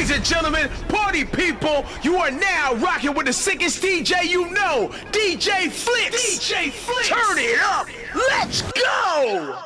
Ladies 0.00 0.16
and 0.16 0.24
gentlemen, 0.24 0.70
party 0.88 1.26
people, 1.26 1.84
you 2.02 2.16
are 2.16 2.30
now 2.30 2.72
rocking 2.76 3.12
with 3.12 3.26
the 3.26 3.34
sickest 3.34 3.82
DJ 3.82 4.24
you 4.24 4.48
know, 4.48 4.88
DJ 5.12 5.70
Flicks. 5.70 6.38
DJ 6.38 6.70
Flicks. 6.70 7.08
Turn 7.08 7.36
it 7.36 7.60
up. 7.60 7.86
Let's 8.14 8.62
go. 8.62 9.58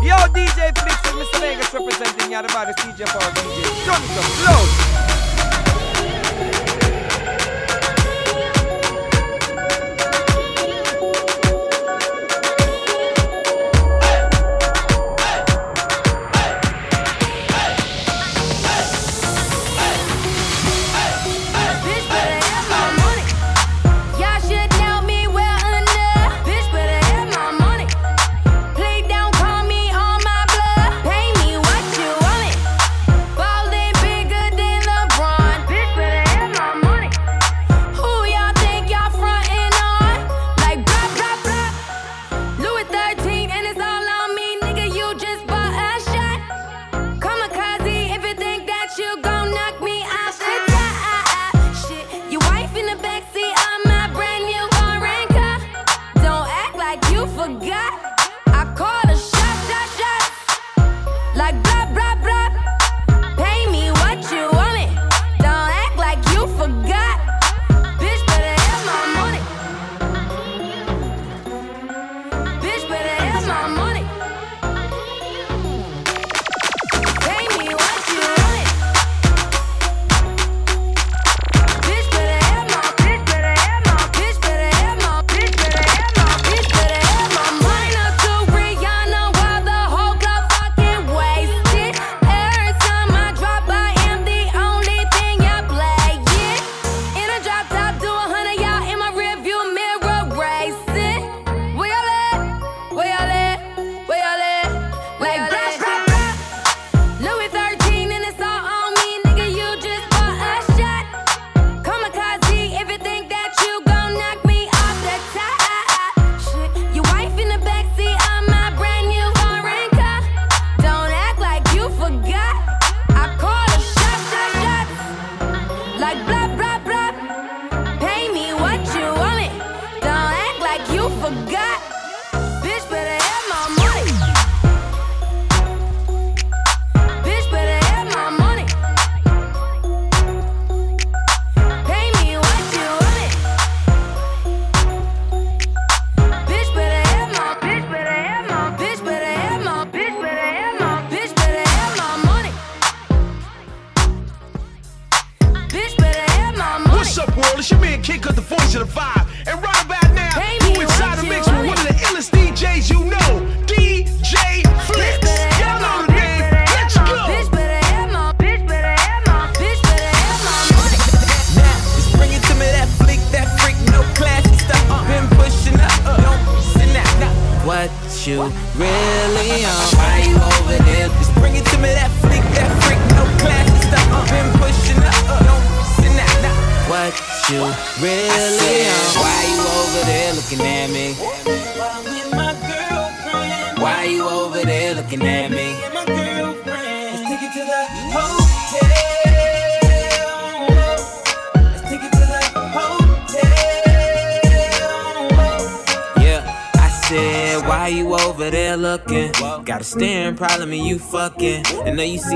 Yo, 0.00 0.16
DJ 0.32 0.72
Flicks 0.78 1.04
and 1.04 1.18
Mr. 1.20 1.40
Vegas 1.40 1.74
representing 1.74 2.32
you, 2.32 2.40
the 2.40 2.48
baddest 2.48 2.78
DJ 2.78 3.06
for 3.06 3.18
DJ. 3.18 3.84
Turn 3.84 5.05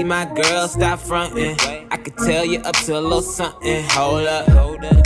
it 0.00 0.10
up 0.12 0.38
loud. 0.38 0.70
stop 0.70 0.98
frontin'. 1.00 1.56
I 1.90 1.96
could 1.96 2.16
tell 2.18 2.44
you 2.44 2.60
up 2.60 2.76
to 2.76 2.98
a 2.98 3.00
little 3.00 3.22
something. 3.22 3.84
Hold 3.90 4.26
up. 4.26 4.48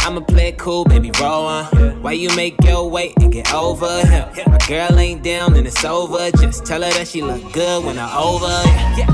I'ma 0.07 0.21
play 0.21 0.49
it 0.49 0.59
cool, 0.59 0.85
baby, 0.85 1.11
roll 1.21 1.47
on. 1.47 2.03
Why 2.03 2.13
you 2.13 2.35
make 2.37 2.55
your 2.65 2.89
way 2.89 3.13
and 3.21 3.33
get 3.33 3.53
over 3.55 4.05
here? 4.07 4.31
My 4.47 4.59
girl 4.69 4.99
ain't 4.99 5.23
down 5.23 5.57
and 5.57 5.67
it's 5.67 5.85
over. 5.85 6.31
Just 6.33 6.67
tell 6.67 6.83
her 6.83 6.91
that 6.91 7.09
she 7.09 7.23
look 7.23 7.53
good 7.53 7.85
when 7.85 7.99
I 7.99 8.17
over. 8.17 8.47
Yeah 8.99 9.14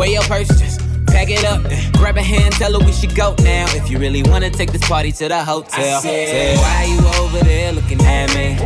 weigh 0.00 0.14
your 0.14 0.22
purse, 0.22 0.48
just 0.58 0.80
pack 1.08 1.28
it 1.28 1.44
up. 1.44 1.60
Grab 1.98 2.16
a 2.16 2.22
hand, 2.22 2.54
tell 2.54 2.72
her 2.72 2.78
we 2.86 2.92
should 2.92 3.14
go 3.14 3.34
now. 3.40 3.66
If 3.76 3.90
you 3.90 3.98
really 3.98 4.22
wanna 4.22 4.48
take 4.48 4.72
this 4.72 4.88
party 4.88 5.12
to 5.12 5.28
the 5.28 5.44
hotel, 5.44 5.98
I 5.98 6.00
said, 6.00 6.56
why 6.56 6.84
you 6.84 6.98
over 7.22 7.44
there 7.44 7.72
looking 7.72 8.00
at 8.00 8.34
me? 8.34 8.56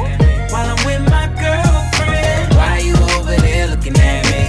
While 0.52 0.70
I'm 0.70 0.86
with 0.86 1.02
my 1.10 1.26
girlfriend. 1.34 2.54
Why 2.54 2.78
you 2.78 2.94
over 3.18 3.34
there 3.34 3.66
looking 3.66 3.96
at 3.98 4.24
me? 4.30 4.42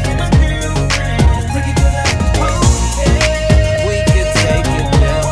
We 3.87 3.97
can 4.05 4.27
take 4.43 4.69
it 4.77 4.87
now. 5.01 5.23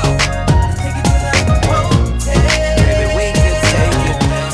Baby, 2.82 3.06
we 3.14 3.26
can 3.38 3.56
take 3.70 4.02
it 4.10 4.18
now. 4.34 4.50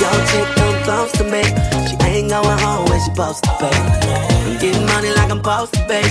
Y'all 0.00 0.22
take 0.32 0.50
them 0.56 0.72
through 1.08 1.30
me. 1.30 1.44
She 1.88 1.94
ain't 2.08 2.30
going 2.30 2.58
home 2.58 2.84
when 2.88 2.98
she 3.00 3.04
supposed 3.04 3.44
to 3.44 3.50
pay. 3.60 4.31
I'm 4.44 4.58
getting 4.58 4.86
money 4.86 5.10
like 5.14 5.30
I'm 5.30 5.38
supposed 5.38 5.74
to 5.74 5.80
pay. 5.86 6.02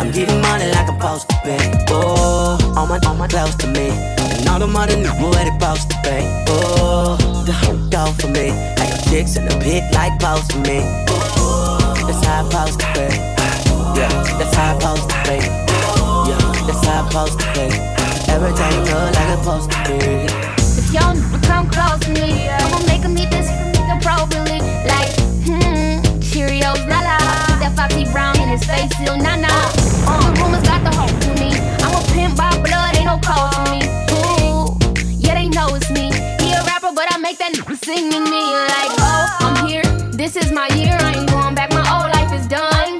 I'm 0.00 0.10
getting 0.10 0.40
money 0.40 0.66
like 0.72 0.88
I'm 0.88 0.98
supposed 0.98 1.28
to 1.28 1.36
pay. 1.44 1.84
Oh, 1.90 2.56
all 2.76 2.86
my, 2.86 2.98
all 3.06 3.14
my 3.14 3.28
close 3.28 3.54
to 3.56 3.66
me. 3.66 3.90
And 3.90 4.48
all 4.48 4.58
the 4.58 4.66
money 4.66 4.96
knew 4.96 5.12
where 5.20 5.44
they 5.44 5.52
supposed 5.52 5.90
to 5.90 5.96
pay. 6.02 6.24
Oh, 6.48 7.16
the 7.44 7.52
whole 7.52 7.76
go 7.90 8.12
for 8.12 8.28
me. 8.28 8.50
Like 8.80 8.92
a 8.94 9.10
chicks 9.10 9.36
in 9.36 9.44
the 9.44 9.56
pit 9.60 9.84
like 9.92 10.18
post 10.18 10.52
for 10.52 10.60
me. 10.60 10.80
Oh, 11.08 11.92
that's 12.06 12.24
how 12.24 12.40
I'm 12.40 12.50
supposed 12.50 12.80
to 12.80 12.86
pay. 12.96 13.12
Yeah, 13.96 14.08
that's 14.38 14.54
how 14.56 14.72
I'm 14.72 14.80
supposed 14.80 15.10
to 15.10 15.16
pay. 15.28 15.44
Yeah, 16.28 16.40
that's 16.66 16.84
how 16.86 17.02
I'm 17.02 17.10
supposed 17.10 17.40
to 17.40 17.46
pay. 17.52 17.70
Everything 18.32 18.76
good 18.88 19.12
like 19.12 19.28
it's 19.28 19.44
supposed 19.44 19.70
to 19.70 19.78
be. 19.88 20.48
If 20.80 20.92
y'all 20.94 21.16
come 21.42 21.68
close 21.68 22.00
to 22.00 22.10
me, 22.16 22.48
I'ma 22.48 22.78
make 22.86 23.02
them 23.02 23.18
eat 23.18 23.30
this 23.30 23.48
appropriately. 23.48 23.67
Foxy 27.88 28.04
Brown 28.12 28.38
in 28.40 28.48
his 28.48 28.64
face, 28.64 28.90
still 28.96 29.16
nah 29.16 29.36
nah. 29.36 29.48
Uh, 30.04 30.20
the 30.20 30.40
rumors 30.40 30.62
got 30.62 30.84
the 30.84 30.94
hope 30.94 31.10
to 31.20 31.30
me. 31.40 31.50
I'm 31.80 31.94
a 31.96 32.04
pimp 32.12 32.36
by 32.36 32.50
blood, 32.62 32.96
ain't 32.96 33.06
no 33.06 33.18
call 33.18 33.50
for 33.52 33.64
me. 33.72 33.80
Ooh, 34.12 34.76
yeah, 35.18 35.34
they 35.34 35.48
know 35.48 35.74
it's 35.74 35.90
me. 35.90 36.12
He 36.40 36.52
a 36.52 36.62
rapper, 36.64 36.92
but 36.94 37.06
I 37.10 37.18
make 37.18 37.38
that 37.38 37.54
sing 37.82 38.10
to 38.10 38.20
me. 38.20 38.44
Like, 38.74 38.92
oh, 39.00 39.36
I'm 39.40 39.66
here. 39.66 39.84
This 40.12 40.36
is 40.36 40.52
my 40.52 40.68
year. 40.76 40.96
I 41.00 41.14
ain't 41.16 41.30
going 41.30 41.54
back. 41.54 41.70
My 41.72 41.84
old 41.96 42.12
life 42.12 42.32
is 42.32 42.46
done. 42.46 42.98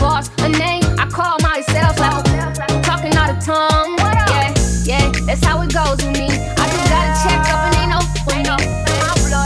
Boss, 0.00 0.30
a 0.38 0.48
name, 0.48 0.82
I 0.98 1.06
call 1.06 1.38
myself. 1.40 1.98
Like, 1.98 2.82
talking 2.82 3.14
out 3.14 3.30
of 3.30 3.44
tongue. 3.44 3.96
Yeah, 4.26 4.52
yeah, 4.84 5.12
that's 5.26 5.44
how 5.44 5.62
it 5.62 5.72
goes 5.72 6.02
with 6.02 6.18
me. 6.18 6.26
I 6.58 6.66
just 6.66 6.86
gotta 6.90 7.14
check 7.22 7.42
up 7.54 7.62
and 7.62 7.76
ain't 7.78 7.90
no 7.94 8.00
for 8.26 8.34
me. 8.34 8.66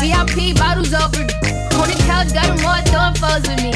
VIP 0.00 0.56
bottles 0.56 0.94
over 0.94 1.39
couch, 2.20 2.34
got 2.34 2.46
them 2.46 2.60
more 2.62 2.80
throwing 2.92 3.14
fuzz 3.14 3.48
with 3.48 3.62
me. 3.62 3.72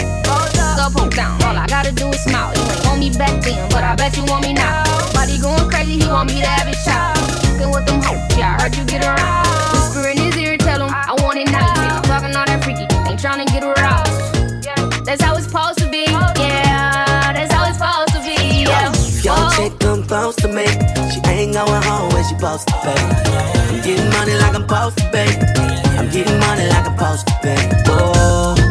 Go 0.77 0.91
pump 0.91 1.15
down, 1.15 1.41
all 1.43 1.57
I 1.57 1.67
gotta 1.67 1.93
do 1.93 2.09
is 2.09 2.23
smile. 2.23 2.53
You 2.55 2.63
ain't 2.63 2.85
want 2.85 2.99
me 3.01 3.11
back 3.11 3.43
then, 3.43 3.69
but 3.71 3.85
I 3.85 3.95
bet 3.97 4.17
you 4.17 4.25
want 4.25 4.45
me 4.45 4.53
now. 4.53 4.85
Body 5.13 5.39
going 5.41 5.69
crazy, 5.71 5.99
he 5.99 6.07
want 6.07 6.31
me 6.31 6.41
to 6.41 6.47
have 6.47 6.69
it 6.69 6.77
shot. 6.77 7.17
Fucking 7.17 7.71
with 7.71 7.87
them 7.87 8.03
hoes, 8.03 8.21
yeah, 8.37 8.57
I 8.59 8.63
heard 8.63 8.77
you 8.77 8.85
get 8.85 9.05
around. 9.05 9.47
Whisper 9.73 10.09
in 10.09 10.19
his 10.19 10.37
ear, 10.37 10.57
tell 10.59 10.83
him 10.83 10.93
I 10.93 11.15
want 11.23 11.39
it 11.39 11.51
now. 11.51 11.73
You 11.83 12.03
talking 12.03 12.35
all 12.37 12.47
that 12.47 12.63
freaky, 12.65 12.87
ain't 13.09 13.21
trying 13.21 13.47
to 13.47 13.53
get 13.53 13.63
aroused. 13.63 14.13
That's 15.05 15.23
how 15.23 15.37
it's 15.37 15.47
supposed 15.47 15.79
to 15.79 15.89
be, 15.89 16.05
yeah. 16.09 17.33
That's 17.33 17.53
how 17.53 17.69
it's 17.69 17.79
supposed 17.79 18.13
to 18.15 18.21
be, 18.25 18.65
yeah. 18.65 18.93
Yo, 19.23 19.35
chick 19.57 19.79
come 19.79 20.03
close 20.05 20.37
to 20.37 20.49
me. 20.49 20.67
She 21.13 21.21
ain't 21.31 21.55
going 21.55 21.83
home 21.83 22.13
when 22.13 22.25
she 22.25 22.35
supposed 22.35 22.69
to 22.69 22.75
pay. 22.83 22.97
I'm 22.97 23.83
getting 23.83 24.11
money 24.11 24.35
like 24.35 24.55
I'm 24.55 24.63
supposed 24.63 24.99
to 24.99 25.11
pay. 25.11 25.84
Getting 26.15 26.39
money 26.39 26.69
like 26.69 26.87
I'm 26.87 26.97
supposed 26.97 27.27
to. 27.27 27.83
Oh, 27.89 28.64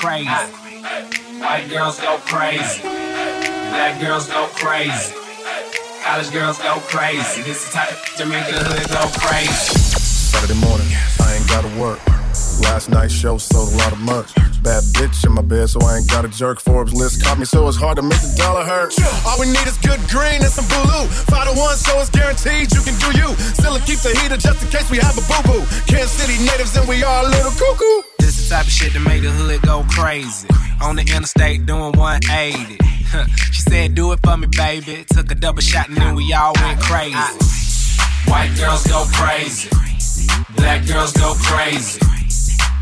crazy. 0.00 0.24
White 1.44 1.68
girls 1.68 2.00
go 2.00 2.16
crazy. 2.24 2.80
Black 2.80 4.00
girls 4.00 4.26
go 4.28 4.48
crazy. 4.56 5.12
College 6.02 6.32
girls 6.32 6.56
go 6.56 6.80
crazy. 6.88 7.42
This 7.42 7.68
is 7.68 7.76
make 8.24 8.48
the 8.48 8.64
hood 8.64 8.88
go 8.88 9.04
crazy. 9.20 9.76
Saturday 10.00 10.58
morning, 10.64 10.88
I 11.20 11.36
ain't 11.36 11.46
gotta 11.48 11.68
work. 11.78 12.00
Last 12.64 12.88
night's 12.88 13.12
show 13.12 13.36
sold 13.36 13.74
a 13.74 13.76
lot 13.76 13.92
of 13.92 14.00
merch. 14.00 14.32
Bad 14.64 14.84
bitch 14.96 15.20
in 15.26 15.32
my 15.32 15.42
bed, 15.42 15.68
so 15.68 15.80
I 15.84 15.98
ain't 15.98 16.08
got 16.08 16.24
a 16.24 16.28
jerk. 16.28 16.60
Forbes 16.60 16.94
list 16.94 17.22
caught 17.22 17.38
me, 17.38 17.44
so 17.44 17.68
it's 17.68 17.76
hard 17.76 17.96
to 17.96 18.02
make 18.02 18.20
the 18.20 18.34
dollar 18.38 18.64
hurt. 18.64 18.96
All 19.26 19.38
we 19.38 19.52
need 19.52 19.68
is 19.68 19.76
good 19.84 20.00
green 20.08 20.40
and 20.40 20.52
some 20.52 20.68
blue. 20.68 21.04
Five 21.28 21.44
to 21.44 21.54
one, 21.60 21.76
so 21.76 22.00
it's 22.00 22.08
guaranteed 22.08 22.72
you 22.72 22.80
can 22.80 22.96
do 23.04 23.12
you. 23.20 23.36
Still 23.52 23.76
keep 23.84 24.00
the 24.00 24.16
heater 24.16 24.38
just 24.38 24.64
in 24.64 24.68
case 24.72 24.88
we 24.88 24.96
have 24.96 25.12
a 25.12 25.24
boo 25.28 25.44
boo. 25.44 25.60
Kansas 25.84 26.16
City 26.16 26.40
natives 26.40 26.74
and 26.76 26.88
we 26.88 27.04
are 27.04 27.24
a 27.24 27.28
little 27.28 27.52
cuckoo. 27.52 28.09
Type 28.50 28.66
of 28.66 28.72
shit 28.72 28.92
that 28.94 29.06
made 29.06 29.22
the 29.22 29.30
hood 29.30 29.62
go 29.62 29.86
crazy. 29.90 30.48
On 30.82 30.96
the 30.96 31.02
interstate 31.02 31.66
doing 31.66 31.92
180. 31.92 32.78
she 33.52 33.62
said, 33.62 33.94
Do 33.94 34.10
it 34.10 34.18
for 34.24 34.36
me, 34.36 34.48
baby. 34.48 35.04
Took 35.08 35.30
a 35.30 35.36
double 35.36 35.60
shot 35.60 35.88
and 35.88 35.96
then 35.96 36.16
we 36.16 36.32
all 36.32 36.52
went 36.60 36.80
crazy. 36.80 37.14
White 38.26 38.50
girls 38.58 38.84
go 38.88 39.06
crazy. 39.14 39.70
Black 40.56 40.84
girls 40.84 41.12
go 41.12 41.34
crazy. 41.38 42.00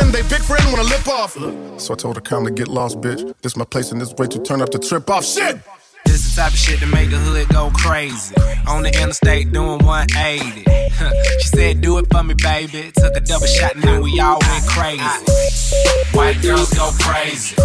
when 0.00 0.12
they 0.12 0.22
big 0.22 0.42
friend 0.42 0.64
wanna 0.70 0.84
lip 0.84 1.06
off. 1.08 1.32
So 1.80 1.94
I 1.94 1.96
told 1.96 2.16
her 2.16 2.20
calmly, 2.20 2.52
get 2.52 2.68
lost, 2.68 3.00
bitch. 3.00 3.34
This 3.42 3.56
my 3.56 3.64
place 3.64 3.92
and 3.92 4.00
this 4.00 4.12
way 4.14 4.26
to 4.28 4.38
turn 4.42 4.62
up 4.62 4.70
the 4.70 4.78
trip 4.78 5.08
off. 5.10 5.24
Shit! 5.24 5.58
This 6.04 6.24
is 6.24 6.34
the 6.34 6.42
type 6.42 6.52
of 6.52 6.58
shit 6.58 6.80
to 6.80 6.86
make 6.86 7.10
the 7.10 7.16
hood 7.18 7.48
go 7.48 7.70
crazy. 7.74 8.34
On 8.66 8.82
the 8.82 8.88
interstate 9.00 9.52
doing 9.52 9.78
180. 9.84 10.64
she 11.40 11.48
said, 11.48 11.80
Do 11.80 11.98
it 11.98 12.06
for 12.10 12.22
me, 12.22 12.34
baby. 12.34 12.90
Took 12.96 13.16
a 13.16 13.20
double 13.20 13.46
shot 13.46 13.74
and 13.74 13.82
then 13.84 14.02
we 14.02 14.18
all 14.20 14.38
went 14.40 14.66
crazy. 14.66 15.02
White 16.14 16.40
girls 16.40 16.72
go 16.72 16.90
crazy. 17.00 17.56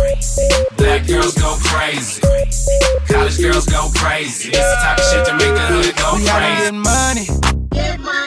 Black 0.77 1.07
girls 1.07 1.33
go 1.35 1.55
crazy. 1.63 2.21
College 3.07 3.39
girls 3.39 3.65
go 3.65 3.89
crazy. 3.95 4.49
This 4.51 4.59
the 4.59 4.77
type 4.81 4.97
of 4.97 5.05
shit 5.05 5.25
to 5.27 5.33
make 5.33 5.53
the 5.53 5.65
hood 5.71 5.95
go 5.95 6.15
We 6.15 6.25
hollin' 6.27 6.81
crazy. 6.83 7.29
getting 7.31 7.39
money. 7.39 7.53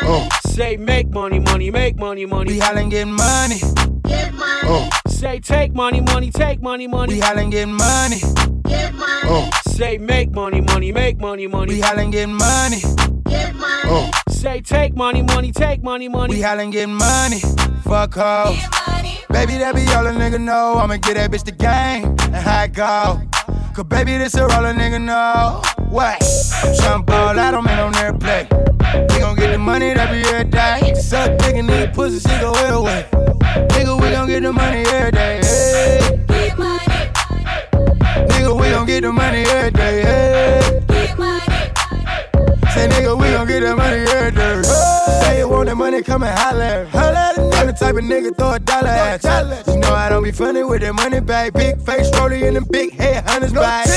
Oh, 0.09 0.29
Say 0.47 0.77
make 0.77 1.09
money, 1.11 1.41
money, 1.41 1.71
make 1.71 1.97
money, 1.97 2.25
money. 2.25 2.53
We 2.53 2.59
money. 2.59 2.67
hollin' 2.67 2.89
getting 2.89 3.13
money. 3.13 3.61
Oh, 4.09 4.89
Say 5.09 5.41
take 5.41 5.75
money, 5.75 6.01
money, 6.01 6.31
take 6.31 6.61
money, 6.63 6.87
money. 6.87 7.15
We 7.15 7.21
money. 7.21 7.27
hollin' 7.27 7.51
getting 7.51 7.75
money. 7.75 8.21
oh, 9.29 9.51
Say 9.69 9.99
make 9.99 10.31
money, 10.31 10.61
money, 10.61 10.93
make 10.93 11.19
money, 11.19 11.47
money. 11.47 11.75
We 11.75 11.81
money. 11.81 11.89
hollin' 11.89 12.11
getting 12.11 12.35
money. 12.35 12.81
Get 13.29 13.55
money. 13.55 13.83
oh. 13.87 14.11
Say 14.29 14.61
take 14.61 14.95
money, 14.95 15.23
money, 15.23 15.53
take 15.53 15.83
money, 15.83 16.09
money. 16.09 16.35
We 16.35 16.41
money. 16.41 16.43
hollin' 16.43 16.71
getting 16.71 16.95
money. 16.95 17.41
Fuck 17.85 18.15
hoes. 18.15 18.57
Baby, 19.31 19.59
that 19.59 19.75
be 19.75 19.83
all 19.93 20.07
a 20.07 20.13
nigga 20.13 20.41
know. 20.41 20.79
I'ma 20.79 20.97
get 20.97 21.15
that 21.15 21.31
bitch 21.31 21.45
the 21.45 21.53
game 21.53 22.07
and 22.07 22.37
high 22.37 22.65
it 22.65 22.73
go. 22.73 23.21
Cause 23.75 23.85
baby, 23.85 24.17
this 24.17 24.35
is 24.35 24.41
all 24.41 24.65
a 24.65 24.73
nigga 24.73 25.03
know. 25.03 25.61
What? 25.91 26.23
I'm 26.65 26.75
tryna 26.75 27.07
ball 27.07 27.39
out, 27.39 27.55
I'm 27.55 27.67
in 27.67 27.79
on 27.79 27.93
their 27.93 28.13
play. 28.15 28.49
We 28.51 28.66
gon' 29.37 29.47
get 29.47 29.53
the 29.53 29.59
money 29.59 29.93
that 29.95 30.11
be 30.11 30.21
every 30.29 30.51
day. 30.51 30.95
Suck 30.95 31.39
dick 31.39 31.57
and 31.57 31.71
eat 31.71 31.93
pussy, 31.93 32.21
she 32.21 32.41
go 32.41 32.53
way 32.53 32.69
away. 32.69 33.07
Nigga, 33.71 34.01
we 34.01 34.11
gon' 34.11 34.29
get 34.29 34.43
the 34.43 34.53
money 34.53 34.81
every 34.81 35.11
day. 35.13 35.41
Hey. 35.43 36.17
Nigga, 38.29 38.61
we 38.61 38.71
gon' 38.71 38.87
get 38.87 39.03
the 39.03 39.13
money 39.13 39.43
every 39.43 39.71
day. 39.71 40.03
Hey. 40.03 40.86
Say 42.77 42.89
nigga, 42.89 43.19
we 43.19 43.31
gon' 43.31 43.47
get 43.47 43.61
that 43.61 43.75
money 43.77 44.05
every 44.05 44.33
day. 44.33 44.63
Say 45.25 45.39
you 45.39 45.49
want 45.49 45.69
that 45.69 45.77
money, 45.77 46.03
come 46.03 46.23
and 46.25 46.39
holler. 46.39 46.85
Holler. 46.87 47.33
I'm 47.57 47.67
the 47.69 47.73
type 47.73 47.97
of 47.97 48.05
nigga 48.05 48.37
throw 48.37 48.53
a 48.53 48.59
dollar 48.59 48.89
at 48.89 49.25
you. 49.25 49.73
You 49.73 49.81
know 49.81 49.95
I 49.95 50.11
don't 50.11 50.23
be 50.23 50.31
funny 50.31 50.63
with 50.63 50.83
that 50.83 50.95
money 50.95 51.21
bag. 51.21 51.55
Big 51.55 51.81
face 51.81 52.11
rollie 52.11 52.43
in 52.43 52.53
the 52.53 52.61
big 52.61 52.93
head 52.93 53.25
hunters 53.27 53.55
bag. 53.55 53.89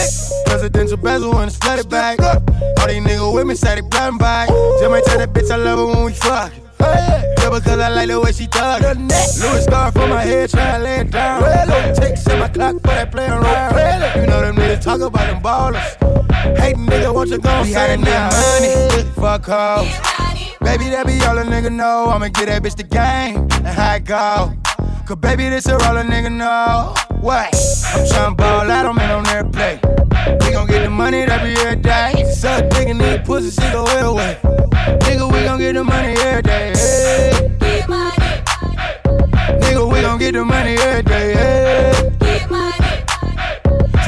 Presidential 0.45 0.95
bezel 0.95 1.38
and 1.38 1.50
it's 1.50 1.57
flooded 1.57 1.89
bag. 1.89 2.21
All 2.21 2.88
these 2.88 3.03
niggas 3.03 3.33
with 3.33 3.48
me 3.48 3.55
say 3.55 3.75
they 3.75 3.81
blind 3.81 4.17
bag. 4.17 4.48
Just 4.48 4.89
might 4.89 5.03
tell 5.03 5.17
that 5.17 5.33
bitch 5.33 5.51
I 5.51 5.57
love 5.57 5.79
her 5.79 5.86
when 5.86 6.05
we 6.05 6.13
fuck. 6.13 6.53
Yeah, 6.81 7.50
because 7.51 7.79
I 7.79 7.89
like 7.89 8.07
the 8.09 8.19
way 8.19 8.31
she 8.31 8.45
thug 8.45 8.81
it. 8.83 8.98
Louis 8.98 9.63
scarf 9.63 9.98
on 9.98 10.09
my 10.09 10.24
head, 10.24 10.50
try 10.50 10.77
to 10.77 10.83
lay 10.83 11.00
it 11.01 11.12
down. 11.12 11.41
Go 11.41 11.93
take 11.93 12.17
set 12.17 12.39
my 12.39 12.48
clock 12.48 12.75
for 12.81 12.88
that 12.88 13.12
playing 13.12 13.31
around. 13.31 13.75
You 14.21 14.27
know 14.27 14.41
them 14.41 14.55
niggas 14.55 14.81
talk 14.81 15.01
about 15.01 15.27
them 15.27 15.41
ballers. 15.41 16.57
Hate 16.57 16.77
nigga, 16.77 17.13
want 17.13 17.29
you 17.29 17.39
gon' 17.39 17.65
say 17.65 17.93
it 17.93 18.00
now. 18.00 18.29
Money, 18.29 19.03
fuck 19.15 19.45
hoes. 19.45 19.88
Baby, 20.62 20.89
that 20.91 21.05
be 21.07 21.19
all 21.25 21.38
a 21.38 21.43
nigga 21.43 21.71
know. 21.71 22.07
I'ma 22.09 22.27
get 22.27 22.48
that 22.48 22.62
bitch 22.62 22.75
the 22.75 22.83
game 22.83 23.48
and 23.65 23.67
how 23.67 23.95
it 23.95 24.05
go. 24.05 24.53
Cause 25.05 25.17
baby, 25.17 25.50
this 25.50 25.65
a 25.67 25.74
all 25.74 25.98
a 25.98 26.03
nigga 26.03 26.31
know. 26.31 26.93
What? 27.21 27.53
I'm 27.91 28.05
tryna 28.05 28.38
ball 28.38 28.69
out, 28.69 28.86
I'm 28.86 29.00
in 29.00 29.09
on 29.09 29.24
their 29.24 29.43
play. 29.43 29.79
We 30.45 30.51
gon' 30.51 30.67
get 30.67 30.83
the 30.83 30.89
money 30.89 31.25
that 31.25 31.41
be 31.43 31.59
every 31.62 31.81
day. 31.81 32.28
Suck 32.39 32.69
dick 32.69 32.88
and 32.88 33.01
eat 33.01 33.25
pussy, 33.25 33.51
she 33.51 33.69
go 33.74 33.84
way 33.84 34.00
away. 34.00 34.38
Nigga, 34.41 35.29
we 35.29 35.43
gon' 35.43 35.60
get 35.60 35.74
the 35.74 35.84
money 35.84 36.13
every 36.13 36.41
day. 36.41 36.72
Hey. 36.74 37.50
Nigga, 39.60 39.91
we 39.91 40.01
gon' 40.01 40.17
get 40.17 40.31
the 40.31 40.46
money 40.46 40.75
every 40.75 41.03
day. 41.03 41.34
Hey. 41.34 42.18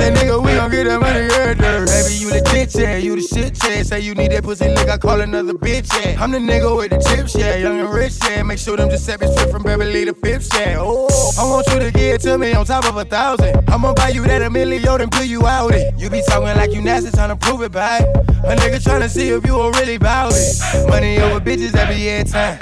Say 0.02 0.10
nigga, 0.10 0.44
we 0.44 0.56
gon' 0.56 0.72
get 0.72 0.86
that 0.86 1.00
money 1.00 1.30
every 1.30 1.54
day. 1.54 1.86
Baby, 1.86 2.16
you 2.18 2.32
legit, 2.32 2.74
yeah, 2.74 2.98
you 2.98 3.16
the 3.16 3.22
shit, 3.22 3.56
yeah. 3.64 3.84
Say 3.84 4.00
you 4.00 4.16
need 4.16 4.32
that 4.32 4.44
pussy 4.44 4.68
lick, 4.68 4.90
I 4.90 4.98
call 4.98 5.22
another 5.22 5.54
bitch, 5.54 5.94
yeah. 5.94 6.20
I'm 6.20 6.32
the 6.32 6.40
nigga 6.40 6.76
with 6.76 6.90
the 6.90 6.98
chips, 6.98 7.36
yeah. 7.36 7.58
Young 7.58 7.80
and 7.80 7.94
rich, 7.94 8.14
yeah. 8.28 8.42
Make 8.42 8.58
sure 8.58 8.76
them 8.78 8.90
Giuseppe 8.90 9.28
strip 9.28 9.52
from 9.52 9.62
Beverly 9.62 10.06
to 10.06 10.16
Pips, 10.16 10.50
yeah. 10.56 10.78
Oh, 10.80 11.08
I 11.38 11.44
want 11.48 11.68
you 11.68 11.80
to 11.82 11.92
get 11.92 12.22
to 12.22 12.40
me 12.40 12.52
on 12.54 12.66
top 12.66 12.86
of 12.86 12.98
a 12.98 13.06
thousand. 13.06 13.64
I'ma 13.70 13.94
buy 13.94 14.10
you 14.10 14.24
that 14.24 14.42
a 14.42 14.50
million, 14.50 14.82
then 14.98 15.10
put 15.12 15.28
you 15.28 15.46
out 15.46 15.72
it. 15.76 15.94
You 16.00 16.10
be 16.10 16.24
talking 16.28 16.58
like 16.58 16.74
you 16.74 16.82
nasty, 16.82 17.12
tryna 17.12 17.40
prove 17.40 17.62
it, 17.62 17.72
babe. 17.72 18.02
A 18.44 18.56
nigga 18.56 18.82
tryna 18.82 19.08
see 19.08 19.30
if 19.30 19.46
you 19.46 19.56
were 19.56 19.70
really 19.74 20.00
bout 20.00 20.34
it. 20.34 20.90
Money 20.90 21.20
over 21.20 21.40
bitches 21.40 21.76
every 21.76 22.28
time. 22.28 22.58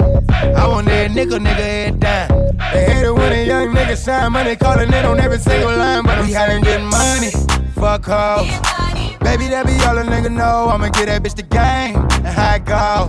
I 0.54 0.68
want 0.68 0.88
that 0.88 1.10
nigga, 1.10 1.38
nigga, 1.38 1.58
every 1.58 1.98
dime. 1.98 2.39
They 2.72 2.84
hate 2.84 3.06
it 3.06 3.14
when 3.14 3.32
a 3.32 3.44
young 3.44 3.74
nigga 3.74 3.96
sign 3.96 4.32
money, 4.32 4.54
calling 4.54 4.92
in 4.92 5.04
on 5.04 5.18
every 5.18 5.38
single 5.38 5.76
line, 5.76 6.04
but 6.04 6.18
I'm 6.18 6.32
hollering 6.32 6.62
getting 6.62 6.86
money. 6.86 7.30
Fuck 7.74 8.04
hoes. 8.04 8.46
Baby, 9.20 9.48
that 9.48 9.66
be 9.66 9.72
all 9.84 9.98
a 9.98 10.04
nigga 10.04 10.30
know. 10.30 10.68
I'ma 10.68 10.88
get 10.90 11.06
that 11.06 11.22
bitch 11.22 11.34
the 11.34 11.42
game 11.42 11.96
and 11.96 12.26
how 12.26 12.54
it 12.54 12.64
go. 12.64 13.08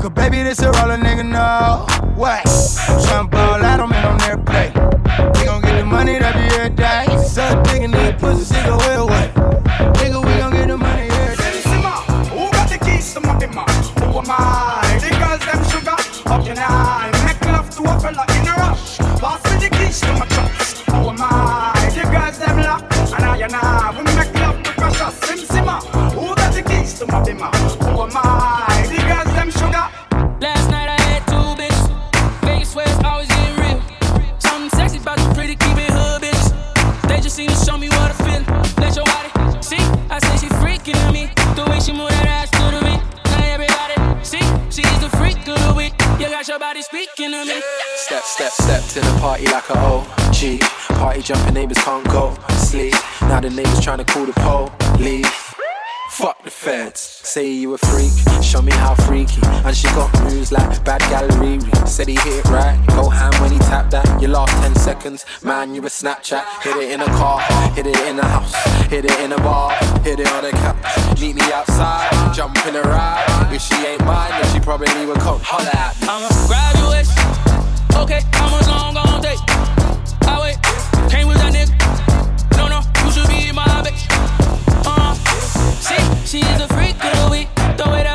Cause 0.00 0.10
baby, 0.10 0.42
this 0.42 0.58
is 0.60 0.66
all 0.66 0.90
a 0.90 0.96
nigga 0.96 1.24
know. 1.24 1.86
What? 2.14 2.46
I'm 2.46 3.28
tryna 3.28 3.30
ball 3.30 3.64
out, 3.64 3.80
I'm 3.80 3.92
in 3.92 4.04
on 4.04 4.18
their 4.18 4.38
play. 4.38 4.68
We 5.34 5.44
gon' 5.44 5.62
get 5.62 5.76
the 5.78 5.84
money 5.84 6.18
that 6.18 6.34
be 6.34 6.54
every 6.56 6.74
day. 6.76 7.06
Suck 7.24 7.64
dick 7.64 7.82
and 7.82 7.94
eat 7.94 8.18
pussy, 8.18 8.54
she 8.54 8.62
go 8.64 8.78
way 8.78 8.94
away. 8.94 9.32
Nigga, 9.98 10.24
we 10.24 10.32
gon' 10.38 10.52
get 10.52 10.68
the 10.68 10.76
money 10.76 11.08
every 11.08 11.36
day. 11.36 11.60
Who 12.30 12.50
got 12.52 12.68
the 12.68 12.78
keys 12.78 13.12
to 13.14 13.20
my 13.20 13.34
bima? 13.36 13.64
Who 14.00 14.18
am 14.18 14.24
I? 14.28 14.98
The 15.00 15.10
girls 15.16 15.42
them 15.44 15.64
sugar. 15.70 15.96
How 16.28 16.42
can 16.42 16.58
I 16.58 16.62
make 16.62 17.12
love 17.12 17.13
to 17.84 17.96
a 17.96 18.00
fella 18.00 18.24
in 18.30 18.48
a 18.48 18.54
rush? 18.56 18.98
The 18.98 19.68
keys 19.70 20.00
to 20.00 20.12
my. 20.12 20.26
Who 20.26 21.08
am 21.10 21.16
I? 21.20 21.90
The 21.94 22.02
girls 22.10 22.38
them 22.38 22.58
lock. 22.62 22.82
And 23.14 23.24
I 23.24 23.36
and 23.38 23.54
I 23.54 23.90
we 23.96 24.02
make 24.16 24.34
love 24.34 24.62
to 24.62 24.70
crush 24.72 25.00
us. 25.00 25.14
Sim. 25.20 25.38
Who 26.18 26.34
got 26.34 26.52
the 26.52 26.62
keys 26.62 26.98
to 26.98 27.06
my? 27.06 27.20
Who? 27.20 28.06
The 28.88 29.02
girls 29.08 29.34
them 29.34 29.50
sugar. 29.50 29.93
Step, 48.24 48.52
step, 48.52 48.82
step 48.82 49.04
to 49.04 49.12
the 49.12 49.20
party 49.20 49.44
like 49.44 49.68
a 49.68 49.78
OG. 49.78 50.60
Party 50.98 51.20
jumping 51.20 51.52
neighbors 51.52 51.76
can't 51.78 52.04
go 52.06 52.34
sleep. 52.56 52.94
Now 53.20 53.40
the 53.40 53.50
neighbors 53.50 53.80
trying 53.80 53.98
to 53.98 54.04
call 54.04 54.24
the 54.24 54.32
police. 54.32 55.28
Fuck 56.10 56.42
the 56.42 56.50
feds. 56.50 57.00
Say 57.00 57.50
you 57.50 57.74
a 57.74 57.78
freak, 57.78 58.12
show 58.42 58.62
me 58.62 58.72
how 58.72 58.94
freaky. 58.94 59.42
And 59.64 59.76
she 59.76 59.88
got 59.88 60.10
moves 60.22 60.52
like 60.52 60.82
bad 60.84 61.00
gallery. 61.10 61.60
Said 61.86 62.08
he 62.08 62.14
hit 62.14 62.44
it 62.44 62.44
right, 62.46 62.82
go 62.88 63.10
ham 63.10 63.32
when 63.42 63.52
he 63.52 63.58
tapped 63.58 63.90
that. 63.90 64.22
Your 64.22 64.30
last 64.30 64.52
10 64.62 64.74
seconds, 64.76 65.26
man, 65.42 65.74
you 65.74 65.82
a 65.82 65.88
Snapchat. 65.88 66.44
Hit 66.62 66.76
it 66.76 66.92
in 66.92 67.02
a 67.02 67.06
car, 67.18 67.40
hit 67.72 67.86
it 67.86 68.00
in 68.08 68.18
a 68.18 68.26
house, 68.26 68.54
hit 68.88 69.04
it 69.04 69.20
in 69.20 69.32
a 69.32 69.38
bar, 69.38 69.70
hit 70.02 70.18
it 70.18 70.28
on 70.32 70.46
a 70.46 70.50
couch. 70.50 71.20
Meet 71.20 71.36
me 71.36 71.52
outside, 71.52 72.34
jump 72.34 72.56
in 72.66 72.76
a 72.76 72.82
ride. 72.82 73.52
If 73.52 73.60
she 73.60 73.74
ain't 73.74 74.02
mine, 74.06 74.30
then 74.30 74.50
she 74.54 74.60
probably 74.60 75.04
would 75.04 75.18
come 75.18 75.40
holler 75.42 75.68
at 75.68 76.00
me. 76.00 76.08
I'm 76.08 76.24
a 76.24 76.46
graduation. 76.48 77.23
Okay, 77.96 78.20
how 78.32 78.50
much 78.50 78.66
long 78.66 78.94
gon' 78.94 79.22
take? 79.22 79.38
I 80.26 80.38
wait, 80.42 80.56
came 81.10 81.28
with 81.28 81.38
that 81.38 81.52
nigga. 81.54 81.72
No, 82.56 82.68
no, 82.68 82.80
you 83.04 83.10
should 83.12 83.28
be 83.28 83.52
my 83.52 83.64
bitch. 83.84 84.04
Uh, 84.84 85.14
see, 85.80 86.02
she's 86.26 86.60
a 86.60 86.68
freak 86.68 86.96
of 87.04 87.12
the 87.22 87.28
week. 87.30 87.48
The 87.76 87.88
way 87.90 88.02
that 88.02 88.13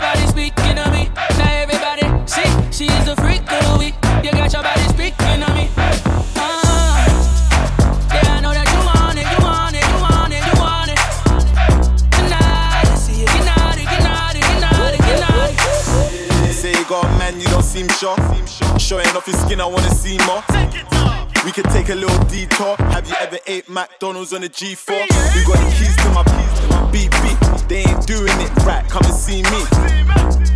Showing 18.90 19.06
off 19.10 19.28
your 19.28 19.38
skin, 19.38 19.62
I 19.62 19.68
wanna 19.68 19.92
see 19.92 20.18
more. 20.26 20.42
We 21.46 21.52
could 21.52 21.70
take 21.70 21.90
a 21.90 21.94
little 21.94 22.18
detour. 22.26 22.76
Have 22.90 23.08
you 23.08 23.14
ever 23.20 23.38
ate 23.46 23.70
McDonald's 23.70 24.34
on 24.34 24.44
a 24.44 24.48
G4? 24.50 24.90
We 24.90 25.46
got 25.46 25.62
the 25.62 25.70
keys 25.78 25.96
to 25.98 26.10
my 26.10 26.24
BB. 26.90 27.68
They 27.68 27.86
ain't 27.86 28.08
doing 28.08 28.34
it 28.42 28.50
right. 28.66 28.84
Come 28.90 29.04
and 29.06 29.14
see 29.14 29.44
me. 29.44 29.62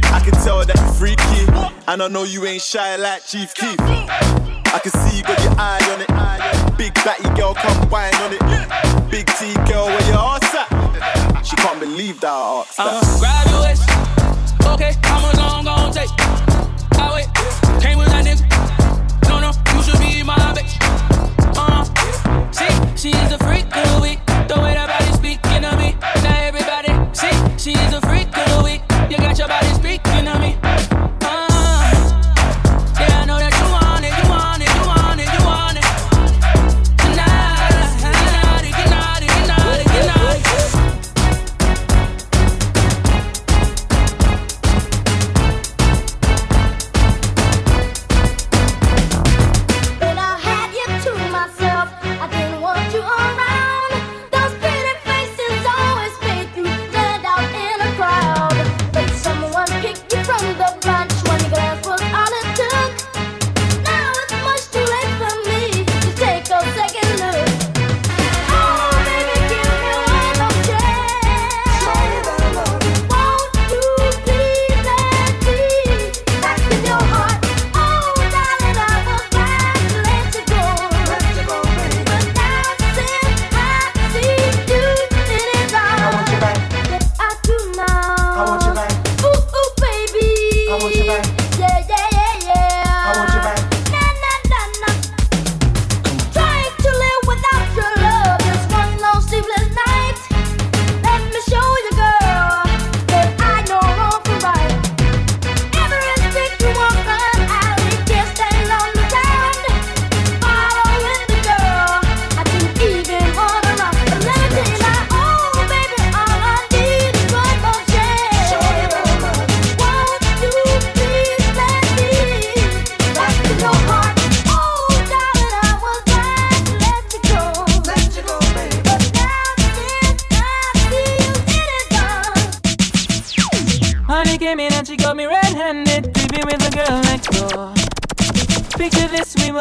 I 0.09 0.19
can 0.25 0.33
tell 0.41 0.65
that 0.65 0.75
you're 0.75 0.93
freaky, 0.97 1.45
and 1.87 2.01
I 2.01 2.07
know 2.07 2.23
you 2.23 2.43
ain't 2.47 2.63
shy 2.63 2.95
like 2.95 3.23
Chief 3.23 3.53
Keef. 3.53 3.79
I 3.79 4.79
can 4.81 4.91
see 4.91 5.17
you 5.17 5.23
got 5.23 5.39
your 5.43 5.53
eye 5.59 5.85
on 5.93 6.01
it. 6.01 6.75
Big 6.75 6.95
batty 7.05 7.29
girl, 7.39 7.53
come 7.53 7.87
wine 7.91 8.15
on 8.15 8.33
it. 8.33 9.11
Big 9.11 9.27
T 9.37 9.53
girl, 9.69 9.85
where 9.85 10.09
your 10.09 10.17
ass 10.17 10.55
at? 10.55 11.45
She 11.45 11.55
can't 11.57 11.79
believe 11.79 12.19
that 12.21 12.31
I 12.31 12.65
asked 12.65 12.77
that. 12.77 12.87
Uh, 12.87 13.19
grab 13.19 13.47
your 13.51 13.61
waist. 13.61 13.83
Okay, 14.73 14.97
how 15.03 15.21
much 15.21 15.37
long 15.37 15.65
gon' 15.65 15.93
take? 15.93 16.09
I 16.97 17.11
wait. 17.13 17.62
Came 17.83 17.97
with 17.97 18.07
that 18.07 18.23
nigga. 18.23 18.39
No, 19.27 19.41
no, 19.41 19.51
you 19.75 19.83
should 19.83 19.99
be 19.99 20.23
my 20.23 20.37
bitch. 20.55 20.79
Uh, 21.57 21.83
see, 22.53 23.11
she's 23.11 23.31
a 23.33 23.37
freak 23.39 23.65
of 23.75 24.01
the 24.01 24.22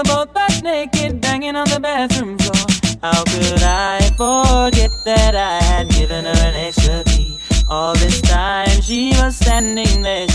were 0.02 0.14
both 0.14 0.32
butt 0.34 0.62
naked, 0.62 1.20
banging 1.20 1.56
on 1.56 1.68
the 1.68 1.80
bathroom 1.80 2.38
floor. 2.38 2.66
How 3.02 3.24
could 3.24 3.62
I 3.62 4.00
forget 4.16 4.90
that 5.04 5.34
I 5.34 5.62
had 5.62 5.88
given 5.90 6.24
her 6.24 6.30
an 6.30 6.54
extra 6.54 7.02
key? 7.04 7.38
All 7.68 7.94
this 7.94 8.20
time 8.20 8.80
she 8.80 9.10
was 9.20 9.36
standing 9.36 10.02
there, 10.02 10.28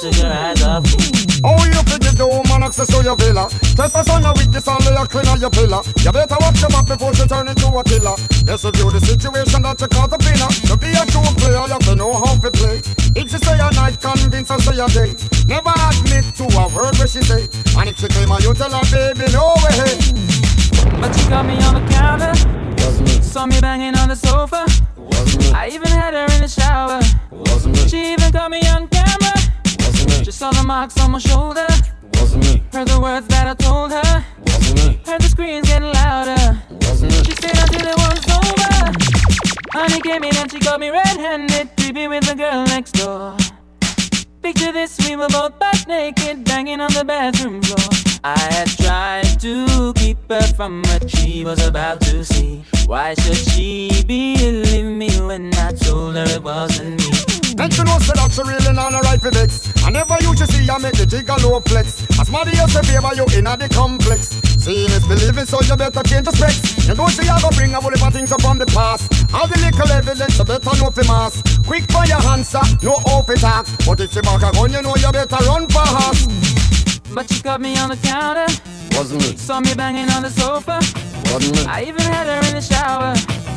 she 0.00 0.08
never 0.08 0.12
took 0.12 0.14
her 0.24 0.32
eyes 0.32 0.62
off 0.62 0.84
me. 0.84 1.40
Oh, 1.44 1.58
you 1.66 1.82
could 1.84 2.00
give 2.00 2.16
the 2.16 2.26
woman 2.26 2.62
access 2.62 2.86
to 2.88 3.02
your 3.02 3.16
villa. 3.16 3.48
Test 3.76 3.96
us 3.96 4.08
on 4.08 4.22
your 4.22 4.32
weakness 4.34 4.66
and 4.68 4.78
lay 4.86 4.94
a 4.94 5.04
clean 5.06 5.26
on 5.26 5.40
your 5.40 5.50
pillar. 5.50 5.82
You 6.00 6.12
better 6.12 6.36
watch 6.38 6.60
your 6.60 6.70
back 6.70 6.86
before 6.86 7.12
she 7.14 7.26
turn 7.26 7.48
into 7.48 7.66
a 7.66 7.82
killer. 7.84 8.14
Let's 8.46 8.64
review 8.64 8.90
the 8.90 9.00
situation 9.02 9.62
that 9.62 9.80
you 9.80 9.88
call 9.88 10.06
the 10.08 10.18
winner. 10.22 10.46
Uh, 10.48 10.70
to 10.70 10.74
be 10.78 10.90
a 10.94 11.02
true 11.10 11.26
player, 11.42 11.66
you 11.66 11.74
have 11.76 11.84
to 11.84 11.94
know 11.96 12.14
how 12.14 12.38
to 12.38 12.50
play. 12.50 12.78
If 13.18 13.30
she 13.30 13.38
say 13.42 13.58
a 13.58 13.68
night, 13.74 13.98
convince 14.00 14.48
her 14.48 14.58
say 14.62 14.78
a 14.78 14.86
day. 14.88 15.10
Never 15.50 15.74
admit 15.74 16.30
to 16.38 16.44
a 16.46 16.64
word 16.72 16.94
where 16.96 17.10
she 17.10 17.20
say. 17.26 17.50
And 17.74 17.90
if 17.90 17.98
she 17.98 18.08
claim 18.08 18.30
her, 18.30 18.40
you 18.40 18.54
tell 18.54 18.70
her, 18.70 18.84
baby, 18.88 19.26
no 19.34 19.58
way. 19.66 19.98
But 21.02 21.10
she 21.12 21.26
got 21.28 21.44
me 21.44 21.58
on 21.66 21.74
the 21.82 21.84
counter, 21.90 22.32
Wasn't 22.78 23.08
it? 23.10 23.24
saw 23.24 23.46
me 23.46 23.58
banging 23.60 23.98
on 23.98 24.08
the 24.08 24.16
sofa. 24.16 24.62
Wasn't 24.96 25.42
it? 25.42 25.54
I 25.54 25.68
even 25.74 25.90
had 25.90 26.14
her 26.14 26.30
in 26.38 26.46
the 26.46 26.48
shower. 26.48 27.02
Wasn't 27.30 27.76
it? 27.76 27.90
She 27.90 28.12
even 28.14 28.30
caught 28.30 28.50
me 28.50 28.62
on 28.70 28.86
camera. 28.88 29.21
Just 30.24 30.38
saw 30.38 30.52
the 30.52 30.62
marks 30.62 31.00
on 31.00 31.10
my 31.10 31.18
shoulder. 31.18 31.66
Wasn't 32.14 32.44
me. 32.44 32.62
Heard 32.72 32.86
the 32.86 33.00
words 33.00 33.26
that 33.26 33.48
I 33.48 33.54
told 33.54 33.90
her. 33.90 34.24
Wasn't 34.46 34.76
me. 34.76 35.00
Heard 35.04 35.20
the 35.20 35.28
screams 35.28 35.66
getting 35.66 35.92
louder. 35.92 36.62
Wasn't 36.70 37.10
me. 37.10 37.24
She 37.24 37.32
stayed 37.32 37.58
until 37.58 37.88
it 37.88 37.96
was 37.96 38.22
over. 38.30 38.62
Honey 39.72 40.00
came 40.00 40.22
in 40.22 40.36
and 40.36 40.48
she 40.50 40.60
got 40.60 40.78
me 40.78 40.90
red-handed, 40.90 41.70
creepy 41.76 42.06
with 42.06 42.24
the 42.24 42.36
girl 42.36 42.64
next 42.66 42.92
door. 42.92 43.36
Picture 44.42 44.70
this, 44.70 44.96
we 45.08 45.16
were 45.16 45.28
both 45.28 45.58
butt 45.58 45.86
naked, 45.88 46.44
banging 46.44 46.80
on 46.80 46.92
the 46.92 47.04
bathroom 47.04 47.60
floor. 47.60 48.11
I 48.24 48.38
had 48.38 48.68
tried 48.68 49.40
to 49.40 49.92
keep 49.94 50.16
her 50.30 50.42
from 50.54 50.82
what 50.82 51.10
she 51.10 51.44
was 51.44 51.66
about 51.66 52.00
to 52.02 52.24
see. 52.24 52.62
Why 52.86 53.14
should 53.14 53.36
she 53.36 53.90
believe 54.06 54.96
me 54.96 55.10
when 55.26 55.52
I 55.54 55.72
told 55.72 56.14
her 56.14 56.24
it 56.28 56.40
wasn't 56.40 57.00
me? 57.00 57.10
Make 57.58 57.76
you 57.76 57.82
know 57.82 57.98
say 57.98 58.14
that 58.14 58.30
she 58.30 58.42
really 58.46 58.72
not 58.72 58.94
right 59.02 59.20
for 59.20 59.30
vex. 59.30 59.74
I 59.82 59.90
never 59.90 60.14
used 60.22 60.38
to 60.38 60.46
see 60.46 60.70
I 60.70 60.78
make 60.78 60.94
the 60.94 61.04
jigger 61.04 61.34
low 61.42 61.58
flex. 61.66 62.06
As 62.14 62.30
somebody 62.30 62.56
else 62.58 62.72
say 62.72 62.82
favor 62.86 63.10
you 63.10 63.26
in 63.34 63.46
a 63.46 63.56
the 63.56 63.68
complex. 63.68 64.38
Seeing 64.62 64.90
is 64.94 65.02
believing, 65.02 65.44
so 65.44 65.58
you 65.60 65.74
better 65.74 66.02
change 66.06 66.24
the 66.24 66.30
specs. 66.30 66.86
You 66.86 66.94
know 66.94 67.08
she 67.10 67.26
a 67.26 67.34
go 67.42 67.50
bring 67.50 67.74
a 67.74 67.80
whole 67.82 67.90
of 67.90 68.12
things 68.14 68.30
up 68.30 68.40
from 68.40 68.58
the 68.58 68.66
past. 68.70 69.10
All 69.34 69.50
the 69.50 69.58
little 69.58 69.90
evidence 69.90 70.38
you 70.38 70.44
better 70.44 70.74
know 70.78 70.94
for 70.94 71.04
mass. 71.10 71.42
Quick 71.66 71.90
for 71.90 72.06
your 72.06 72.22
answer, 72.30 72.62
no 72.86 73.02
off 73.10 73.28
it 73.30 73.42
talk. 73.42 73.66
But 73.82 73.98
if 73.98 74.14
she 74.14 74.22
back 74.22 74.46
a 74.46 74.54
gun, 74.54 74.70
you 74.70 74.80
know 74.80 74.94
you 74.94 75.10
better 75.10 75.42
run 75.42 75.66
fast. 75.66 76.61
But 77.14 77.30
she 77.30 77.42
caught 77.42 77.60
me 77.60 77.76
on 77.76 77.90
the 77.90 77.96
counter. 77.96 78.46
Wasn't 78.96 79.20
me, 79.20 79.36
Saw 79.36 79.60
me 79.60 79.74
banging 79.74 80.08
on 80.10 80.22
the 80.22 80.30
sofa. 80.30 80.78
wasn't 81.32 81.56
me, 81.56 81.64
I 81.66 81.82
even 81.84 82.00
had 82.00 82.26
her 82.26 82.48
in 82.48 82.54
the 82.54 82.62
shower. 82.62 83.12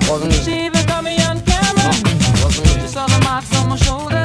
wasn't 0.10 0.32
me, 0.32 0.38
She 0.44 0.66
even 0.66 0.86
caught 0.86 1.04
me 1.04 1.16
on 1.24 1.40
camera. 1.42 1.90
wasn't 2.44 2.68
me, 2.68 2.74
Just 2.82 2.94
saw 2.94 3.08
the 3.08 3.20
marks 3.24 3.54
on 3.56 3.70
my 3.70 3.78
shoulder. 3.78 4.25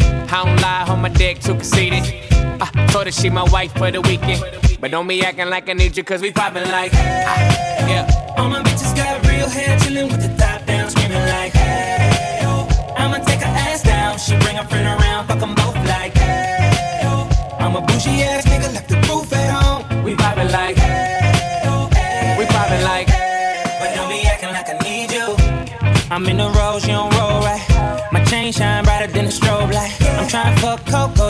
I 0.33 0.45
don't 0.45 0.61
lie 0.61 0.85
on 0.87 1.01
my 1.01 1.09
dick, 1.09 1.41
too 1.41 1.55
conceited. 1.55 2.03
I 2.31 2.87
told 2.89 3.05
her 3.05 3.11
she 3.11 3.29
my 3.29 3.43
wife 3.51 3.73
for 3.73 3.91
the 3.91 3.99
weekend. 3.99 4.41
But 4.79 4.91
don't 4.91 5.05
be 5.05 5.21
acting 5.25 5.49
like 5.49 5.69
I 5.69 5.73
need 5.73 5.97
you, 5.97 6.05
cause 6.05 6.21
we 6.21 6.31
poppin' 6.31 6.71
like. 6.71 6.93
Ah, 6.95 7.85
yeah. 7.85 8.35
All 8.37 8.47
my 8.47 8.63
bitches 8.63 8.95
got 8.95 9.27
real 9.27 9.49
hair, 9.49 9.77
chillin' 9.79 10.09
with 10.09 10.21
the 10.21 10.33
top 10.41 10.65
down, 10.65 10.89
screaming 10.89 11.17
like, 11.17 11.51
hey, 11.51 12.39
oh. 12.43 12.65
I'ma 12.97 13.17
take 13.25 13.41
her 13.41 13.53
ass 13.67 13.83
down. 13.83 14.17
She 14.19 14.37
bring 14.39 14.55
her 14.55 14.63
friend 14.69 14.87
around, 14.87 15.27
fuck 15.27 15.39
them 15.39 15.53
both 15.53 15.75
like, 15.85 16.13
hey, 16.13 17.01
oh. 17.03 17.27
I'm 17.59 17.75
a 17.75 17.81
bougie 17.81 18.23
ass 18.23 18.45
nigga, 18.45 18.73
left 18.73 18.87
the 18.87 18.95
roof 19.11 19.33
at 19.33 19.51
home. 19.51 20.03
We 20.05 20.15
poppin' 20.15 20.49
like, 20.49 20.77
hey, 20.77 21.63
oh, 21.65 21.89
hey, 21.91 22.37
we 22.39 22.45
poppin' 22.45 22.83
like, 22.85 23.07
but 23.07 23.93
don't 23.95 24.07
be 24.07 24.21
acting 24.23 24.53
like 24.53 24.69
I 24.69 24.77
need 24.79 25.11
you. 25.11 25.35
I'm 26.09 26.25
in 26.27 26.37
the 26.37 26.49
rose, 26.51 26.87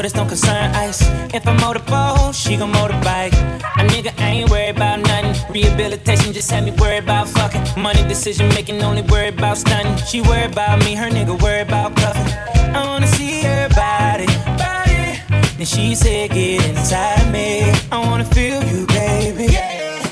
this 0.02 0.14
don't 0.14 0.28
concern 0.28 0.74
ice. 0.74 1.02
If 1.34 1.48
I'm 1.48 1.58
motorboat, 1.58 2.34
she 2.34 2.58
gon' 2.58 2.72
motorbike. 2.74 3.34
A 3.78 3.84
nigga 3.88 4.20
ain't 4.22 4.50
worried 4.50 4.76
about 4.76 5.00
nothing. 5.00 5.36
Rehabilitation 5.54 6.34
just 6.34 6.50
had 6.50 6.64
me 6.64 6.72
worried 6.72 7.04
about 7.04 7.28
fucking. 7.28 7.82
Money 7.82 8.04
decision 8.08 8.48
making, 8.50 8.82
only 8.82 9.04
worried 9.04 9.38
about 9.38 9.58
stunning. 9.58 9.96
She 10.06 10.22
worried 10.22 10.52
about 10.52 10.80
me, 10.80 10.96
her 10.96 11.10
nigga 11.10 11.40
worried 11.42 11.68
about 11.68 11.96
cuffing. 11.96 12.34
I 12.76 12.84
wanna 12.86 13.08
see 13.08 13.42
her 13.44 13.70
body, 13.70 14.28
body. 14.58 15.20
Then 15.58 15.66
she 15.66 15.94
said, 15.94 16.32
get 16.32 16.66
inside 16.70 17.22
of 17.22 17.32
me. 17.32 17.72
I 17.92 18.00
wanna 18.00 18.26
feel 18.26 18.64
you, 18.64 18.88
baby. 18.88 19.48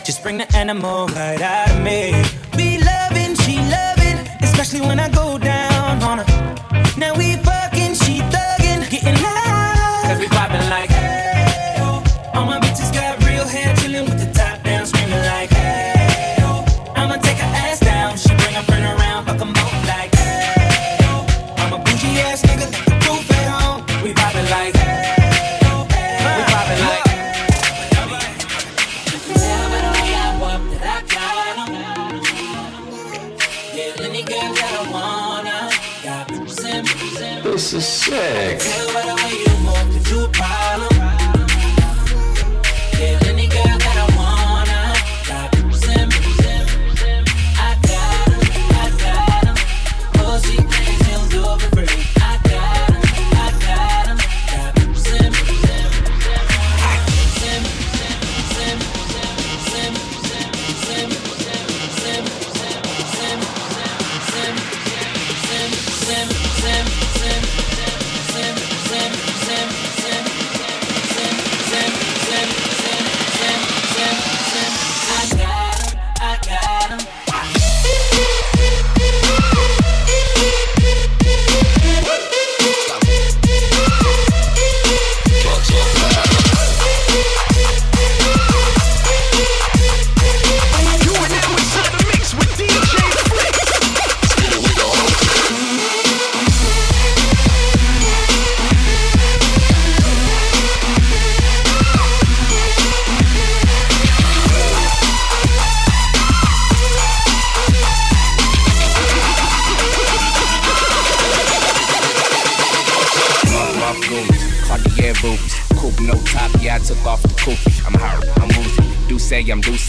Just 0.03 0.21
bring 0.23 0.37
the 0.37 0.47
animal 0.55 1.07
right 1.07 1.41
out 1.41 1.71
of 1.71 1.81
me. 1.81 2.11
Be 2.55 2.77
loving, 2.83 3.35
she 3.35 3.57
loving, 3.57 4.17
especially 4.41 4.81
when 4.81 4.99
I 4.99 5.09
go 5.09 5.37
down 5.37 6.03
on 6.03 6.19
her. 6.19 6.27
Now 6.97 7.15
we 7.15 7.37
loud. 10.33 10.49
cause 10.49 10.59
we 10.59 10.61
poppin' 10.61 10.69
like, 10.69 10.89
oh. 11.79 12.03
All 12.33 12.45
my 12.45 12.59
bitches 12.59 12.93
got 12.93 13.23
real 13.25 13.45
hair, 13.45 13.75
chillin' 13.75 14.05
with 14.05 14.19
the 14.19 14.31
top 14.33 14.63
down, 14.63 14.85
screaming 14.85 15.23
like, 15.25 15.49
hey, 15.49 16.35
oh. 16.41 16.65
I'ma 16.95 17.15
take 17.17 17.37
her 17.37 17.51
ass 17.55 17.79
down. 17.79 18.17
She 18.17 18.29
bring 18.35 18.53
her 18.55 18.63
friend 18.63 18.85
around, 18.85 19.25
fuck 19.25 19.41
'em 19.41 19.53
both 19.53 19.87
like, 19.87 20.13
hey, 20.15 20.97
oh. 21.03 21.25
I'm 21.57 21.73
a 21.73 21.77
bougie 21.79 22.19
ass 22.21 22.41
nigga, 22.43 22.71
left 22.71 22.85
the 22.85 22.95
roof 23.07 23.31
at 23.31 23.47
home. 23.49 23.85
we 24.03 24.13
poppin' 24.13 24.49
like, 24.49 24.75
oh. 25.63 25.87
we 26.37 26.43
poppin' 26.53 26.79
like. 26.87 27.09
Tell 27.89 28.07
by 28.09 28.19
the 38.51 38.88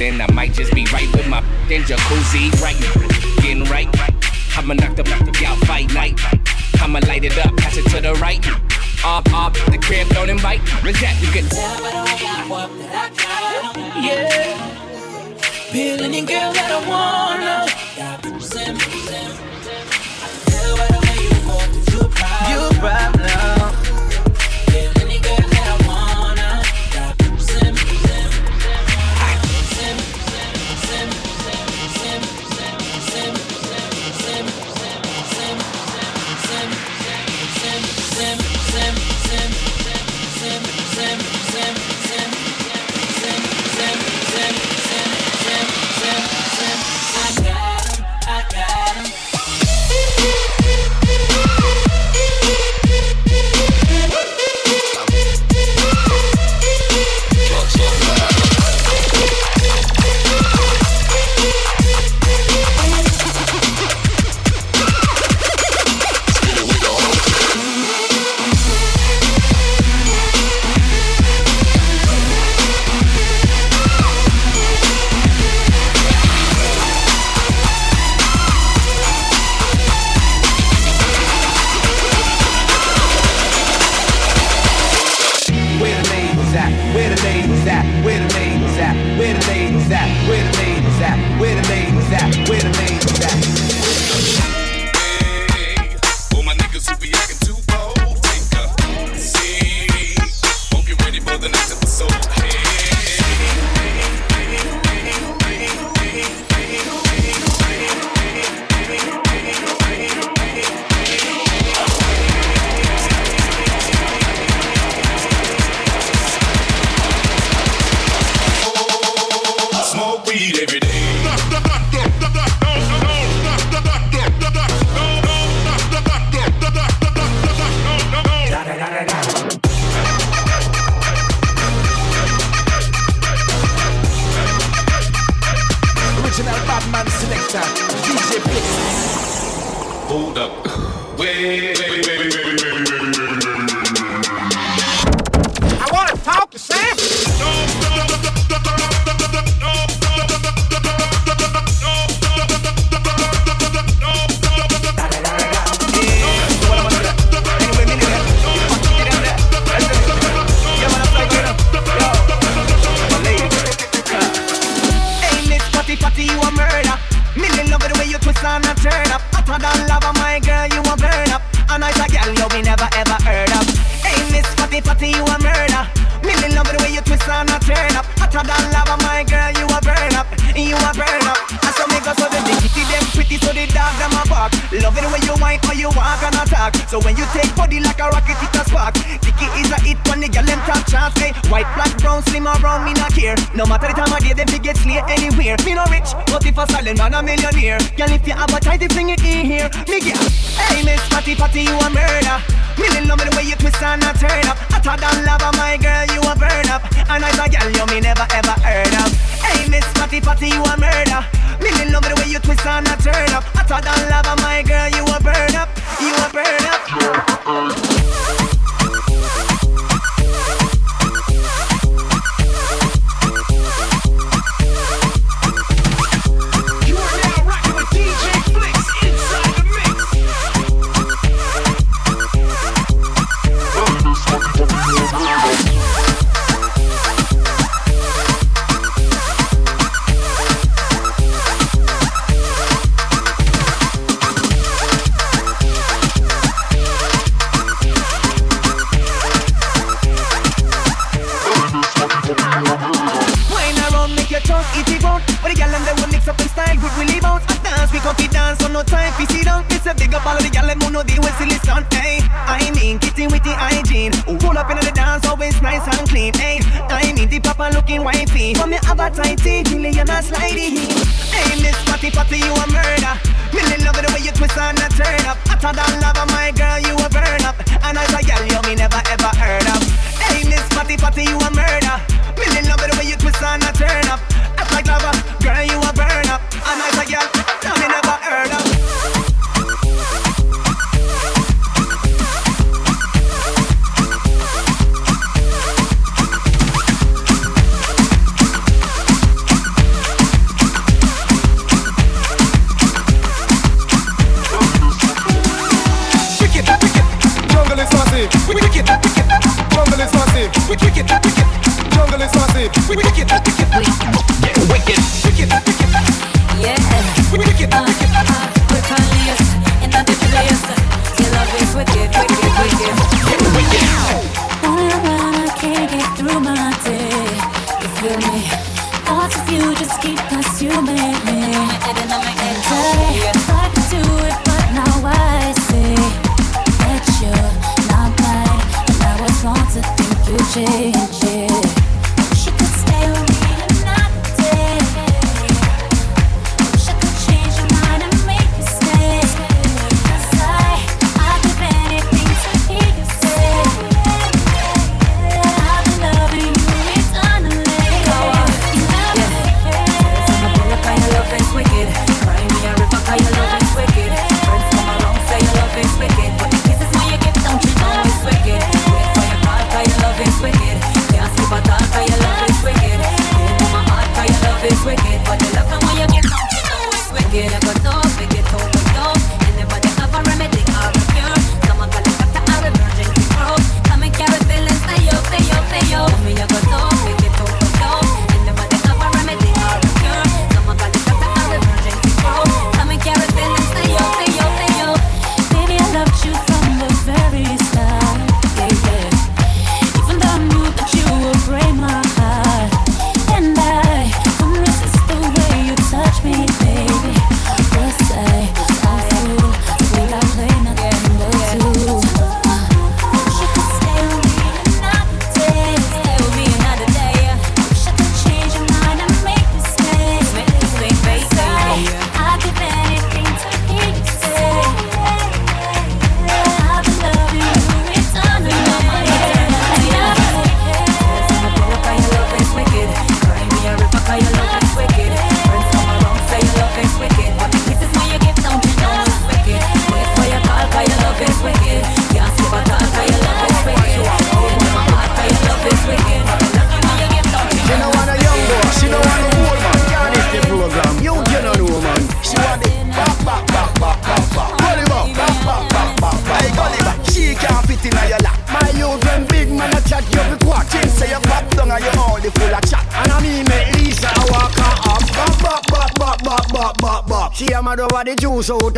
And 0.01 0.23
I 0.23 0.33
might 0.33 0.55
just 0.55 0.70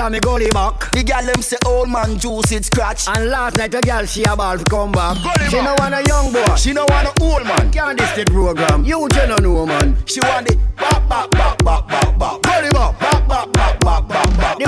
of 0.03 0.13
me 0.13 0.21
gully 0.21 0.49
back. 0.51 0.91
The 0.93 1.03
gal 1.03 1.25
them 1.25 1.43
say 1.43 1.57
old 1.67 1.89
man 1.89 2.19
juice 2.19 2.53
it 2.53 2.65
scratch. 2.65 3.09
And 3.09 3.31
last 3.31 3.57
night 3.57 3.75
a 3.75 3.81
gal 3.81 4.07
she 4.07 4.25
a 4.25 4.37
ball 4.37 4.59
to 4.59 4.65
come 4.65 4.93
back. 4.93 5.17
Gully 5.23 5.49
she 5.51 5.63
no 5.63 5.75
want 5.79 5.95
a 5.95 6.03
young 6.07 6.33
boy. 6.33 6.55
She 6.57 6.73
no 6.73 6.85
want 6.89 7.09
a 7.09 7.23
old 7.23 7.45
man. 7.45 7.71
Can't 7.71 7.99
this 7.99 8.13
the 8.13 8.25
program. 8.25 8.85
You 8.85 9.09
no 9.09 9.37
know 9.37 9.67
man. 9.67 9.97
She 10.07 10.21
want 10.21 10.51
it 10.51 10.59
bop, 10.77 11.09
bop, 11.09 11.31
bop, 11.31 11.65
bop, 11.65 11.89
bop, 11.89 12.02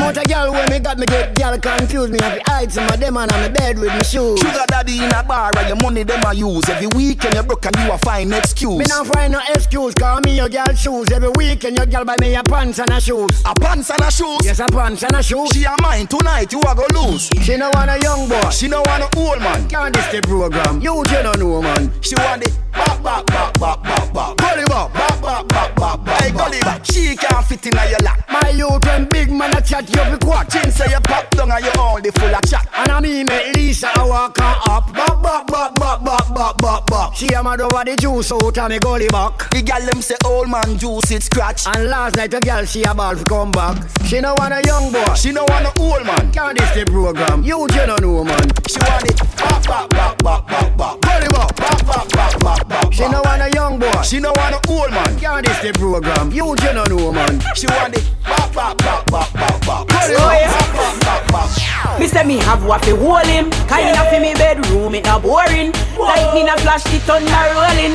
amount 0.05 0.19
of 0.19 0.25
gal 0.25 0.53
when 0.53 0.71
me 0.71 0.79
got 0.79 0.99
me 0.99 1.07
get 1.07 1.35
gal 1.35 1.59
confused 1.59 2.12
me. 2.12 2.19
Have 2.21 2.35
the 2.35 2.51
heights 2.51 2.77
in 2.77 2.85
my 2.87 2.97
dem 2.97 3.17
and 3.17 3.33
on 3.33 3.40
my 3.40 3.49
bed 3.49 3.79
with 3.79 3.95
me 3.95 4.05
shoes. 4.05 4.38
Sugar 4.38 4.64
daddy 4.69 4.99
in 4.99 5.11
a 5.11 5.23
bar 5.23 5.51
and 5.57 5.69
your 5.69 5.77
money 5.83 6.03
them 6.03 6.23
a 6.27 6.35
use. 6.35 6.69
Every 6.69 6.88
weekend 6.88 7.35
you 7.35 7.43
broke 7.43 7.67
and 7.67 7.77
you 7.77 7.93
a 7.93 7.99
find 7.99 8.33
excuse. 8.35 8.79
Me 8.79 8.85
not 8.88 9.07
find 9.07 9.33
no 9.33 9.40
excuse, 9.55 9.95
call 9.95 10.21
me 10.21 10.37
your 10.37 10.49
gal 10.49 10.75
shoes. 10.75 11.11
Every 11.11 11.31
weekend 11.37 11.77
your 11.77 11.87
gal 11.87 12.05
buy 12.05 12.17
me 12.21 12.35
a 12.35 12.43
pants 12.43 12.79
and 12.79 12.90
a 12.90 13.01
shoes. 13.01 13.43
A 13.45 13.55
pants 13.55 13.90
and 13.90 14.01
a 14.01 14.11
shoes? 14.11 14.45
Yes, 14.45 14.61
a 14.61 14.67
pants 14.67 15.03
and 15.03 15.17
a 15.17 15.23
shoes. 15.23 15.51
She 15.53 15.64
a 15.64 15.75
mine 15.81 16.07
tonight, 16.07 16.53
you 16.53 16.61
a 16.61 16.75
go 16.75 16.87
lose. 16.95 17.31
She 17.43 17.57
no 17.57 17.71
want 17.75 17.90
a 17.90 17.99
young 18.01 18.29
boy. 18.29 18.51
She 18.51 18.69
no 18.69 18.83
want 18.87 19.03
a 19.03 19.19
old 19.19 19.40
man. 19.40 19.69
Can't 19.69 19.95
this 19.95 20.07
the 20.09 20.21
program. 20.23 20.81
You 20.81 21.03
no 21.23 21.33
know 21.33 21.62
man. 21.62 21.93
She 22.03 22.14
want 22.17 22.45
it 22.45 22.53
bop, 22.75 23.03
bop, 23.14 23.27
bop, 23.27 23.59
bop, 23.59 23.83
bop, 23.83 24.12
bop. 24.12 24.37
Gully 24.38 24.64
bop. 24.66 24.92
Bop, 24.92 25.20
bop, 25.20 25.48
bop, 25.48 25.74
bop, 25.77 26.05
bop. 26.05 26.22
Hey, 26.22 26.31
gully 26.33 26.61
bop. 26.61 26.85
She 26.85 27.16
can't 27.16 27.44
fit 27.46 27.66
in 27.66 27.77
a 27.77 27.90
your 27.90 28.00
lap. 28.00 28.24
My 28.31 28.50
youth 28.50 28.85
when 28.87 29.09
big 29.09 29.31
man 29.31 29.57
a 29.57 29.61
chat 29.61 29.88
you 29.88 30.11
be 30.11 30.18
quack. 30.24 30.50
Chin 30.50 30.70
say 30.70 30.90
you 30.90 31.00
pop 31.00 31.31
down 31.31 31.50
and 31.50 31.64
you 31.64 31.70
only 31.79 32.11
full 32.11 32.35
of 32.35 32.42
chat. 32.48 32.66
And 32.77 32.90
I 32.90 33.00
mean 33.00 33.27
me 33.27 33.53
Lisa 33.55 33.90
a 33.96 34.07
walk 34.07 34.38
her 34.38 34.57
up. 34.70 34.92
Bop, 34.92 35.22
bop, 35.22 35.46
bop, 35.46 35.74
bop, 35.74 36.05
bop, 36.05 36.35
bop, 36.35 36.59
bop, 36.59 36.87
bop. 36.87 37.14
She 37.14 37.29
a 37.29 37.42
mad 37.42 37.61
over 37.61 37.85
the 37.85 37.96
juice 37.96 38.33
out 38.33 38.59
of 38.59 38.70
me 38.70 38.79
gully 38.79 39.09
back. 39.09 39.50
The 39.50 39.62
gal 39.62 39.81
them 39.83 40.03
say 40.03 40.16
old 40.24 40.48
man 40.48 40.79
juice 40.79 41.11
it 41.11 41.22
scratch. 41.22 41.66
And 41.66 41.87
last 41.88 42.16
night 42.16 42.35
a 42.35 42.40
gal 42.40 42.64
she 42.64 42.83
a 42.83 42.94
ball 42.94 43.16
to 43.16 43.24
come 43.24 43.53
back. 43.53 43.77
She 44.05 44.20
no 44.20 44.35
want 44.38 44.55
a 44.55 44.62
young 44.66 44.92
boy. 44.92 45.14
She 45.14 45.33
no 45.33 45.44
want 45.48 45.66
a 45.66 45.81
old 45.81 46.05
man. 46.05 46.33
Can't 46.33 46.59
this 46.59 46.70
the 46.74 46.85
program. 46.85 47.42
You 47.42 47.66
you 47.70 47.87
no 47.87 47.96
know 47.96 48.24
man. 48.24 48.48
She 48.68 48.79
want 48.81 49.05
it 49.09 49.18
bop, 49.37 49.64
bop, 49.66 49.90
bop, 49.90 50.18
bop, 50.18 50.48
bop, 50.48 50.77
bop. 50.77 51.00
Gully 51.00 51.29
bop. 51.29 51.55
Bop, 51.57 51.87
bop, 51.87 52.09
bop, 52.11 52.40
bop, 52.40 52.68
bop. 52.68 52.92
She 52.92 53.04
no 53.09 53.23
want 53.23 53.43
a 53.43 53.51
young 53.55 53.79
boy. 53.79 54.03
She 54.03 54.21
no 54.21 54.33
want 54.37 54.55
a 54.55 54.71
old 54.71 54.90
man. 54.90 55.19
Can't 55.19 55.47
this 55.47 55.61
the 55.61 55.73
program. 55.79 56.31
You 56.33 56.55
you 56.62 56.73
no 56.73 56.85
know 56.85 57.12
man. 57.12 57.40
She 57.55 57.67
want 57.67 57.97
it 57.97 58.05
bop, 58.25 58.53
bop, 58.55 58.79
bop, 58.79 59.07
bop, 59.11 59.33
bop, 59.33 59.67
bop. 59.67 59.88
Gully 59.88 60.14
Bop, 60.14 60.51
bop. 60.73 61.01
bop, 61.01 61.27
bop, 61.29 61.33
bop. 61.33 61.74
Me 61.99 62.07
say 62.07 62.25
me 62.25 62.38
have 62.38 62.64
what 62.64 62.85
fi 62.85 62.90
hold 62.90 63.27
him. 63.27 63.51
Kind 63.68 63.97
of 63.97 64.09
fi 64.11 64.18
me 64.18 64.35
bedroom, 64.35 64.94
it 64.94 65.05
not 65.05 65.23
boring. 65.23 65.73
Lightning 65.99 66.49
a 66.49 66.57
flash, 66.59 66.85
the 66.85 66.99
thunder 67.05 67.44
rolling. 67.55 67.94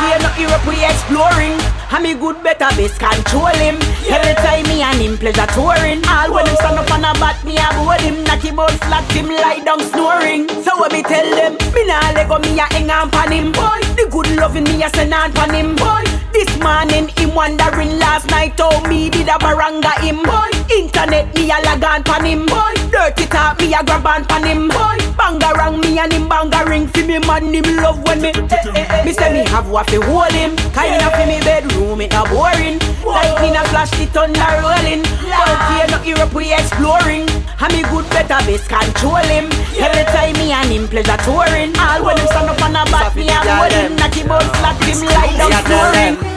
Here 0.00 0.18
no 0.22 0.30
Europe 0.38 0.66
we 0.66 0.84
exploring. 0.84 1.58
And 1.94 2.02
me 2.02 2.14
good 2.14 2.42
better 2.42 2.70
best 2.74 2.98
control 2.98 3.54
him. 3.54 3.76
Every 4.10 4.34
time 4.42 4.66
me 4.66 4.82
and 4.82 4.98
him 4.98 5.18
pleasure 5.18 5.46
touring. 5.54 6.02
All 6.08 6.32
when 6.32 6.46
him 6.46 6.56
stand 6.56 6.78
up 6.78 6.90
on 6.90 7.04
a 7.04 7.12
bat 7.22 7.38
me 7.44 7.56
a 7.56 7.70
board 7.78 8.00
him. 8.00 8.24
Knock 8.24 8.42
him 8.42 8.58
out 8.58 8.72
flat, 8.86 9.06
him 9.12 9.28
lie 9.28 9.62
down 9.64 9.80
snoring. 9.80 10.48
So 10.62 10.74
when 10.80 10.90
me 10.92 11.02
tell 11.02 11.28
them, 11.34 11.54
me 11.74 11.86
nah 11.86 12.10
let 12.14 12.28
go 12.28 12.38
me 12.38 12.58
a 12.58 12.66
hang 12.72 12.90
on 12.90 13.10
pan 13.10 13.30
him. 13.30 13.52
Boy, 13.52 13.78
the 13.94 14.08
good 14.10 14.30
loving 14.36 14.64
me 14.64 14.82
a 14.82 14.90
send 14.90 15.14
on 15.14 15.32
pan 15.32 15.54
him. 15.54 15.76
Boy, 15.76 16.02
this 16.32 16.50
morning 16.58 17.08
him 17.14 17.34
wondering 17.34 17.98
last 17.98 18.30
night. 18.30 18.58
How 18.58 18.80
me 18.88 19.10
did 19.10 19.28
a 19.28 19.38
baranga 19.38 19.94
him. 20.02 20.22
Boy, 20.22 20.50
internet 20.70 21.34
me 21.34 21.50
a 21.50 21.58
lag 21.64 21.84
on 21.84 22.02
pan 22.02 22.24
him 22.24 22.46
Boy, 22.46 22.74
dirty 22.90 23.26
talk 23.26 23.58
me 23.60 23.74
a 23.74 23.82
grab 23.84 24.06
on 24.06 24.24
pan 24.24 24.44
him 24.44 24.68
Boy, 24.68 24.98
bangarang 25.18 25.80
me 25.82 25.98
and 25.98 26.12
him 26.12 26.28
bangaring 26.28 26.88
fi 26.88 27.06
me 27.06 27.18
man 27.20 27.52
him 27.52 27.76
love 27.82 28.02
when 28.06 28.20
me 28.20 28.28
eh, 28.28 28.48
eh, 28.50 28.86
eh. 28.88 29.04
Me 29.04 29.12
say 29.12 29.32
me 29.32 29.48
have 29.50 29.68
what 29.68 29.88
fi 29.90 29.96
hold 29.96 30.32
him. 30.32 30.56
Kind 30.72 31.02
of 31.02 31.12
fi 31.12 31.26
me 31.26 31.40
bedroom 31.40 32.00
it 32.00 32.12
not 32.12 32.28
boring. 32.28 32.78
Lightning 33.04 33.56
a 33.56 33.62
flash 33.68 33.90
the 33.92 34.06
thunder 34.06 34.52
rolling. 34.62 35.02
Out 35.28 35.60
here 35.70 35.88
no 35.90 36.02
Europe 36.02 36.34
we 36.34 36.52
exploring. 36.52 37.28
And 37.60 37.72
me 37.72 37.82
good 37.88 38.08
better 38.10 38.40
best 38.46 38.68
control 38.68 39.24
him. 39.28 39.46
Every 39.76 40.04
time 40.12 40.34
me 40.40 40.52
and 40.52 40.70
him 40.70 40.88
pleasure 40.88 41.20
touring. 41.24 41.76
All 41.78 42.04
when 42.04 42.18
him 42.18 42.26
stand 42.26 42.50
up 42.50 42.62
on 42.62 42.76
a 42.76 42.84
bat 42.90 43.14
me 43.14 43.28
a 43.28 43.38
hold 43.44 43.72
him. 43.72 43.96
Knock 43.96 44.14
him 44.14 44.30
out 44.30 44.48
flat 44.56 44.78
him 44.82 45.00
lie 45.04 45.36
down 45.36 45.52
snoring 45.64 46.33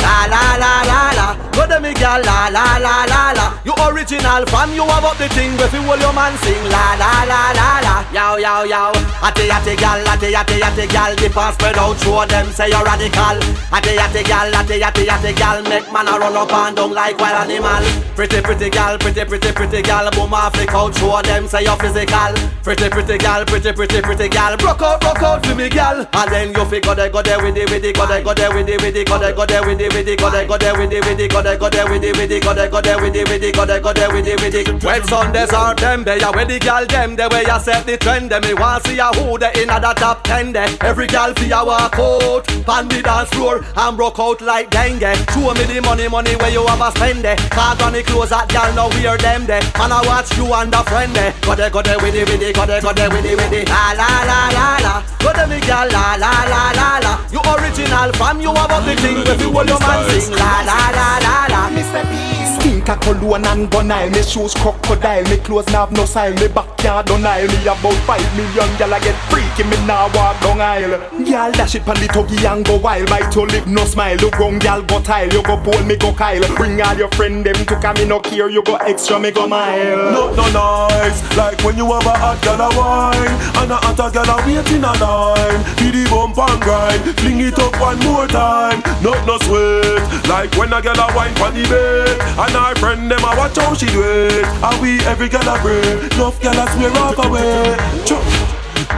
La 0.00 0.26
la 0.32 0.56
la 0.56 0.72
la 0.90 1.00
la, 1.18 1.26
go 1.52 1.66
to 1.66 1.80
me 1.80 1.92
girl 1.94 2.20
la 2.24 2.48
la 2.48 2.78
la 2.78 3.04
la 3.04 3.32
la. 3.36 3.46
You 3.64 3.74
original 3.88 4.46
fan, 4.46 4.72
you 4.74 4.84
up 4.84 5.16
the 5.18 5.28
thing 5.28 5.56
where 5.56 5.68
you 5.68 5.82
hold 5.84 6.00
your 6.00 6.12
man 6.12 6.36
sing 6.40 6.64
la 6.72 6.96
la 6.96 7.24
la 7.28 7.52
la 7.52 7.68
la. 7.84 7.94
Yow 8.10 8.36
yow 8.36 8.64
yow, 8.64 8.92
ate 9.22 9.44
ate 9.46 9.76
gal, 9.78 10.00
ate 10.08 10.32
ate 10.32 10.56
ate 10.58 10.88
gal, 10.90 11.14
the 11.16 11.28
pass 11.28 11.54
spread 11.54 11.76
out, 11.76 11.98
show 12.00 12.24
them 12.26 12.50
say 12.50 12.68
you're 12.70 12.82
radical. 12.82 13.38
Ate 13.70 13.92
ate 13.94 14.26
gal, 14.26 14.48
ate 14.50 14.80
ate 14.80 15.04
ate 15.04 15.36
gal, 15.36 15.62
make 15.68 15.86
man 15.92 16.08
a 16.08 16.18
run 16.18 16.36
up 16.36 16.52
and 16.52 16.76
down 16.76 16.92
like 16.92 17.18
wild 17.18 17.50
animal. 17.50 17.84
Pretty 18.16 18.40
pretty 18.40 18.70
gal, 18.70 18.98
pretty 18.98 19.24
pretty 19.24 19.52
pretty 19.52 19.82
gal, 19.82 20.10
boom 20.10 20.34
off 20.34 20.54
flick 20.54 20.72
out, 20.74 20.94
show 20.96 21.20
them 21.22 21.46
say 21.46 21.62
you're 21.64 21.76
physical. 21.76 22.32
Pretty 22.64 22.88
pretty 22.88 23.18
gal, 23.18 23.44
pretty 23.44 23.72
pretty 23.72 24.00
pretty 24.00 24.28
gal, 24.28 24.56
broke 24.56 24.82
out 24.82 25.00
broke 25.00 25.22
out 25.22 25.44
for 25.44 25.54
me 25.54 25.68
gal, 25.68 26.08
and 26.12 26.32
then 26.32 26.48
you 26.56 26.64
fi 26.64 26.80
go 26.80 26.94
there 26.94 27.10
go 27.10 27.22
there 27.22 27.40
with 27.42 27.54
the 27.54 27.64
with 27.70 27.82
the 27.82 27.92
go 27.92 28.06
there 28.06 28.22
go 28.22 28.34
there 28.34 28.52
with 28.54 28.66
the 28.66 28.76
with 28.82 28.94
the 28.94 29.04
go 29.04 29.18
there 29.18 29.32
go 29.32 29.44
there 29.46 29.62
with 29.66 29.78
the 29.90 29.96
with 29.96 30.06
the 30.06 30.16
go 30.16 30.30
there 30.30 30.46
go 30.46 30.58
there 30.58 30.78
with 30.78 30.90
the 30.90 31.00
with 31.00 31.18
the 31.18 31.28
go 31.28 31.42
there 31.42 31.56
go 31.58 31.68
there 31.70 31.88
with 31.90 32.02
the 32.02 32.12
with 32.12 32.28
the 32.28 32.40
go 32.40 32.54
there 32.54 32.68
go 32.68 32.80
there 32.80 33.00
with 33.00 33.12
the 33.12 33.24
with 33.24 33.40
the 33.40 33.52
go 33.52 33.64
there 33.64 33.80
go 33.80 33.92
there 33.92 34.10
with 34.12 34.24
the 34.24 34.34
with 34.36 34.80
the. 34.80 34.86
When 34.86 35.04
Sundays 35.04 35.52
are 35.52 35.74
them, 35.74 36.04
they 36.04 36.20
are 36.20 36.32
where 36.32 36.44
the 36.44 36.58
gal 36.58 36.86
them, 36.86 37.16
the 37.16 37.28
way 37.28 37.44
you 37.46 37.60
set 37.60 37.86
the 37.86 37.96
trend, 37.96 38.30
them 38.30 38.42
me 38.42 38.54
want 38.54 38.86
see 38.86 38.98
a 38.98 39.08
who 39.14 39.38
they 39.38 39.52
in 39.62 39.68
the 39.68 39.92
top 39.96 40.24
ten. 40.24 40.52
There, 40.52 40.68
every 40.82 41.06
gal 41.06 41.34
fi 41.34 41.50
a 41.50 41.64
walk 41.64 41.98
out, 41.98 42.46
pan 42.66 42.88
the 42.88 43.02
dance 43.02 43.30
floor 43.30 43.64
and 43.76 43.96
broke 43.96 44.18
out 44.18 44.40
like 44.40 44.70
dengue. 44.70 45.00
Show 45.32 45.54
me 45.54 45.64
the 45.64 45.80
money, 45.82 46.08
money 46.08 46.34
where 46.36 46.50
you 46.50 46.66
have 46.66 46.80
a 46.80 46.90
spend 46.96 47.24
there. 47.24 47.36
Cause 47.50 47.80
on 47.82 47.92
the 47.92 48.02
clothes 48.02 48.30
that 48.30 48.48
gal 48.48 48.72
now 48.74 48.88
wear 48.88 49.16
them 49.18 49.46
there. 49.46 49.62
Man 49.78 49.92
I 49.92 50.02
watch 50.06 50.30
you 50.36 50.46
and 50.54 50.74
a 50.74 50.82
friend 50.84 51.14
there. 51.14 51.34
Go 51.42 51.54
there, 51.54 51.70
go 51.70 51.82
there 51.82 51.98
with 51.98 52.14
the 52.14 52.24
with 52.24 52.40
the, 52.40 52.52
go 52.52 52.66
there, 52.66 52.80
go 52.80 52.92
there 52.92 53.10
with 53.10 53.24
the 53.24 53.34
with 53.34 53.50
the. 53.50 53.64
La 53.70 53.92
la 53.96 54.08
la 54.26 54.40
la 54.54 54.66
la, 54.84 54.94
go 55.18 55.32
there 55.32 55.46
me 55.46 55.60
gal 55.60 55.88
la 55.88 56.14
la 56.14 56.32
la 56.46 56.62
la 56.76 56.88
la. 57.02 57.12
You 57.30 57.40
original 57.40 58.12
fam, 58.14 58.40
you 58.40 58.52
have 58.54 58.70
up 58.70 58.84
the 58.84 58.94
thing 58.96 59.18
if 59.26 59.40
you 59.40 59.50
hold 59.52 59.68
your 59.68 59.79
man 59.86 60.00
sing 60.10 60.34
la 60.42 60.52
la 60.68 60.80
la 60.98 61.08
la 61.26 61.36
la. 61.52 61.60
Mr. 61.76 62.02
Beast. 62.10 62.49
Stink 62.60 62.88
a 62.90 62.96
cologne 62.96 63.46
and 63.46 63.70
gun 63.70 63.90
aisle 63.90 64.10
Me 64.10 64.22
shoes 64.22 64.52
crocodile. 64.54 65.24
Me 65.24 65.38
clothes 65.38 65.66
now 65.68 65.86
have 65.86 65.92
no 65.92 66.04
style. 66.04 66.34
Me 66.34 66.46
backyard 66.48 67.10
on 67.10 67.24
aisle 67.24 67.48
Me 67.48 67.62
about 67.62 67.96
five 68.04 68.36
million. 68.36 68.68
Gyal 68.76 68.92
I 68.92 69.00
get 69.00 69.16
freaky. 69.30 69.64
Me 69.64 69.76
now 69.86 70.12
walk 70.14 70.38
down 70.42 70.60
aisle. 70.60 71.00
Gyal 71.24 71.52
dash 71.52 71.74
it 71.74 71.84
pon 71.84 71.96
the 71.96 72.06
tuggy 72.08 72.44
and 72.44 72.64
go 72.64 72.76
wild. 72.76 73.08
Bite 73.08 73.34
your 73.34 73.46
lip 73.46 73.66
no 73.66 73.84
smile. 73.84 74.16
Look 74.16 74.38
round 74.38 74.60
gyal 74.60 74.86
go 74.86 75.00
tile. 75.00 75.32
You 75.32 75.42
go 75.42 75.56
pole 75.56 75.82
me 75.84 75.96
go 75.96 76.12
Kyle. 76.12 76.42
Bring 76.56 76.80
all 76.82 76.96
your 76.96 77.08
friend 77.16 77.44
them 77.44 77.54
to 77.54 77.80
come 77.80 77.96
me 77.96 78.04
no 78.04 78.20
care. 78.20 78.50
You 78.50 78.62
go 78.62 78.76
extra 78.76 79.18
me 79.18 79.30
go 79.30 79.46
mile. 79.46 80.12
No, 80.12 80.34
no 80.34 80.44
nice 80.52 81.20
Like 81.36 81.62
when 81.64 81.78
you 81.78 81.86
have 81.86 82.04
a 82.04 82.12
hot 82.12 82.42
gal 82.42 82.60
a 82.60 82.68
wine 82.76 83.34
And 83.56 83.72
a 83.72 83.76
hotter 83.76 84.10
gal 84.12 84.28
a 84.28 84.36
wait 84.44 84.70
in 84.70 84.84
a 84.84 84.92
line. 85.00 85.60
Be 85.80 85.88
the 85.90 86.04
bump 86.10 86.36
and 86.36 86.60
grind. 86.60 87.16
Fling 87.20 87.40
it 87.40 87.58
up 87.58 87.72
one 87.80 87.98
more 88.00 88.26
time. 88.28 88.82
Not 89.00 89.24
no 89.26 89.38
sweat. 89.48 90.28
Like 90.28 90.52
when 90.56 90.72
a 90.72 90.82
gal 90.82 91.00
a 91.00 91.08
wine 91.16 91.34
pon 91.36 91.54
the 91.54 91.64
bed 91.64 92.20
And 92.50 92.58
our 92.58 92.74
friend 92.76 93.08
them 93.08 93.20
a 93.20 93.36
watch 93.36 93.56
how 93.56 93.74
she 93.74 93.86
do 93.86 94.02
it 94.02 94.44
And 94.44 94.82
we 94.82 94.98
every 95.06 95.28
gal 95.28 95.46
a 95.46 95.56
pray 95.60 95.78
Enough 96.16 96.40
gal 96.42 96.58
a 96.58 96.66
swear 96.72 96.90
off 96.98 97.18
away 97.24 97.76
Chop. 98.04 98.24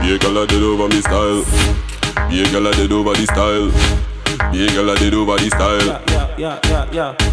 Be 0.01 0.15
a 0.15 0.17
gal 0.17 0.37
a 0.37 0.47
dead 0.47 0.63
over 0.63 0.87
me 0.89 1.01
style. 1.01 1.45
Be 2.29 2.41
a 2.41 2.51
gal 2.51 2.65
a 2.65 2.71
dead 2.73 2.91
over 2.91 3.13
the 3.13 3.25
style. 3.27 3.69
Be 4.51 4.65
a 4.65 4.67
gal 4.69 4.89
a 4.89 4.95
dead 4.97 5.13
over 5.13 5.37
the 5.37 5.49
style. 5.49 5.85
yeah, 5.85 6.35
yeah, 6.35 6.59
yeah, 6.65 6.91
yeah. 6.91 7.32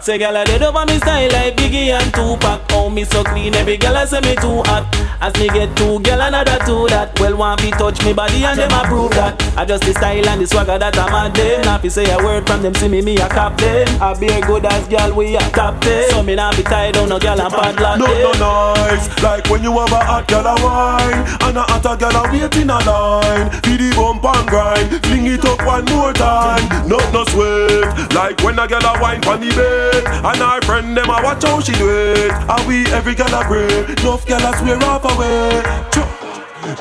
Say, 0.00 0.18
girl, 0.18 0.36
I 0.36 0.44
did 0.44 0.62
over 0.62 0.86
me 0.86 0.98
style 0.98 1.30
like 1.32 1.56
Biggie 1.56 1.90
and 1.90 2.12
Tupac. 2.14 2.60
Oh, 2.70 2.88
me 2.88 3.04
so 3.04 3.24
clean, 3.24 3.54
every 3.54 3.76
girl 3.76 3.96
I 3.96 4.04
say 4.04 4.20
me 4.20 4.34
too 4.36 4.62
hot. 4.64 4.86
As 5.20 5.34
me 5.40 5.48
get 5.48 5.76
two, 5.76 5.98
girl, 6.00 6.20
another 6.20 6.58
two 6.64 6.86
that. 6.88 7.18
Well, 7.20 7.36
want 7.36 7.62
me 7.62 7.70
touch 7.72 8.04
me 8.04 8.12
body 8.12 8.44
and 8.44 8.58
them 8.58 8.70
approve 8.70 9.10
that. 9.12 9.34
I 9.56 9.64
just 9.64 9.84
the 9.84 9.92
style 9.92 10.28
and 10.28 10.40
the 10.40 10.46
swagger 10.46 10.78
that 10.78 10.96
I'm 10.98 11.12
a 11.12 11.34
them. 11.34 11.62
Now, 11.62 11.80
if 11.82 11.92
say 11.92 12.10
a 12.10 12.16
word 12.18 12.46
from 12.46 12.62
them, 12.62 12.74
see 12.74 12.88
me, 12.88 13.02
me 13.02 13.16
a 13.16 13.28
captain. 13.28 13.88
I 14.00 14.14
be 14.18 14.28
a 14.28 14.40
good 14.40 14.64
as 14.64 14.86
girl, 14.88 15.14
we 15.14 15.36
a 15.36 15.40
top 15.50 15.80
ten. 15.80 16.08
So 16.10 16.22
me 16.22 16.36
not 16.36 16.56
be 16.56 16.62
tied 16.62 16.94
down, 16.94 17.08
no 17.08 17.18
girl, 17.18 17.40
I'm 17.40 17.50
padlock. 17.50 17.98
No, 17.98 18.06
no 18.06 18.68
nice 18.88 19.22
Like 19.22 19.48
when 19.50 19.62
you 19.62 19.72
have 19.78 19.92
a 19.92 20.00
hot 20.00 20.26
gal 20.28 20.46
a 20.46 20.54
wine 20.62 21.20
And 21.42 21.56
a 21.56 21.62
hotter 21.62 21.96
gal 21.96 22.16
a 22.16 22.30
wait 22.30 22.56
in 22.56 22.70
a 22.70 22.78
line 22.86 23.48
Be 23.62 23.76
the 23.76 23.92
bump 23.96 24.24
and 24.24 24.48
grind 24.48 24.88
Fling 25.04 25.26
it 25.26 25.44
up 25.44 25.64
one 25.66 25.84
more 25.86 26.12
time 26.12 26.64
No 26.88 26.98
no 27.12 27.24
sweat 27.24 28.14
Like 28.14 28.40
when 28.42 28.58
a 28.58 28.66
gal 28.66 28.84
a 28.84 29.00
wine 29.00 29.20
pon 29.20 29.40
the 29.40 29.47
bed 29.50 30.04
And 30.06 30.42
our 30.42 30.60
friend 30.62 30.96
them 30.96 31.10
a 31.10 31.22
watch 31.22 31.44
how 31.44 31.60
she 31.60 31.72
do 31.72 31.88
it 31.88 32.32
And 32.32 32.66
we 32.66 32.86
every 32.92 33.14
gal 33.14 33.32
a 33.34 33.44
pray 33.44 33.84
Enough 33.94 34.26
gal 34.26 34.44
a 34.44 34.56
swear 34.58 34.82
off 34.84 35.04
away 35.04 35.62
Chop. 35.92 36.28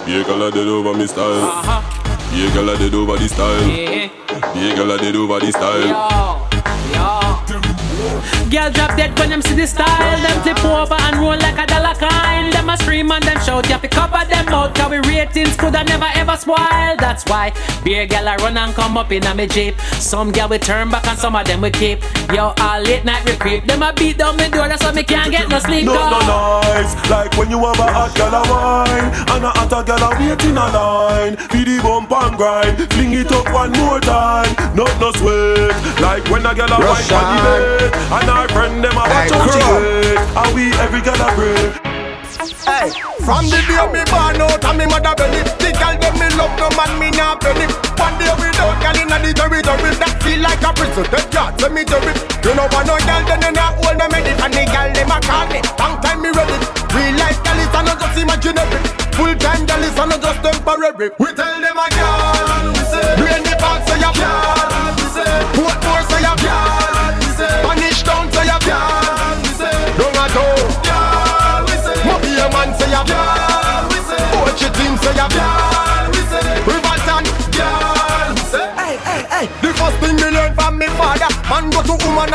Be 0.05 0.19
a 0.19 0.23
gal 0.23 0.41
a 0.41 0.51
dead 0.51 0.67
over 0.67 0.93
me 0.97 1.07
style. 1.07 1.63
Be 2.31 2.45
a 2.45 2.51
gal 2.51 2.69
a 2.69 2.77
dead 2.77 2.93
over 2.93 3.15
the 3.15 3.27
style. 3.29 3.65
Be 4.53 4.71
a 4.71 4.75
gal 4.75 4.91
a 4.91 4.97
dead 4.97 5.15
over 5.15 5.39
the 5.39 5.51
style. 5.51 6.47
Girl 8.49 8.71
drop 8.71 8.95
dead 8.95 9.17
when 9.19 9.29
them 9.29 9.41
see 9.41 9.55
the 9.55 9.67
style. 9.67 10.21
Them 10.21 10.41
flip 10.41 10.63
over 10.63 10.95
and 10.95 11.17
roll 11.17 11.37
like 11.37 11.57
a 11.57 11.65
dollar 11.65 11.95
coin. 11.95 12.49
Them 12.51 12.69
a 12.69 12.77
scream 12.77 13.11
and 13.11 13.23
them 13.23 13.39
shout, 13.41 13.65
you 13.67 13.73
have 13.73 13.81
to 13.81 13.87
cover 13.87 14.23
them 14.29 14.47
out. 14.49 14.75
Cause 14.75 14.89
we 14.89 14.99
ratings 14.99 15.55
coulda 15.55 15.83
never 15.83 16.09
ever 16.15 16.35
spoil. 16.37 16.95
That's 16.97 17.23
why 17.25 17.53
beer 17.83 18.05
girl 18.05 18.27
a 18.27 18.35
run 18.37 18.57
and 18.57 18.73
come 18.73 18.97
up 18.97 19.11
in 19.11 19.25
a 19.25 19.35
me 19.35 19.47
jeep. 19.47 19.79
Some 19.99 20.31
girl 20.31 20.49
we 20.49 20.59
turn 20.59 20.89
back 20.89 21.07
and 21.07 21.17
some 21.17 21.35
of 21.35 21.45
them 21.45 21.61
we 21.61 21.71
keep. 21.71 22.01
Yo, 22.33 22.53
all 22.59 22.81
late 22.81 23.05
night 23.05 23.25
we 23.25 23.35
creep. 23.35 23.65
Them 23.65 23.83
a 23.83 23.93
beat 23.93 24.17
down 24.17 24.37
me 24.37 24.49
door, 24.49 24.67
that's 24.67 24.83
why 24.83 24.91
me 24.91 25.03
can't 25.03 25.31
get 25.31 25.49
no 25.49 25.59
sleep. 25.59 25.85
No, 25.85 25.93
no 25.93 26.19
nice. 26.19 27.09
Like 27.09 27.35
when 27.37 27.49
you 27.49 27.59
have 27.59 27.79
a 27.79 27.91
hot 27.91 28.15
girl 28.15 28.33
a 28.33 28.41
wine 28.47 29.11
and 29.35 29.45
a 29.45 29.49
hotter 29.49 29.83
girl 29.83 30.03
a 30.03 30.09
wait 30.19 30.43
in 30.45 30.57
a 30.57 30.67
line. 30.71 31.35
Feed 31.51 31.67
the 31.67 31.79
bump 31.81 32.11
and 32.11 32.37
grind, 32.37 32.77
fling 32.93 33.13
it 33.13 33.31
up 33.31 33.51
one 33.53 33.71
more 33.73 33.99
time. 33.99 34.53
Not 34.75 34.93
no 34.99 35.11
sweat. 35.11 35.75
Like 36.01 36.23
when 36.29 36.45
a 36.45 36.53
girl 36.55 36.71
a 36.71 36.77
wine 36.79 37.11
on 37.11 37.25
the 37.35 37.43
bed 37.43 37.93
and 38.07 38.36
our 38.37 38.47
friend 38.49 38.83
them 38.83 38.93
a 38.93 39.01
watch 39.01 39.33
she 39.33 39.61
wait. 39.65 40.17
And 40.37 40.49
we 40.53 40.69
every 40.77 41.01
girl 41.01 41.17
a 41.17 41.29
break. 41.33 41.73
Hey, 42.67 42.91
from 43.25 43.49
the 43.49 43.57
day 43.65 43.81
me 43.89 44.03
born 44.11 44.37
out 44.43 44.61
and 44.61 44.77
me 44.77 44.85
mother 44.85 45.15
belly 45.15 45.39
The 45.55 45.71
girl 45.79 45.95
them 45.97 46.13
me 46.19 46.27
love 46.35 46.51
no 46.59 46.67
man 46.75 46.99
me 46.99 47.09
nah 47.15 47.39
penny 47.39 47.63
One 47.95 48.13
day 48.19 48.27
we 48.37 48.51
don't, 48.59 48.75
girl 48.83 48.99
inna 48.99 49.17
the 49.23 49.31
territory 49.31 49.95
That 49.95 50.19
feel 50.19 50.43
like 50.43 50.59
a 50.61 50.75
prison, 50.75 51.07
the 51.07 51.19
yard 51.31 51.55
cemetery 51.55 52.11
You 52.43 52.51
know 52.59 52.67
want 52.75 52.91
no 52.91 52.99
girl 53.07 53.23
then 53.23 53.39
you 53.39 53.51
not 53.55 53.71
hold 53.79 53.95
them 53.95 54.11
ready 54.11 54.35
And 54.35 54.51
the 54.51 54.63
girl 54.67 54.89
them 54.91 55.11
a 55.15 55.17
call 55.23 55.47
me, 55.47 55.63
long 55.79 55.95
time 56.03 56.19
me 56.19 56.29
ready 56.35 56.57
Real 56.91 57.15
life 57.15 57.39
girl 57.41 57.55
is 57.57 57.71
not 57.71 57.97
just 58.03 58.19
imaginary. 58.19 58.79
Full 59.15 59.33
time 59.39 59.63
girl 59.65 59.83
is 59.87 59.95
not 59.95 60.19
just 60.19 60.39
temporary. 60.43 61.07
We 61.17 61.29
tell 61.33 61.55
them 61.63 61.77
a 61.79 61.87
girl, 61.87 62.67
we 62.75 62.83
say 62.83 63.07
Brain 63.15 63.41
the 63.47 63.55
park 63.63 63.81
say 63.87 63.97
a 63.97 64.11
girl, 64.11 64.91
we 64.99 65.07
say 65.15 65.31
Portmore 65.55 66.03
say 66.11 66.21
a 66.21 66.33
girl, 66.35 66.76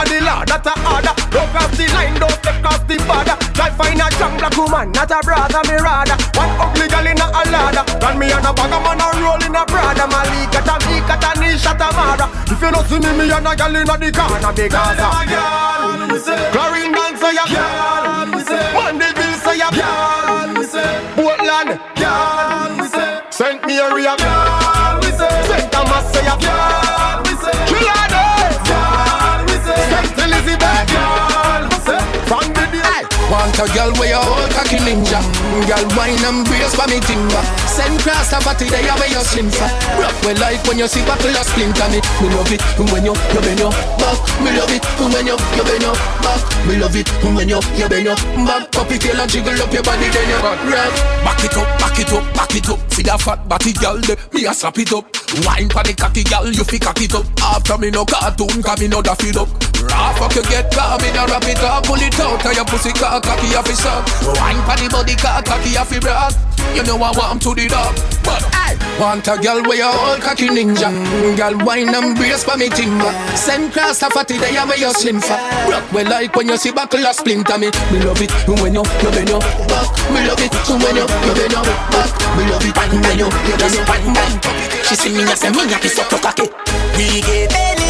go 0.04 0.10
to 0.10 0.10
woman 0.10 0.10
and 0.10 0.10
the 0.10 0.18
law, 0.24 0.44
that 0.44 0.66
a 0.66 0.74
order. 0.88 1.14
Don't 1.30 1.48
cross 1.50 1.76
the 1.76 1.86
line, 1.94 2.18
don't 2.18 2.32
step 2.32 2.62
cross 2.62 2.82
the 2.84 2.96
border. 3.06 3.36
Try 3.54 3.70
find 3.70 4.00
a 4.00 4.06
young 4.18 4.36
black 4.38 4.56
woman, 4.56 4.92
not 4.92 5.10
a 5.10 5.20
brother, 5.22 5.62
me 5.68 5.76
rather. 5.78 6.16
One 6.34 6.50
ugly 6.60 6.88
girl 6.88 7.06
in 7.06 7.20
a 7.20 7.26
ladder 7.52 7.84
Than 8.00 8.18
me 8.18 8.32
and 8.32 8.46
a 8.46 8.52
bag 8.52 8.70
man 8.70 9.00
a 9.00 9.06
roll 9.20 9.42
in 9.42 9.54
a 9.54 9.62
Prada. 9.66 10.06
Malika, 10.06 10.60
Tamika, 10.64 11.16
Tanisha, 11.20 11.72
Tamara 11.76 12.26
If 12.50 12.60
you 12.60 12.70
don't 12.70 12.86
see 12.86 12.98
me, 12.98 13.10
me 13.16 13.30
and 13.32 13.46
a 13.46 13.52
girl 13.56 13.76
in 13.76 13.88
a 13.88 13.94
the 13.98 14.10
corner 14.12 14.52
Because 14.52 14.98
a 14.98 15.22
girl, 15.28 16.08
we 16.10 16.18
say. 16.18 16.42
Say 17.22 17.38
a 17.38 17.44
girl, 17.46 18.34
we 18.34 18.42
say. 18.42 18.72
Mandeville 18.74 19.38
say 19.44 19.60
a 19.62 19.68
girl, 19.70 20.48
we 20.58 20.64
say. 20.66 20.92
Portland, 21.14 21.78
girl, 21.96 22.70
we 22.80 22.86
say. 22.88 23.20
Saint 23.30 23.60
Mary 23.66 24.04
a 24.06 24.16
girl, 24.16 24.98
we 25.00 25.10
say. 25.14 25.32
Saint 25.46 25.70
Thomas 25.70 26.04
say 26.12 26.26
a 26.26 26.34
girl, 26.36 26.91
a 33.64 33.74
girl 33.74 33.92
where 33.92 34.08
you 34.08 34.41
ninja 34.84 35.20
Girl 35.66 35.86
wine 35.96 36.18
and 36.26 36.44
brace 36.46 36.74
for 36.74 36.86
me 36.90 36.98
timber 37.00 37.42
Send 37.66 37.98
cross 38.02 38.32
a 38.34 38.38
body 38.42 38.68
there 38.68 38.94
where 38.98 39.10
you 39.10 39.22
slim 39.22 39.48
fat 39.50 39.72
Rock 39.98 40.16
well 40.22 40.38
like 40.38 40.62
when 40.66 40.78
you 40.78 40.88
see 40.88 41.04
buckle 41.06 41.32
a 41.32 41.42
splinter 41.42 41.88
me 41.88 41.98
Me 42.20 42.28
love 42.34 42.52
it 42.52 42.62
when 42.78 43.04
you, 43.06 43.14
you 43.14 43.40
bend 43.40 43.58
your 43.58 43.72
back 43.98 44.18
Me 44.42 44.50
love 44.52 44.72
it 44.74 44.84
when 44.98 45.26
you, 45.26 45.36
you 45.38 45.64
bend 45.64 45.82
your 45.82 45.96
back 46.20 46.42
Me 46.66 46.74
love 46.76 46.96
it 46.96 47.08
when 47.22 47.48
you, 47.48 47.60
you 47.78 47.88
bend 47.88 48.06
your 48.06 48.16
back 48.46 48.70
Pop 48.72 48.90
it 48.90 49.04
and 49.06 49.30
jiggle 49.30 49.56
up 49.62 49.72
your 49.72 49.82
body 49.82 50.08
then 50.10 50.28
you 50.28 50.38
rock 50.42 50.58
Back 51.22 51.44
it 51.44 51.56
up, 51.56 51.66
back 51.78 51.98
it 51.98 52.12
up, 52.12 52.34
back 52.34 52.54
it 52.54 52.68
up. 52.68 52.78
See 52.92 53.02
that 53.02 53.20
fat 53.20 53.48
body 53.48 53.72
girl, 53.72 53.98
de, 54.00 54.16
me 54.32 54.46
a 54.46 54.54
slap 54.54 54.78
it 54.78 54.92
up. 54.92 55.06
Wine 55.46 55.70
for 55.70 55.82
the 55.82 55.94
cocky 55.94 56.22
girl, 56.24 56.46
you 56.46 56.64
fi 56.64 56.78
cock 56.78 57.00
it 57.00 57.14
up. 57.14 57.26
After 57.42 57.78
me 57.78 57.90
no 57.90 58.04
cartoon, 58.04 58.62
cause 58.62 58.80
me 58.80 58.88
no 58.88 59.02
da 59.02 59.14
feed 59.14 59.36
up. 59.36 59.48
Raw 59.82 60.14
fuck 60.14 60.34
you 60.34 60.42
get 60.46 60.70
calm, 60.70 61.00
me 61.02 61.10
no 61.10 61.26
wrap 61.26 61.46
it 61.46 61.58
up. 61.62 61.82
Pull 61.84 61.98
it 61.98 62.18
out, 62.20 62.44
and 62.46 62.56
your 62.56 62.66
pussy 62.66 62.92
cock 62.94 63.22
cocky 63.22 63.54
off 63.54 63.66
his 63.66 63.82
up. 63.86 64.06
Wine 64.38 64.62
for 64.72 64.82
the 64.82 64.88
body 64.88 65.14
cock 65.16 65.44
cocky 65.44 65.76
off 65.76 65.90
his 65.90 66.02
rock. 66.04 66.32
You 66.74 66.82
know 66.84 66.96
I 66.96 67.12
want 67.12 67.42
to 67.42 67.54
the 67.54 67.68
dog, 67.68 67.92
Want 68.98 69.28
a 69.28 69.36
girl 69.36 69.60
where 69.68 69.76
you 69.76 69.88
hold 69.88 70.20
cocky 70.20 70.48
ninja. 70.48 70.88
Girl 71.36 71.58
wine 71.66 71.94
and 71.94 72.16
brace 72.16 72.44
for 72.44 72.56
me 72.56 72.68
timber. 72.68 73.12
Send 73.36 73.72
cross 73.72 74.02
a 74.02 74.08
fatty 74.08 74.38
there 74.38 74.64
where 74.66 74.78
you 74.78 74.92
slim 74.94 75.20
fat 75.20 75.68
Rock 75.68 75.92
well 75.92 76.08
like 76.08 76.34
when 76.36 76.48
you 76.48 76.56
see 76.56 76.72
buckle 76.72 77.04
a 77.04 77.12
splinter 77.12 77.58
me. 77.58 77.68
Me 77.92 78.00
love 78.00 78.20
it 78.20 78.32
when 78.48 78.72
you, 78.72 78.84
you 79.02 79.10
bend 79.10 79.28
your 79.28 79.40
back 79.68 79.88
Me 80.08 80.24
love 80.24 80.40
it 80.40 80.52
when 80.68 80.96
you, 80.96 81.04
you 81.04 81.34
bend 81.36 81.52
your 81.52 81.64
back 81.92 82.10
Me 82.36 82.42
love 82.48 82.64
it 82.64 82.76
when 82.76 83.18
you, 83.18 83.26
you 83.28 83.56
bend 83.58 83.74
your 83.74 83.84
back 83.84 84.44
She 84.88 84.94
see 84.94 85.12
me 85.12 85.22
and 85.22 85.36
say 85.36 85.50
me 85.50 85.68
a 85.68 85.76
up 85.76 86.10
your 86.10 86.20
cocky. 86.20 86.48
We 86.96 87.20
get 87.20 87.81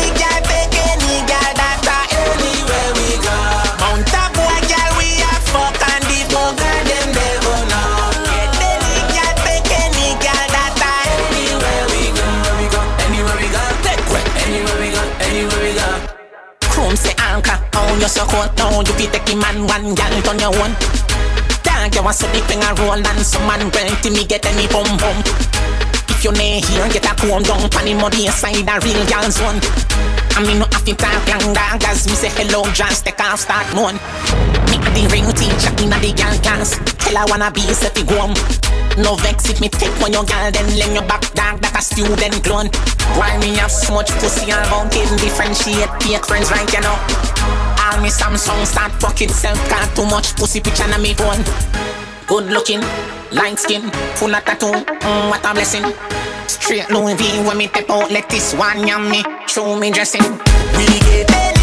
you 18.03 18.09
so 18.09 18.27
cold 18.27 18.51
now 18.59 18.83
You 18.83 19.07
take 19.07 19.29
him 19.31 19.39
man 19.39 19.63
one 19.71 19.95
gal 19.95 20.11
turn 20.27 20.39
your 20.43 20.51
one 20.59 20.75
Dog 21.63 21.95
you 21.95 22.03
want 22.03 22.19
so 22.19 22.27
the 22.35 22.43
thing 22.51 22.59
a 22.59 22.75
roll 22.83 22.99
and 22.99 23.23
some 23.23 23.47
man 23.47 23.71
till 24.03 24.13
me 24.13 24.27
get 24.27 24.43
any 24.43 24.67
bum 24.67 24.83
bum. 24.99 25.15
If 26.11 26.27
you 26.27 26.35
nay 26.35 26.59
here 26.59 26.91
get 26.91 27.07
a 27.07 27.15
comb 27.15 27.47
down 27.47 27.71
pan 27.71 27.87
the 27.87 27.95
muddy 27.95 28.27
inside 28.27 28.67
a 28.67 28.75
real 28.83 28.99
gal's 29.07 29.39
one. 29.39 29.63
I 30.35 30.43
mean 30.43 30.59
no 30.59 30.67
to 30.67 30.95
talk 30.99 31.23
long 31.31 31.55
dog 31.55 31.83
as 31.87 32.07
me 32.11 32.19
say 32.19 32.35
hello 32.35 32.67
just 32.75 33.07
take 33.07 33.23
off 33.23 33.47
start 33.47 33.71
moan. 33.79 33.95
Me 34.67 34.83
a 34.83 34.91
the 34.91 35.07
ring 35.15 35.31
teacher 35.39 35.71
in 35.79 35.95
a 35.95 35.99
the 36.03 36.11
gal 36.19 36.35
class 36.43 36.75
Tell 36.99 37.15
her 37.15 37.27
wanna 37.31 37.55
be 37.55 37.63
set 37.71 37.95
go 37.95 38.19
home. 38.19 38.35
No 38.99 39.15
vex 39.23 39.47
if 39.47 39.61
me 39.63 39.69
take 39.71 39.95
one 40.03 40.13
your 40.13 40.27
gal 40.27 40.51
then 40.51 40.67
lend 40.75 40.95
your 40.99 41.07
back 41.07 41.23
dog 41.39 41.63
that 41.63 41.79
a 41.79 41.83
student 41.83 42.43
clone. 42.43 42.67
Why 43.15 43.39
me 43.39 43.55
have 43.63 43.71
so 43.71 43.95
much 43.95 44.11
pussy 44.19 44.51
about 44.51 44.91
it 44.91 45.07
differentiate 45.23 45.95
fake 46.03 46.27
friends 46.27 46.51
right 46.51 46.67
you 46.75 46.83
know 46.83 47.32
All 47.83 48.01
me 48.01 48.09
Samsung 48.09 48.65
start 48.65 48.93
fuck 49.01 49.21
itself 49.21 49.59
got 49.69 49.85
too 49.97 50.07
much 50.07 50.37
pussy 50.37 50.61
picture 50.61 50.85
on 50.85 51.03
me 51.03 51.15
phone 51.15 51.43
Good 52.27 52.47
looking, 52.47 52.81
light 53.33 53.59
skin, 53.59 53.91
full 54.15 54.35
of 54.35 54.45
tattoo, 54.45 54.73
mm, 54.73 55.31
what 55.31 55.45
a 55.45 55.53
blessing. 55.53 55.85
Straight 56.47 56.89
Louis 56.91 57.15
V 57.15 57.25
when 57.47 57.59
me 57.59 57.69
step 57.69 57.91
out 57.91 58.11
let 58.11 58.29
this 58.31 58.55
one 58.55 58.87
yam 58.87 59.11
me. 59.11 59.23
Show 59.47 59.79
me 59.79 59.91
dressing. 59.91 60.23
We 60.77 60.87
get 60.87 61.62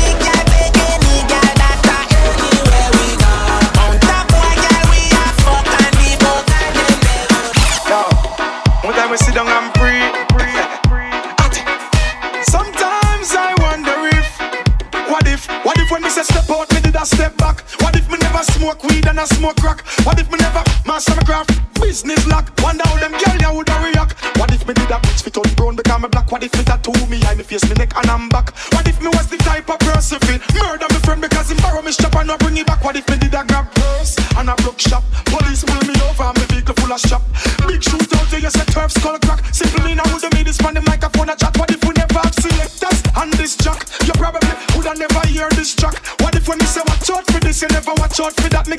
and 19.20 19.32
I 19.32 19.36
smoke 19.36 19.58
crack? 19.58 19.84
What 20.06 20.20
if 20.20 20.32
me 20.32 20.38
never 20.40 20.64
master 20.88 21.16
my 21.16 21.24
craft? 21.24 21.52
Business 21.76 22.26
lock. 22.28 22.52
Wonder 22.64 22.88
how 22.88 22.98
them 23.00 23.12
girl 23.12 23.38
ya 23.40 23.52
woulda 23.52 23.76
react. 23.84 24.16
What 24.40 24.52
if 24.54 24.66
me 24.68 24.74
did 24.74 24.92
a 24.92 25.00
bitch 25.04 25.24
fit 25.24 25.36
on 25.36 25.50
brown 25.56 25.76
because 25.76 26.02
me 26.02 26.08
black? 26.08 26.32
What 26.32 26.44
if 26.44 26.56
me 26.56 26.64
tattoo 26.64 26.96
me 27.08 27.20
eye, 27.28 27.36
me 27.36 27.44
face, 27.44 27.68
me 27.68 27.76
neck 27.76 27.92
and 27.98 28.10
I'm 28.10 28.30
back? 28.30 28.56
What 28.72 28.88
if 28.88 29.02
me 29.02 29.08
was 29.08 29.28
the 29.28 29.38
type 29.38 29.70
of 29.70 29.80
person 29.80 30.20
fit 30.24 30.42
murder 30.56 30.88
me 30.90 31.00
friend 31.04 31.22
because 31.22 31.52
him 31.52 31.58
borrow 31.60 31.82
me 31.82 31.92
strap 31.92 32.16
and 32.16 32.28
not 32.28 32.40
bring 32.40 32.58
it 32.58 32.68
back? 32.68 32.84
What 32.84 32.96
if 32.96 33.08
me 33.10 33.18
did 33.18 33.34
a 33.36 33.44
grab 33.44 33.68
purse 33.76 34.16
and 34.38 34.50
a 34.50 34.56
broke 34.64 34.80
shop? 34.80 35.04
Police 35.28 35.64
pull 35.68 35.84
me 35.84 35.96
over 36.08 36.24
and 36.24 36.38
me 36.40 36.46
vehicle 36.56 36.76
full 36.80 36.94
of 36.94 37.00
shop. 37.00 37.24
Big 37.68 37.82
shootout, 37.82 38.32
you 38.32 38.50
say 38.50 38.66
turf 38.72 38.92
skull 38.92 39.20
crack. 39.20 39.44
Simple 39.52 39.84
mean 39.84 40.00
I 40.00 40.08
woulda 40.12 40.30
made 40.36 40.48
this 40.48 40.62
man 40.64 40.76
the 40.76 40.82
microphone 40.88 41.30
a 41.30 41.36
chat. 41.36 41.58
What 41.60 41.72
if 41.72 41.84
we 41.84 41.92
never 41.92 42.20
have 42.24 42.36
selectors 42.40 43.04
and 43.20 43.34
this 43.36 43.58
jack? 43.58 43.84
You 44.08 44.14
probably 44.16 44.48
woulda 44.76 44.96
never 44.96 45.28
hear 45.28 45.50
this 45.60 45.76
track. 45.76 46.00
What 46.24 46.36
if 46.36 46.48
when 46.48 46.60
me 46.60 46.66
say 46.66 46.84
watch 46.88 47.10
out 47.10 47.26
for 47.28 47.40
this, 47.40 47.62
you 47.62 47.68
never 47.68 47.92
watch 48.00 48.20
out 48.20 48.34
for 48.40 48.48
that? 48.56 48.68
Me 48.68 48.79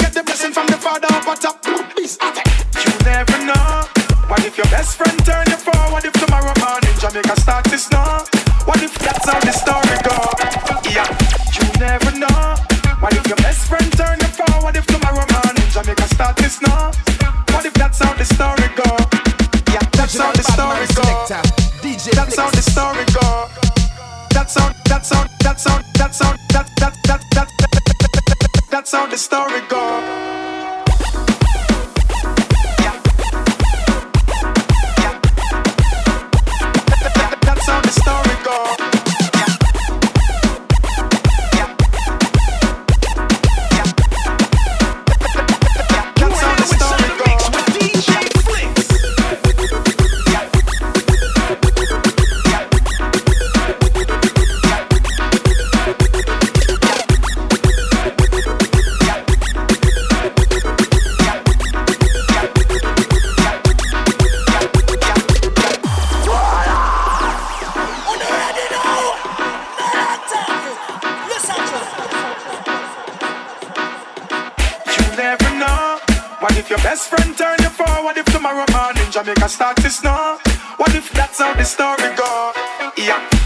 story 81.71 82.11
go? 82.17 82.53
Yeah, 82.97 83.40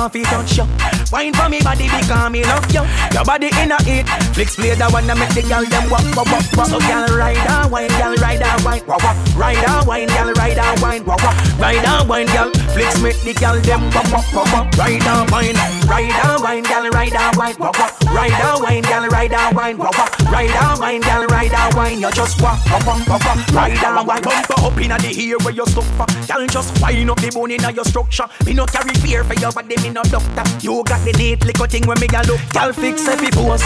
want 0.00 0.12
fi 0.12 0.22
touch 0.22 0.56
you. 0.56 0.64
Wine 1.12 1.34
for 1.34 1.48
me 1.48 1.60
body 1.60 1.84
because 1.84 2.32
me 2.32 2.44
love 2.44 2.64
you. 2.72 2.82
Your 3.12 3.24
body 3.24 3.50
in 3.60 3.72
a 3.72 3.78
it. 3.84 4.08
Flicks 4.34 4.56
play 4.56 4.74
the 4.74 4.88
one 4.90 5.06
that 5.06 5.18
make 5.18 5.32
the 5.34 5.42
girl 5.42 5.64
them 5.64 5.90
walk, 5.90 6.04
walk, 6.16 6.26
walk, 6.32 6.44
walk. 6.56 6.68
So 6.68 6.78
girl 6.80 7.06
ride 7.16 7.36
and 7.36 7.70
wine, 7.70 7.92
girl 8.00 8.14
ride 8.16 8.42
and 8.42 8.64
wine, 8.64 8.82
walk, 8.86 9.02
walk. 9.02 9.16
Ride 9.36 9.58
and 9.60 9.86
wine, 9.86 10.08
girl 10.08 10.32
ride 10.32 10.58
and 10.58 10.80
wine, 10.80 11.04
walk, 11.04 11.22
walk. 11.22 11.36
Ride 11.58 11.84
and 11.84 12.08
wine, 12.08 12.26
girl. 12.26 12.50
Flicks 12.72 13.00
make 13.02 13.20
the 13.22 13.34
girl 13.34 13.58
them 13.60 13.82
walk, 13.90 14.06
walk, 14.12 14.32
walk, 14.32 14.52
walk. 14.52 14.66
Ride 14.78 15.02
and 15.02 15.30
wine, 15.30 15.56
ride 15.86 16.12
and 16.12 16.42
wine, 16.42 16.62
girl 16.62 16.88
ride 16.90 17.14
and 17.14 17.36
wine, 17.36 17.56
walk, 17.58 17.78
walk. 17.78 18.00
Ride 18.14 18.32
and 18.32 18.62
wine, 18.62 18.82
girl 18.82 19.06
ride 19.08 19.32
and 19.32 19.56
wine, 19.56 19.78
walk, 19.78 19.98
walk. 19.98 20.18
Ride 20.30 20.50
and 20.50 20.80
wine, 20.80 21.00
girl 21.00 21.26
ride 21.26 21.52
and 21.52 21.74
wine. 21.74 22.00
You 22.00 22.10
just 22.12 22.40
walk, 22.40 22.64
walk, 22.70 22.86
walk, 22.86 23.24
walk. 23.24 23.38
Ride 23.52 23.82
and 23.82 24.06
wine, 24.06 24.22
bump 24.22 24.50
up 24.50 24.78
inna 24.78 24.98
the 24.98 25.10
ear 25.18 25.38
where 25.38 25.54
you 25.54 25.66
stuck 25.66 25.84
for. 25.98 26.06
Girl 26.26 26.46
just 26.46 26.70
wind 26.80 27.10
up 27.10 27.20
the 27.20 27.30
bone 27.30 27.50
inna 27.50 27.72
your 27.72 27.84
structure. 27.84 28.26
Me 28.46 28.54
no 28.54 28.66
carry 28.66 28.94
fear 29.02 29.24
for 29.24 29.34
your 29.34 29.52
body, 29.52 29.76
me 29.82 29.90
no 29.90 30.02
doctor. 30.04 30.44
You 30.60 30.82
got 30.84 31.04
the 31.04 31.12
neat 31.18 31.44
little 31.44 31.66
thing 31.66 31.86
when 31.86 31.98
me 31.98 32.06
a 32.14 32.22
look. 32.22 32.40
Girl 32.54 32.72
fix 32.72 33.06
every 33.08 33.30
pose 33.30 33.62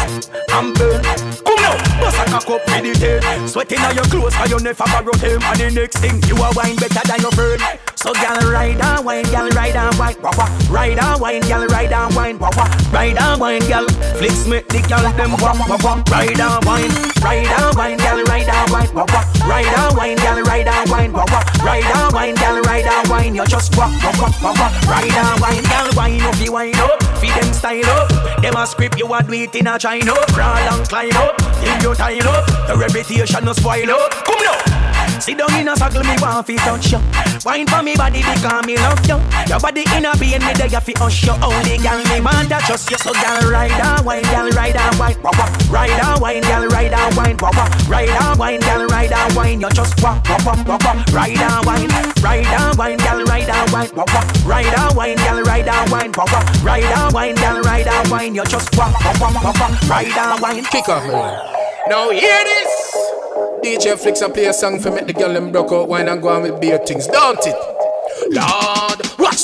and 0.56 0.74
burn. 0.74 1.02
Come 1.44 1.60
now, 1.60 1.76
bust 2.00 2.18
a 2.20 2.24
cock 2.32 2.50
up 2.50 2.62
with 2.66 2.84
the 2.84 2.92
tail. 2.96 3.48
Sweat 3.48 3.72
inna 3.72 3.92
your 3.92 4.04
clothes 4.08 4.34
'cause 4.34 4.50
you 4.50 4.58
never 4.60 4.84
borrow 4.84 5.12
them. 5.20 5.42
And 5.44 5.60
the 5.60 5.70
next 5.70 5.98
thing 5.98 6.22
you 6.24 6.36
a 6.36 6.48
wine 6.56 6.76
better 6.76 7.04
than 7.04 7.20
your 7.20 7.32
friend. 7.32 7.60
So 7.96 8.12
girl 8.12 8.52
ride 8.52 8.80
and 8.80 8.93
wine, 9.02 9.24
girl 9.32 9.48
ride 9.50 9.74
and 9.74 9.98
wine, 9.98 10.16
wah 10.22 10.30
wah. 10.36 10.48
Ride 10.70 10.98
and 10.98 11.20
wine, 11.20 11.42
girl 11.42 11.66
ride 11.66 11.92
and 11.92 12.14
wine, 12.14 12.38
wah 12.38 12.50
wah. 12.56 12.68
Ride 12.92 13.16
and 13.16 13.40
wine, 13.40 13.64
girl. 13.66 13.88
Flicks 14.18 14.46
make 14.46 14.68
the 14.68 14.80
girl 14.84 15.02
them 15.16 15.32
wah 15.40 15.56
wah 15.56 15.78
wah. 15.82 16.02
Ride 16.12 16.38
and 16.38 16.64
wine, 16.64 16.92
ride 17.24 17.48
and 17.48 17.76
wine, 17.76 17.96
girl 17.98 18.22
ride 18.24 18.48
and 18.48 18.70
wine, 18.70 18.92
wah 18.94 19.06
wah. 19.08 19.24
Ride 19.48 19.66
and 19.66 19.96
wine, 19.96 20.16
girl 20.16 20.42
ride 20.42 20.68
and 20.68 20.90
wine, 20.90 21.12
wah 21.12 21.24
wah. 21.32 21.42
Ride 21.64 21.84
and 21.84 22.12
wine, 22.12 22.34
girl 22.34 22.60
ride 22.62 22.86
and 22.86 23.08
wine. 23.08 23.34
You 23.34 23.46
just 23.46 23.76
wah 23.76 23.88
wah 24.04 24.12
wah 24.20 24.32
wah 24.42 24.54
wah. 24.54 24.70
Ride 24.86 25.10
and 25.10 25.40
wine, 25.40 25.64
girl 25.64 25.90
wine 25.96 26.22
up, 26.22 26.38
you 26.40 26.52
wine 26.52 26.76
up. 26.76 27.02
Feed 27.18 27.34
them 27.34 27.52
style 27.52 27.86
up. 27.86 28.42
Them 28.42 28.56
a 28.56 28.66
script 28.66 28.98
you 28.98 29.12
a 29.12 29.22
do 29.22 29.32
it 29.32 29.54
in 29.54 29.66
a 29.66 29.78
China. 29.78 30.14
Crawl 30.28 30.56
and 30.56 30.88
climb 30.88 31.16
up. 31.16 31.36
Till 31.60 31.90
you 31.90 31.94
time 31.94 32.26
up. 32.28 32.46
The 32.68 32.76
reputation 32.76 33.44
no 33.44 33.52
spoil 33.52 33.90
up. 33.90 34.10
Come 34.24 34.42
now. 34.44 34.93
Sit 35.20 35.38
down 35.38 35.54
in 35.54 35.68
a 35.68 35.76
circle, 35.76 36.02
me 36.02 36.16
want 36.20 36.46
fi 36.46 36.56
touch 36.56 36.92
you. 36.92 37.00
Wine 37.44 37.66
for 37.66 37.82
me 37.82 37.96
body 37.96 38.20
because 38.20 38.66
me 38.66 38.76
love 38.76 39.00
you. 39.06 39.18
Your 39.48 39.60
body 39.60 39.84
in 39.94 40.04
a 40.04 40.16
being 40.18 40.40
me 40.44 40.52
there 40.54 40.80
fi 40.80 40.92
hush 40.96 41.24
you. 41.24 41.32
Only 41.42 41.78
gal 41.78 42.02
me 42.10 42.20
want 42.20 42.48
to 42.48 42.58
trust 42.66 42.90
you. 42.90 42.98
So 42.98 43.12
gal 43.12 43.40
ride 43.50 43.70
and 43.70 44.04
wine, 44.04 44.22
gal 44.22 44.48
ride 44.50 44.76
and 44.76 44.98
wine, 44.98 45.16
wah 45.22 45.30
wah. 45.38 45.48
Ride 45.70 45.90
and 45.90 46.20
wine, 46.20 46.42
gal 46.42 46.66
ride 46.68 46.92
and 46.92 47.16
wine, 47.16 47.36
wah 47.40 47.50
wah. 47.54 47.68
Ride 47.88 48.08
and 48.08 48.38
wine, 48.38 48.60
gal 48.60 48.86
ride 48.86 49.12
and 49.12 49.34
wine. 49.36 49.60
You 49.60 49.70
just 49.70 50.02
wah 50.02 50.20
wah 50.28 50.38
wah 50.44 50.64
wah 50.66 50.78
wah. 50.82 51.04
Ride 51.12 51.38
and 51.38 51.66
wine, 51.66 51.88
ride 52.22 52.46
and 52.46 52.78
wine, 52.78 52.98
gal 52.98 53.22
ride 53.24 53.48
and 53.48 53.70
wine, 53.72 53.90
wah 53.94 54.04
wah. 54.08 54.24
Ride 54.44 54.66
and 54.66 54.96
wine, 54.96 55.16
gal 55.16 55.42
ride 55.42 55.68
and 55.68 55.90
wine, 55.90 56.12
wah 56.16 56.26
wah. 56.32 56.44
Ride 56.62 56.84
and 56.84 57.14
wine, 57.14 57.34
gal 57.36 57.60
ride 57.62 57.86
and 57.86 58.10
wine. 58.10 58.34
You 58.34 58.44
just 58.44 58.76
wah 58.76 58.92
wah 59.04 59.14
wah 59.20 59.32
wah 59.32 59.52
wah. 59.60 59.88
Ride 59.88 60.16
and 60.16 60.40
wine. 60.40 60.64
Kick 60.64 60.88
off, 60.88 61.06
man. 61.06 61.63
Now 61.86 62.08
hear 62.08 62.44
this. 62.44 62.96
DJ 63.62 63.98
Flicks 63.98 64.22
and 64.22 64.32
play 64.32 64.46
a 64.46 64.54
song 64.54 64.80
for 64.80 64.90
me. 64.90 65.02
the 65.02 65.12
girl 65.12 65.32
them 65.34 65.52
broke 65.52 65.70
out 65.70 65.88
wine 65.88 66.08
and 66.08 66.22
go 66.22 66.28
on 66.28 66.42
with 66.42 66.58
beer 66.60 66.78
things, 66.78 67.06
don't 67.06 67.38
it? 67.44 67.54
Lord, 68.30 68.83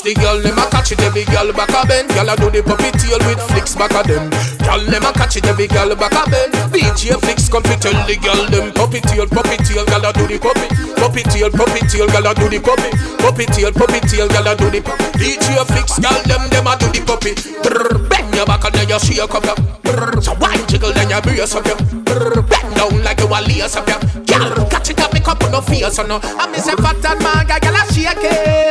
the 0.03 0.13
girl 0.17 0.41
them 0.41 0.57
a 0.57 0.65
catch 0.69 0.91
it 0.91 1.01
every 1.01 1.25
girl 1.25 1.53
back 1.53 1.69
a 1.69 1.85
bend. 1.85 2.09
Girl 2.09 2.29
a 2.29 2.33
do 2.37 2.49
the 2.49 2.61
puppy 2.65 2.89
tail 2.97 3.21
with 3.29 3.41
flicks 3.53 3.75
back 3.77 3.93
a 3.93 4.01
them. 4.01 4.29
Girl 4.65 4.81
them 4.81 5.05
a 5.05 5.11
catch 5.13 5.37
it 5.37 5.45
every 5.45 5.67
girl 5.67 5.93
back 5.95 6.13
a 6.17 6.23
bend. 6.29 6.53
DJ 6.73 7.17
Flicks 7.21 7.49
come 7.49 7.63
fi 7.63 7.75
tell 7.77 7.93
the 8.09 8.17
girl 8.17 8.41
them 8.49 8.73
puppy 8.73 9.01
tail, 9.01 9.27
puppy 9.29 9.57
tail. 9.61 9.85
Girl 9.85 10.05
a 10.05 10.09
do 10.13 10.25
the 10.25 10.37
puppy, 10.41 10.67
puppy 10.97 11.21
tail, 11.29 11.49
puppy 11.53 11.81
tail. 11.85 12.07
Girl 12.09 12.25
a 12.25 12.31
do 12.33 12.49
the 12.49 12.59
puppy, 12.61 12.89
puppy 13.21 13.45
tail, 13.53 13.71
puppy 13.73 13.99
tail. 14.09 14.27
Girl 14.29 14.47
a 14.49 14.53
do 14.57 14.67
the 14.73 14.79
puppy. 14.81 15.05
DJ 15.21 15.47
Flicks, 15.69 15.95
girl 16.01 16.17
them 16.25 16.43
them 16.49 16.67
a 16.67 16.73
do 16.77 16.87
the 16.89 17.01
puppy. 17.05 17.31
Brr, 17.61 18.01
bend 18.09 18.33
your 18.33 18.45
back 18.49 18.65
and 18.65 18.73
then 18.73 18.89
you 18.89 18.99
shake 18.99 19.21
up 19.21 19.45
your. 19.45 19.57
Brr, 19.85 20.17
so 20.21 20.33
wine 20.41 20.65
jiggle 20.65 20.93
then 20.93 21.13
you 21.13 21.21
brace 21.21 21.53
up 21.53 21.65
your. 21.67 21.77
Brr, 22.07 22.41
bend 22.41 22.69
down 22.73 22.95
like 23.05 23.21
you 23.21 23.29
a 23.29 23.39
lace 23.45 23.77
up 23.77 23.85
your. 23.85 24.01
Girl, 24.25 24.65
catch 24.65 24.89
it 24.89 24.99
up, 25.03 25.13
make 25.13 25.27
up 25.27 25.41
no 25.53 25.61
fear 25.61 25.93
so 25.93 26.01
no. 26.07 26.17
I 26.23 26.49
miss 26.49 26.65
a 26.65 26.73
fat 26.79 26.97
and 27.05 27.19
manga, 27.21 27.59
girl 27.61 27.77
a 27.77 27.83
shake 27.93 28.25
it. 28.25 28.70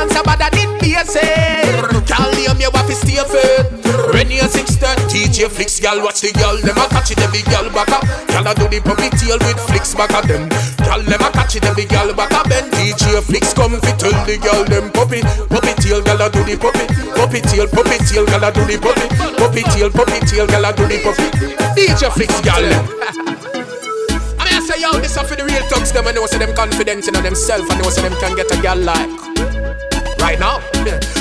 Dance 0.00 0.16
about 0.16 0.40
that 0.40 0.56
in 0.56 0.72
basic. 0.80 1.76
Girl, 2.08 2.32
name 2.32 2.56
you 2.56 2.72
have 2.72 2.88
to 2.88 2.96
stay 2.96 3.20
fit. 3.20 3.68
When 4.16 4.32
you're 4.32 4.48
six 4.48 4.80
DJ 5.12 5.44
Flicks, 5.44 5.76
girl, 5.76 6.00
watch 6.00 6.24
the 6.24 6.32
girl. 6.40 6.56
Them 6.56 6.80
a 6.80 6.88
catch 6.88 7.12
it 7.12 7.20
every 7.20 7.44
girl 7.44 7.68
back 7.68 7.92
up. 7.92 8.08
Girl 8.32 8.48
a 8.48 8.56
do 8.56 8.64
the 8.72 8.80
puppy 8.80 9.12
tail 9.20 9.36
with 9.44 9.60
flicks 9.68 9.92
back 9.92 10.16
at 10.16 10.24
them. 10.24 10.48
Girl, 10.88 11.04
them 11.04 11.20
a 11.20 11.28
catch 11.36 11.60
it 11.60 11.68
every 11.68 11.84
girl 11.84 12.16
back 12.16 12.32
up. 12.32 12.48
Then 12.48 12.64
DJ 12.72 13.20
Flicks 13.20 13.52
come 13.52 13.76
fi 13.76 13.92
tell 14.00 14.16
the 14.24 14.40
girl 14.40 14.64
them 14.64 14.88
puppy, 14.88 15.20
puppy 15.52 15.76
tail, 15.84 16.00
girl 16.00 16.24
a 16.24 16.32
do 16.32 16.40
the 16.48 16.56
puppy, 16.56 16.88
puppy 17.12 17.44
tail, 17.44 17.68
puppy 17.68 18.00
tail, 18.08 18.24
girl 18.24 18.40
a 18.40 18.48
do 18.48 18.64
the 18.64 18.80
puppy, 18.80 19.04
puppy 19.36 19.62
tail, 19.68 19.92
puppy 19.92 20.16
tail, 20.24 20.48
girl 20.48 20.64
a 20.64 20.72
do 20.72 20.88
the 20.88 20.96
puppy. 21.04 21.28
DJ 21.76 22.08
Flicks, 22.08 22.40
girl. 22.40 22.64
I 22.64 24.48
mean, 24.48 24.56
I 24.56 24.64
say, 24.64 24.80
yo, 24.80 24.96
this 24.96 25.12
is 25.12 25.20
for 25.28 25.36
the 25.36 25.44
real 25.44 25.60
thugs. 25.68 25.92
Them 25.92 26.08
I 26.08 26.16
know, 26.16 26.24
so 26.24 26.40
them 26.40 26.56
confident 26.56 27.04
in 27.04 27.20
themselves. 27.20 27.68
I 27.68 27.76
know, 27.76 27.92
so 27.92 28.00
them 28.00 28.16
can 28.16 28.32
get 28.32 28.48
a 28.48 28.56
girl 28.64 28.80
like. 28.80 29.89
Right 30.20 30.38
now, 30.38 30.58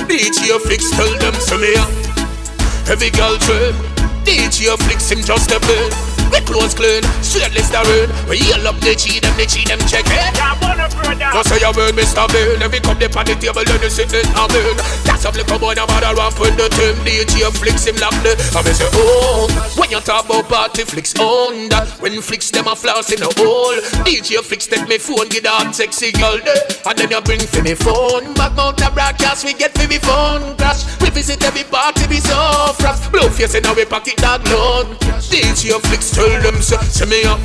DJ 0.08 0.60
Flicks 0.60 0.92
tell 0.92 1.08
them 1.20 1.34
to 1.34 1.58
me. 1.58 1.74
Every 2.92 3.10
girl 3.10 3.38
trip. 3.38 3.74
DJ 4.26 4.78
Flicks 4.78 5.10
him 5.10 5.22
just 5.24 5.52
a 5.52 5.60
bit. 5.62 6.09
We 6.32 6.40
close 6.46 6.74
clean, 6.74 7.04
straight 7.22 7.54
Listerine. 7.54 8.10
We 8.30 8.38
heal 8.38 8.68
up 8.68 8.78
the 8.80 8.96
cheat 8.96 9.24
them, 9.24 9.36
the 9.38 9.46
cheat 9.46 9.68
them 9.68 9.80
check 9.90 10.06
it. 10.06 10.34
No 11.34 11.42
say 11.44 11.62
a 11.62 11.70
word, 11.72 11.94
Mr. 11.94 12.26
Bean. 12.32 12.62
Every 12.62 12.80
cup 12.80 12.98
they 12.98 13.06
on 13.06 13.26
the 13.26 13.36
table, 13.36 13.64
then 13.66 13.82
you 13.82 13.90
sit 13.90 14.14
in 14.14 14.26
a 14.34 14.44
bin. 14.50 14.78
That's 15.06 15.26
up 15.26 15.36
like 15.36 15.50
a 15.50 15.58
boy, 15.60 15.74
no 15.74 15.86
matter 15.86 16.14
what 16.16 16.38
with 16.40 16.58
the 16.58 16.70
team. 16.74 16.96
DJ 17.06 17.46
Flicks 17.54 17.86
him 17.86 17.96
lock 17.98 18.16
the. 18.24 18.34
I 18.56 18.62
me 18.64 18.74
say, 18.74 18.90
oh, 18.94 19.48
when 19.78 19.92
you 19.92 20.00
talk 20.02 20.26
about 20.26 20.50
party 20.50 20.84
Flicks 20.84 21.14
on 21.20 21.70
that. 21.70 21.88
When 22.00 22.22
Flicks 22.22 22.52
them 22.52 22.68
a 22.68 22.76
floss 22.76 23.12
in 23.12 23.20
the 23.20 23.30
hole. 23.38 23.78
DJ 24.06 24.42
Flicks 24.42 24.68
take 24.68 24.88
me 24.88 24.98
phone, 24.98 25.30
get 25.30 25.44
that 25.44 25.76
sexy 25.76 26.12
girl 26.12 26.40
there. 26.44 26.62
And 26.86 26.98
then 26.98 27.12
you 27.12 27.22
bring 27.22 27.42
for 27.42 27.62
me 27.62 27.76
phone. 27.76 28.34
Back 28.34 28.58
out 28.58 28.78
the 28.78 28.90
broadcast, 28.94 29.46
we 29.46 29.54
get 29.54 29.78
for 29.78 29.88
me 29.88 30.00
phone 30.00 30.58
crash. 30.58 30.84
We 31.02 31.10
visit 31.10 31.44
every 31.44 31.64
party, 31.64 32.06
we 32.08 32.20
so 32.20 32.74
fresh. 32.78 33.08
Blue 33.10 33.30
face 33.30 33.56
in 33.56 33.66
our 33.66 33.86
pocket, 33.86 34.18
dog 34.18 34.46
load. 34.48 34.98
DJ 35.30 35.80
Flicks 35.88 36.12
tell 36.20 36.42
them, 36.42 36.62
say, 36.62 37.06
me 37.06 37.24
up. 37.24 37.40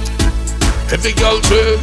Every 0.91 1.13
girl 1.13 1.41
trip. 1.41 1.79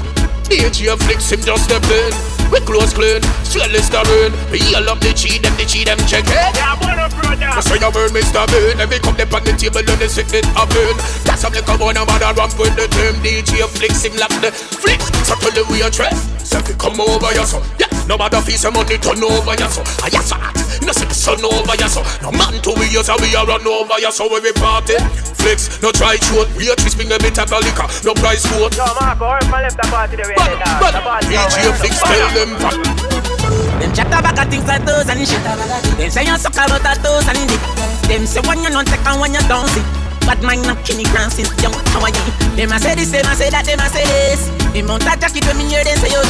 DJ 0.49 0.97
Flicks 0.99 1.31
him 1.31 1.41
just 1.41 1.63
step 1.63 1.83
in. 1.85 2.30
We 2.51 2.59
close 2.67 2.91
clean, 2.93 3.23
straight 3.47 3.71
Listerine. 3.71 4.35
We 4.51 4.59
heal 4.59 4.83
up 4.91 4.99
the 4.99 5.15
cheat 5.15 5.41
them, 5.41 5.55
the 5.55 5.63
cheat 5.63 5.87
them 5.87 5.97
check 6.03 6.27
it. 6.27 6.51
Yeah, 6.51 6.75
brother, 6.75 7.07
brother. 7.15 7.47
I 7.47 7.63
say 7.63 7.79
you 7.79 7.91
burn 7.91 8.11
Mr. 8.11 8.43
Bean. 8.51 8.75
Every 8.75 8.99
come 8.99 9.15
them 9.15 9.31
on 9.31 9.43
the 9.47 9.55
table 9.55 9.79
and 9.79 9.99
they 9.99 10.11
sit 10.11 10.27
it 10.35 10.43
up 10.59 10.67
in. 10.75 10.95
That's 11.23 11.47
how 11.47 11.49
they 11.49 11.63
come 11.63 11.79
on 11.79 11.95
about 11.95 12.19
a 12.19 12.35
ramp 12.35 12.59
with 12.59 12.75
the 12.75 12.91
term. 12.91 13.15
DJ 13.23 13.63
Flicks 13.71 14.03
him 14.03 14.19
lock 14.19 14.35
the 14.43 14.51
flicks. 14.51 15.07
So 15.23 15.39
tell 15.39 15.55
the 15.55 15.63
waitress. 15.71 16.27
Say 16.43 16.59
fi 16.59 16.75
come 16.75 16.99
over 16.99 17.31
ya 17.31 17.47
so. 17.47 17.63
Yeah, 17.79 17.87
no 18.07 18.19
matter 18.19 18.43
fi 18.43 18.59
say 18.59 18.71
money 18.71 18.99
turn 18.99 19.23
over 19.23 19.55
ya 19.55 19.67
so. 19.71 19.83
Ah 20.03 20.11
yes 20.11 20.31
hot. 20.35 20.51
No 20.83 20.91
see 20.91 21.07
the 21.07 21.15
sun 21.15 21.39
over 21.43 21.75
ya 21.79 21.87
so. 21.87 22.03
No 22.19 22.35
man 22.35 22.59
to 22.67 22.71
we 22.75 22.91
use 22.91 23.07
we 23.19 23.31
a 23.31 23.41
run 23.47 23.63
over 23.63 23.99
ya 23.99 24.11
so 24.11 24.27
every 24.27 24.51
party. 24.59 24.99
Flex, 25.39 25.81
no 25.81 25.91
try 25.91 26.15
short. 26.31 26.47
We 26.55 26.71
a 26.71 26.75
twist 26.75 26.97
bring 26.97 27.11
a 27.11 27.17
bit 27.19 27.39
of 27.39 27.51
liquor. 27.51 27.87
No 28.03 28.13
price 28.15 28.43
quote. 28.47 28.75
No 28.77 28.87
Marco, 28.99 29.39
if 29.39 29.51
I 29.51 29.65
left 29.65 29.77
the 29.77 29.87
party 29.89 30.15
the 30.15 30.25
way 30.25 30.35
they 30.37 30.57
dance. 30.57 31.27
DJ 31.27 31.71
Flex 31.77 31.93
tell 31.99 32.29
them. 32.33 32.40
Them 32.41 33.93
chat 33.93 34.07
about 34.09 34.33
a 34.33 34.49
things 34.49 34.65
like 34.65 34.81
those 34.81 35.05
and 35.05 35.21
shit. 35.27 35.43
Them 35.45 36.09
say 36.09 36.25
you 36.25 36.37
suck 36.37 36.57
about 36.57 36.81
a 36.81 36.97
toes 36.97 37.27
and 37.29 37.37
dick. 37.45 37.61
Them 38.09 38.25
say 38.25 38.41
when 38.41 38.63
you 38.65 38.69
don't 38.73 38.87
take 38.87 39.05
and 39.05 39.21
when 39.21 39.33
you 39.33 39.45
don't 39.45 39.69
see. 39.69 39.85
But 40.25 40.41
mine 40.41 40.61
not 40.63 40.81
Kenny 40.81 41.03
Grant 41.13 41.33
since 41.33 41.53
young 41.61 41.73
you? 41.73 42.25
Them 42.57 42.73
a 42.73 42.79
say 42.81 42.95
this, 42.95 43.11
them 43.11 43.29
a 43.29 43.35
say 43.37 43.49
that, 43.53 43.65
them 43.65 43.77
a 43.77 43.85
say 43.93 44.05
this. 44.09 44.49
The 44.73 44.81
mount 44.81 45.05
a 45.05 45.13
jacket 45.21 45.45
when 45.45 45.57
me 45.57 45.69
hear 45.69 45.83
them 45.83 45.97
say 46.01 46.09
yo 46.09 46.21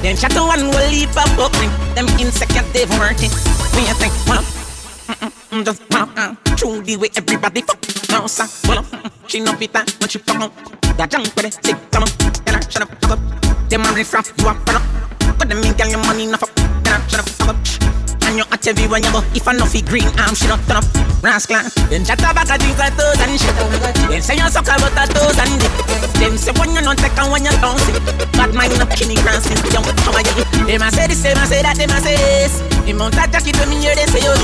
Them 0.00 0.16
chat 0.16 0.32
to 0.32 0.40
one 0.40 0.72
will 0.72 0.88
leave 0.88 1.12
a 1.12 1.24
book 1.36 1.52
ring. 1.60 1.72
Them 1.92 2.08
insecure 2.16 2.64
they've 2.72 2.88
working. 2.96 3.32
When 3.76 3.84
you 3.84 3.96
think, 4.00 4.12
well, 4.24 4.40
mm, 5.52 5.64
just 5.64 5.84
well, 5.92 6.08
uh, 6.16 6.32
through 6.56 6.80
the 6.80 6.96
way 6.96 7.12
everybody 7.12 7.60
fuck. 7.60 7.76
No 8.08 8.24
sir, 8.26 8.48
well, 8.68 8.84
mm, 8.84 9.12
she 9.28 9.40
no 9.40 9.52
fit 9.52 9.72
that 9.74 9.92
when 10.00 10.08
she 10.08 10.16
fuck 10.16 10.48
up. 10.48 10.52
That 10.96 11.10
junk 11.10 11.28
with 11.36 11.44
it, 11.44 11.60
sick, 11.60 11.76
come 11.92 12.04
on, 12.04 12.08
tell 12.08 12.56
her 12.56 12.62
shut 12.62 12.82
up, 12.84 12.88
fuck 13.04 13.20
up. 13.20 13.68
Them 13.68 13.84
a 13.84 13.92
riff 13.92 14.12
raff, 14.12 14.32
you 14.38 14.48
a 14.48 14.54
front 14.54 14.80
up. 14.80 15.11
But 15.38 15.48
them 15.48 15.64
ain't 15.64 15.76
girl 15.78 15.88
your 15.88 15.98
money 16.04 16.32
up. 16.32 16.40
Tell 16.40 17.00
her 17.00 17.08
shut 17.08 17.20
up, 17.20 17.28
fuck 17.28 17.48
up. 17.50 17.56
And 18.22 18.38
you 18.38 18.44
at 18.50 18.66
everywhere 18.66 19.00
you 19.02 19.10
go. 19.10 19.20
If 19.34 19.48
I 19.48 19.52
know 19.52 19.66
fi 19.66 19.80
green 19.82 20.06
arm, 20.20 20.34
she 20.34 20.46
don't 20.46 20.62
turn 20.66 20.78
up. 20.78 20.86
Rascal. 21.22 21.62
Them 21.90 22.02
chat 22.02 22.18
about 22.18 22.50
a 22.50 22.58
things 22.58 22.78
like 22.78 22.94
toes 22.98 23.18
and 23.22 23.38
shit. 23.38 23.54
Them 24.10 24.22
say 24.22 24.36
you 24.38 24.48
suck 24.50 24.66
about 24.66 24.94
a 24.94 25.04
toes 25.10 25.38
and 25.38 25.54
dick. 25.58 25.74
Them 26.18 26.34
say 26.38 26.52
when 26.58 26.74
you 26.74 26.82
not 26.82 26.98
take 26.98 27.14
and 27.18 27.30
when 27.30 27.44
you 27.44 27.54
don't 27.62 27.78
see. 27.86 27.94
But 28.34 28.54
mine 28.54 28.74
up 28.82 28.90
Kenny 28.90 29.14
Grant 29.22 29.42
since 29.42 29.62
young. 29.70 29.86
How 30.06 30.14
are 30.14 30.22
you? 30.22 30.34
Them 30.66 30.82
a 30.82 30.88
say 30.90 31.06
this, 31.06 31.22
them 31.22 31.38
a 31.38 31.44
say 31.46 31.62
that, 31.62 31.76
them 31.78 31.90
a 31.90 31.98
say 32.02 32.16
this. 32.18 32.58
The 32.86 32.92
mount 32.92 33.14
a 33.14 33.26
jacket 33.30 33.54
when 33.58 33.70
me 33.70 33.82
hear 33.82 33.94
them 33.94 34.08
say 34.10 34.22
yo. 34.22 34.34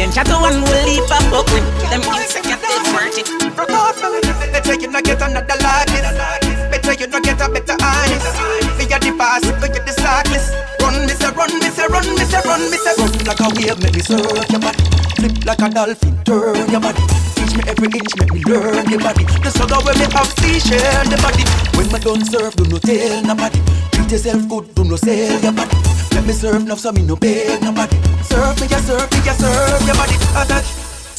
Them 0.00 0.12
chat 0.12 0.26
to 0.32 0.36
one 0.40 0.60
will 0.60 0.84
leave 0.88 1.04
a 1.04 1.18
buck 1.28 1.48
with. 1.52 1.66
Them 1.92 2.04
insecure 2.04 2.56
they 2.56 2.80
worth 2.96 3.20
it. 3.20 3.28
Broke 3.56 3.76
off 3.76 4.00
it. 4.00 4.24
Better 4.52 4.74
you 4.80 4.88
not 4.88 5.04
get 5.04 5.20
another 5.20 5.56
largest. 5.60 6.45
Better 6.86 7.02
you 7.02 7.10
not 7.10 7.22
get 7.24 7.42
a 7.42 7.50
better 7.50 7.74
honest. 7.82 8.30
We 8.78 8.86
are 8.94 9.02
the 9.02 9.10
boss, 9.18 9.42
we 9.42 9.66
get 9.74 9.82
the 9.82 9.90
slackless. 9.90 10.54
Run, 10.78 11.02
me 11.02 11.18
say 11.18 11.34
run, 11.34 11.50
me 11.58 11.66
say 11.74 11.86
run, 11.90 12.06
me 12.14 12.22
say 12.22 12.38
run, 12.46 12.62
me 12.70 12.78
say 12.78 12.94
run 12.94 13.10
like 13.26 13.42
a 13.42 13.50
wave, 13.58 13.74
make 13.82 13.90
me 13.98 14.02
surf 14.06 14.22
your 14.54 14.62
body. 14.62 14.78
Flip 15.18 15.34
like 15.42 15.62
a 15.62 15.68
dolphin, 15.68 16.14
turn 16.22 16.70
your 16.70 16.78
body. 16.78 17.02
Teach 17.34 17.58
me 17.58 17.66
every 17.66 17.90
inch, 17.90 18.14
make 18.22 18.30
me 18.30 18.38
learn 18.46 18.86
your 18.86 19.02
body. 19.02 19.26
The 19.42 19.50
struggle 19.50 19.82
when 19.82 19.98
me 19.98 20.06
have 20.14 20.30
seashell 20.38 21.02
the 21.10 21.18
body. 21.18 21.42
When 21.74 21.90
me 21.90 21.98
done 21.98 22.22
surf, 22.22 22.54
do 22.54 22.62
no 22.70 22.78
tell 22.78 23.34
nobody. 23.34 23.58
Treat 23.90 24.10
yourself 24.14 24.46
good, 24.46 24.70
do 24.78 24.86
no 24.86 24.94
sell 24.94 25.42
your 25.42 25.54
body. 25.58 25.74
Let 26.14 26.22
me 26.22 26.32
serve 26.38 26.62
enough 26.62 26.78
so 26.78 26.94
me 26.94 27.02
no 27.02 27.18
beg 27.18 27.66
nobody. 27.66 27.98
Serve 28.30 28.62
me, 28.62 28.70
ya 28.70 28.78
serve 28.86 29.10
me, 29.10 29.26
ya 29.26 29.34
serve 29.34 29.82
your 29.82 29.98
body. 29.98 30.14
Attach 30.38 30.70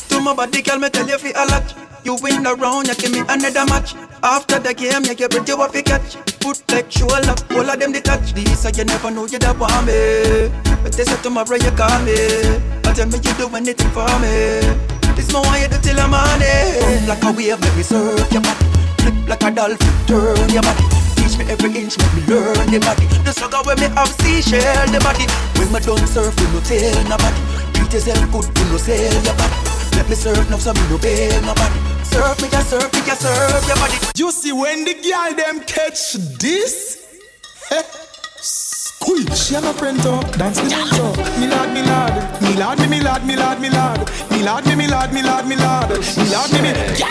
to 0.07 0.15
my 0.23 0.31
body, 0.31 0.63
girl, 0.63 0.79
me 0.79 0.87
tell 0.87 1.03
you 1.03 1.19
fi 1.19 1.35
a 1.35 1.43
lot. 1.43 1.86
You 2.07 2.15
win 2.23 2.39
the 2.41 2.55
round, 2.55 2.87
you 2.87 2.95
give 2.95 3.11
me 3.11 3.19
another 3.27 3.67
match. 3.67 3.91
After 4.23 4.63
the 4.63 4.71
game, 4.71 5.03
you 5.03 5.11
get 5.11 5.27
pretty 5.27 5.51
what 5.51 5.75
fi 5.75 5.83
catch. 5.83 6.15
Put 6.39 6.63
like 6.71 6.87
shoulder, 6.87 7.35
all 7.51 7.67
of 7.67 7.75
them 7.75 7.91
touch 7.99 8.31
this, 8.31 8.63
so 8.63 8.71
you 8.71 8.87
never 8.87 9.11
know 9.11 9.27
you 9.27 9.35
that 9.43 9.59
want 9.59 9.83
me. 9.83 10.47
But 10.79 10.95
they 10.95 11.03
say 11.03 11.19
tomorrow 11.19 11.59
you 11.59 11.73
call 11.75 11.99
me, 12.07 12.15
but 12.79 12.95
tell 12.95 13.11
me 13.11 13.19
you 13.19 13.33
do 13.35 13.51
anything 13.51 13.91
for 13.91 14.07
me. 14.23 14.63
This 15.19 15.27
my 15.35 15.43
why 15.51 15.59
you 15.59 15.67
do 15.67 15.75
till 15.83 15.99
I'm 15.99 16.15
on 16.15 16.39
eh. 16.39 16.79
it. 16.79 16.87
Run 16.87 17.11
like 17.11 17.23
a 17.27 17.29
wave, 17.35 17.59
make 17.59 17.75
me 17.75 17.83
serve 17.83 18.23
your 18.31 18.39
body. 18.39 18.63
Flip 19.03 19.15
like 19.27 19.43
a 19.43 19.49
dolphin, 19.51 19.91
turn 20.07 20.47
your 20.55 20.63
body. 20.63 20.87
Teach 21.19 21.35
me 21.35 21.43
every 21.51 21.75
inch, 21.75 21.99
make 21.99 22.13
me 22.15 22.21
learn 22.31 22.71
the 22.71 22.79
body. 22.79 23.03
The 23.27 23.35
struggle 23.35 23.67
when 23.67 23.83
me 23.83 23.91
have 23.99 24.07
seashell 24.23 24.87
the 24.95 25.03
body. 25.03 25.27
When 25.59 25.75
me 25.75 25.83
done 25.83 26.07
surf, 26.07 26.31
you 26.39 26.47
no 26.55 26.63
tell 26.63 27.03
nobody. 27.11 27.41
Treat 27.75 27.99
yourself 27.99 28.23
good, 28.31 28.47
we 28.47 28.63
no 28.71 28.79
sell 28.79 28.95
your 28.95 29.35
body. 29.35 29.76
Let 29.97 30.07
me 30.09 30.15
serve 30.15 30.47
now, 30.51 30.57
so 30.57 30.73
me 30.73 30.81
no 30.89 30.97
beg 30.99 31.41
nobody. 31.41 31.79
Serve 32.03 32.39
me, 32.39 32.49
ya 32.49 32.59
serve 32.61 32.93
me, 32.93 32.99
ya 33.07 33.15
serve 33.15 33.65
your 33.67 33.77
body. 33.77 33.97
You 34.15 34.31
see 34.31 34.51
when 34.53 34.85
the 34.85 34.93
girl 34.93 35.33
them 35.33 35.59
catch 35.65 36.13
this? 36.37 37.03
Heh. 37.71 37.81
Squeak, 38.39 39.33
she 39.33 39.55
have 39.55 39.65
a 39.65 39.73
friend 39.73 39.99
to 40.03 40.21
dance 40.37 40.61
the 40.61 40.69
mentor. 40.69 41.17
Me 41.39 41.47
lad, 41.47 41.73
me 41.73 41.81
lad, 41.81 42.13
me 42.43 42.53
lad, 42.53 42.79
me 42.79 42.87
me 42.87 43.01
lad, 43.01 43.25
me 43.25 43.35
lad, 43.35 43.59
me 43.59 43.69
lad, 43.71 43.97
me 44.29 44.43
lad, 44.43 44.65
me 44.67 44.75
me 44.75 44.87
lad, 44.87 45.11
me 45.13 45.23
lad, 45.23 45.47
me 45.47 45.55
lad, 45.55 45.89
me 45.89 46.25
lad, 46.29 46.53
me 46.53 46.61
me. 46.61 46.73
Yeah. 46.95 47.09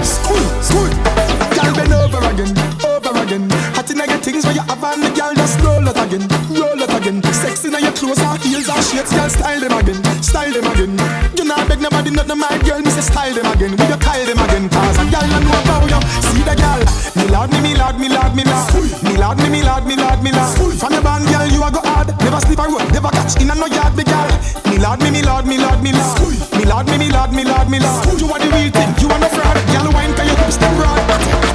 Squeak, 0.02 0.62
squeak. 0.62 1.29
Girl 1.70 1.86
bend 1.86 1.94
over 1.94 2.18
again, 2.34 2.50
over 2.82 3.14
again. 3.22 3.46
Hot 3.78 3.86
inna 3.86 4.02
your 4.02 4.18
things 4.18 4.42
where 4.42 4.58
you 4.58 4.64
have 4.66 4.82
on 4.82 4.98
the 5.06 5.10
girl 5.14 5.30
just 5.38 5.54
roll 5.62 5.86
it 5.86 5.94
again, 5.94 6.26
roll 6.50 6.74
it 6.74 6.90
again. 6.90 7.22
Sexy 7.30 7.68
inna 7.70 7.78
your 7.78 7.94
clothes, 7.94 8.18
her 8.18 8.34
heels, 8.42 8.66
her 8.66 8.82
shades, 8.82 9.14
girl 9.14 9.30
style 9.30 9.60
them 9.62 9.78
again, 9.78 10.02
style 10.18 10.50
them 10.50 10.66
again. 10.66 10.98
You 11.38 11.46
not 11.46 11.68
beg 11.70 11.78
nobody, 11.78 12.10
not 12.10 12.26
no 12.26 12.34
my 12.34 12.50
girl, 12.66 12.82
me 12.82 12.90
say 12.90 13.06
style 13.06 13.34
them 13.34 13.46
again. 13.54 13.78
We 13.78 13.86
you 13.86 13.98
Kyle 14.02 14.26
them 14.26 14.42
again, 14.42 14.66
cause 14.66 14.98
a 14.98 15.04
girl 15.14 15.30
I 15.30 15.38
know 15.46 15.62
about 15.62 15.86
you. 15.86 16.00
See 16.26 16.42
the 16.42 16.54
girl, 16.58 16.82
me 17.14 17.24
lad, 17.30 17.54
me 17.54 17.58
me 17.62 17.72
lad, 17.78 17.94
me 18.02 18.08
lad, 18.10 18.34
me 18.34 18.42
lad, 18.42 18.66
me 19.06 19.14
lad, 19.14 19.38
me 19.38 19.48
me 19.48 19.62
lad, 19.62 19.86
me 19.86 19.94
lad, 19.94 20.18
me 20.26 20.30
lad. 20.34 20.50
From 20.74 20.90
your 20.90 21.02
band, 21.06 21.22
girl, 21.30 21.46
you 21.46 21.62
a 21.62 21.70
go 21.70 21.86
hard. 21.86 22.10
Never 22.18 22.40
sleep 22.42 22.58
a 22.58 22.66
road, 22.66 22.90
never 22.90 23.14
catch 23.14 23.38
in 23.38 23.46
a 23.46 23.54
no 23.54 23.70
yard, 23.70 23.94
me 23.94 24.02
girl. 24.02 24.26
Me 24.66 24.74
lad, 24.82 24.98
me 24.98 25.14
me 25.14 25.22
lad, 25.22 25.46
me 25.46 25.54
lad, 25.54 25.78
me 25.78 25.94
lad, 25.94 26.18
me 26.50 26.64
lad, 26.66 26.86
me 26.90 26.98
me 26.98 27.08
lad, 27.14 27.30
me 27.30 27.44
lad, 27.46 27.70
me 27.70 27.78
lad. 27.78 28.18
You 28.18 28.26
are 28.26 28.42
the 28.42 28.50
real 28.50 28.74
thing, 28.74 28.90
you 28.98 29.06
are 29.06 29.22
no 29.22 29.28
fraud. 29.30 29.54
Girl, 29.70 29.86
wine 29.94 30.10
'cause 30.18 30.26
your 30.26 30.36
hips 30.42 30.56
them 30.58 30.74
broad. 30.74 31.49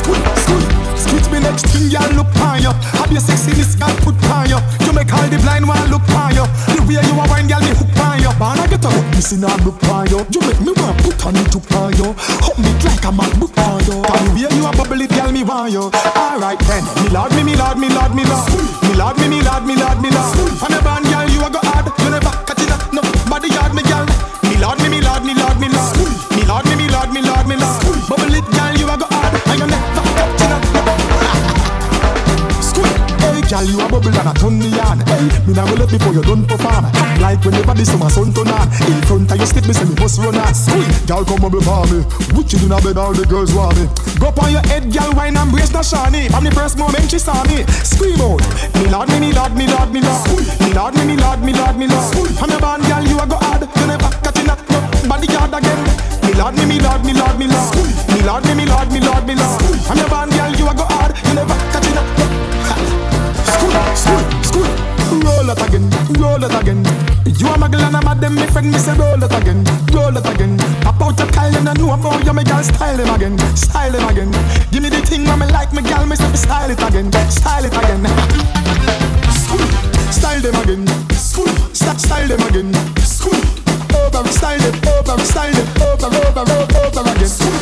Squeak, 0.00 0.24
squeak, 0.44 0.66
squeak 0.96 1.24
me 1.32 1.38
next 1.40 1.66
thing, 1.70 1.88
girl, 1.92 2.08
look 2.16 2.32
on 2.40 2.62
you. 2.64 2.72
Have 2.96 3.12
your 3.12 3.20
sexiness, 3.22 3.76
girl, 3.78 3.92
put 4.02 4.16
on 4.32 4.48
you. 4.48 4.58
You 4.84 4.92
make 4.92 5.12
all 5.12 5.28
the 5.28 5.38
blind 5.44 5.68
one 5.68 5.84
look 5.90 6.08
on 6.16 6.32
you. 6.34 6.44
The 6.72 6.80
way 6.88 7.00
you 7.04 7.14
are 7.20 7.28
wine, 7.28 7.46
girl, 7.46 7.60
me 7.60 7.72
hook 7.76 7.98
on 8.00 8.20
you. 8.22 8.32
But 8.40 8.58
I 8.58 8.66
get 8.66 8.84
a 8.84 8.88
hook, 8.88 9.08
missing 9.14 9.44
and 9.44 9.60
look 9.64 9.82
on 9.92 10.08
you. 10.08 10.20
You 10.32 10.40
make 10.48 10.60
me 10.64 10.72
want 10.74 10.96
put 11.04 11.20
on 11.26 11.36
it 11.36 11.52
to 11.52 11.60
on 11.76 11.92
you. 12.00 12.08
Hug 12.16 12.56
me 12.58 12.70
like 12.82 13.04
a 13.04 13.12
man, 13.12 13.32
book 13.38 13.56
on 13.60 13.84
you. 13.84 14.00
Cause 14.02 14.22
the 14.24 14.30
way 14.32 14.48
you 14.48 14.64
are 14.64 14.74
bubble 14.74 15.00
it, 15.00 15.10
girl, 15.12 15.30
me 15.30 15.42
want 15.44 15.72
you. 15.72 15.84
Alright 16.16 16.60
then, 16.64 16.84
me 17.04 17.08
lord, 17.12 17.30
me, 17.36 17.42
me 17.44 17.54
lord, 17.56 17.76
me 17.76 17.88
lord, 17.92 18.12
me 18.16 18.24
lord. 18.24 18.48
Me 18.88 18.92
lord, 18.96 19.16
me, 19.20 19.26
me 19.28 19.38
lord, 19.44 19.64
me 19.68 19.74
lord, 19.76 19.98
me 20.00 20.08
lord. 20.10 20.32
From 20.56 20.72
your 20.72 20.82
band, 20.82 21.04
girl, 21.06 21.28
you 21.28 21.40
a 21.44 21.48
go 21.52 21.60
hard. 21.62 21.86
You 22.00 22.10
never 22.10 22.32
catch 22.48 22.62
it 22.64 22.72
up, 22.72 22.82
no 22.96 23.02
body 23.28 23.52
yard, 23.52 23.74
me 23.76 23.82
girl. 23.84 24.06
Me 24.48 24.56
lord, 24.56 24.80
me, 24.80 24.88
me 24.88 25.00
lord, 25.04 25.22
me 25.22 25.34
lord, 25.36 25.60
me 25.60 25.68
lord. 25.68 26.29
Girl, 33.50 33.66
you 33.66 33.80
a 33.82 33.86
bubble 33.90 34.14
and 34.14 34.30
a 34.30 34.32
turn 34.38 34.54
me 34.62 34.70
on. 34.78 35.02
Hey, 35.10 35.26
me 35.42 35.52
nah 35.52 35.66
go 35.66 35.74
let 35.74 35.90
before 35.90 36.14
you 36.14 36.22
done 36.22 36.46
perform. 36.46 36.86
Like 37.18 37.42
whenever 37.42 37.74
this 37.74 37.90
summer 37.90 38.08
sun 38.08 38.30
turn 38.32 38.46
on. 38.46 38.70
In 38.86 39.02
front 39.02 39.26
of 39.26 39.36
your 39.36 39.46
stick, 39.50 39.66
me 39.66 39.74
say 39.74 39.84
me 39.84 39.94
must 39.98 40.22
run 40.22 40.38
on. 40.38 40.54
Squeak. 40.54 40.86
Girl, 41.10 41.26
come 41.26 41.42
bubble 41.42 41.60
for 41.60 41.82
me. 41.90 42.06
Wicked 42.30 42.62
in 42.62 42.70
a 42.70 42.78
bed, 42.78 42.96
all 42.96 43.12
the 43.12 43.26
girls 43.26 43.50
want 43.52 43.74
me. 43.74 43.90
Go 44.22 44.30
on 44.30 44.54
your 44.54 44.62
head, 44.70 44.86
girl, 44.94 45.10
wine 45.18 45.36
and 45.36 45.50
brace 45.50 45.74
the 45.74 45.82
shawny. 45.82 46.30
From 46.30 46.46
the 46.46 46.54
first 46.54 46.78
moment 46.78 47.10
she 47.10 47.18
saw 47.18 47.42
me, 47.50 47.66
scream 47.82 48.22
out. 48.22 48.38
Me 48.78 48.86
lord, 48.86 49.10
me, 49.10 49.18
me 49.18 49.34
lord, 49.34 49.52
me 49.58 49.66
lord, 49.66 49.90
me 49.90 50.00
lord. 50.00 50.22
Me 50.62 50.70
lord, 50.70 50.94
me, 50.94 51.02
me 51.10 51.16
lord, 51.18 51.42
me 51.42 51.52
lord, 51.52 51.74
me 51.74 51.86
lord. 51.90 52.30
From 52.38 52.50
your 52.54 52.62
band, 52.62 52.86
girl, 52.86 53.02
you 53.02 53.18
a 53.18 53.26
go 53.26 53.36
hard. 53.42 53.66
You 53.66 53.86
never 53.90 54.10
catch 54.22 54.38
it 54.38 54.46
up, 54.46 54.62
body 55.10 55.26
yard 55.26 55.50
again. 55.50 55.80
Me 56.22 56.32
lord, 56.38 56.54
me, 56.54 56.64
me 56.70 56.78
lord, 56.78 57.02
me 57.02 57.12
lord, 57.18 57.34
me 57.34 57.50
lord. 57.50 57.74
Me 58.14 58.20
lord, 58.22 58.46
me, 58.46 58.54
me 58.54 58.64
lord, 58.70 58.88
me 58.94 59.00
lord, 59.02 59.26
me 59.26 59.34
lord. 59.34 59.58
From 59.90 59.98
your 59.98 60.06
band, 60.06 60.30
girl, 60.38 60.54
you 60.54 60.66
a 60.70 60.74
go 60.78 60.86
hard. 60.86 61.18
You 61.26 61.34
never 61.34 61.58
catch 61.74 61.90
it 61.90 61.98
up. 61.98 62.59
School, 63.94 64.22
school. 64.42 64.70
Roll 65.10 65.50
it 65.50 65.60
again, 65.66 65.90
roll 66.20 66.42
it 66.42 66.54
again. 66.54 66.84
You 67.26 67.48
a 67.48 67.56
muggle 67.58 67.82
and 67.82 67.96
I'm 67.96 68.06
a 68.06 68.14
them, 68.14 68.34
me 68.36 68.46
friend, 68.46 68.70
me 68.70 68.78
say 68.78 68.94
roll 68.96 69.22
it 69.22 69.32
again, 69.32 69.64
roll 69.92 70.16
it 70.16 70.26
again. 70.26 70.56
Pop 70.82 71.00
out 71.00 71.18
your 71.18 71.28
Kyle 71.32 71.56
and 71.56 71.68
I 71.68 71.72
know 71.74 71.92
about 71.92 72.24
you, 72.24 72.32
me 72.32 72.44
girl, 72.44 72.62
style 72.62 72.98
him 72.98 73.10
again, 73.14 73.38
style 73.56 73.92
him 73.92 74.06
again. 74.08 74.30
Give 74.70 74.82
me 74.82 74.88
the 74.90 75.00
thing, 75.02 75.24
when 75.24 75.38
me 75.40 75.46
like 75.46 75.72
me 75.72 75.82
girl, 75.82 76.06
me 76.06 76.14
say 76.16 76.32
style 76.34 76.70
it 76.70 76.78
again, 76.78 77.10
style 77.30 77.64
it 77.64 77.74
again. 77.74 78.06
School, 79.34 79.66
style 80.12 80.40
them 80.40 80.54
again, 80.62 80.86
school, 81.10 81.48
start 81.74 81.98
style 81.98 82.28
them 82.28 82.42
again, 82.46 82.72
school. 83.02 83.40
Over, 83.90 84.22
style 84.30 84.60
them, 84.60 84.76
over, 84.94 85.18
style 85.24 85.52
them, 85.52 85.66
over, 85.82 86.06
over, 86.06 86.44
over, 86.46 86.78
over 86.86 87.10
again. 87.10 87.26
School, 87.26 87.58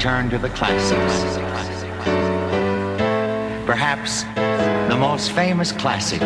return 0.00 0.30
to 0.30 0.38
the 0.38 0.48
classics. 0.56 1.36
Perhaps 3.66 4.24
the 4.88 4.96
most 4.98 5.32
famous 5.32 5.72
classic 5.72 6.22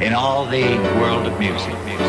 in 0.00 0.14
all 0.14 0.46
the 0.46 0.78
world 0.98 1.26
of 1.26 1.38
music. 1.38 1.74
Maybe 1.84 2.02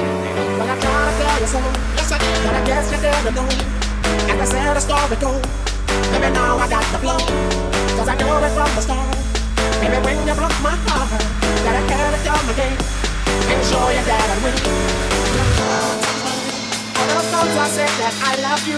now 6.31 6.55
I 6.55 6.69
got 6.69 6.85
the 6.93 6.99
flow, 7.03 7.19
cause 7.97 8.07
I 8.07 8.15
know 8.15 8.37
it 8.37 8.49
from 8.55 8.71
the 8.71 8.81
start. 8.87 9.17
Maybe 9.81 9.97
when 10.05 10.15
you 10.25 10.33
broke 10.33 10.57
my 10.63 10.77
heart, 10.87 11.09
that 11.65 11.75
I 11.75 11.81
had 11.91 12.13
it 12.15 12.23
again, 12.55 12.77
and 13.51 13.59
show 13.67 13.83
you 13.89 14.03
that 14.07 14.27
I. 14.31 14.37
All 17.03 17.23
those 17.35 17.57
I 17.57 17.67
said 17.67 17.91
that 17.99 18.15
I 18.23 18.39
love 18.47 18.63
you. 18.65 18.77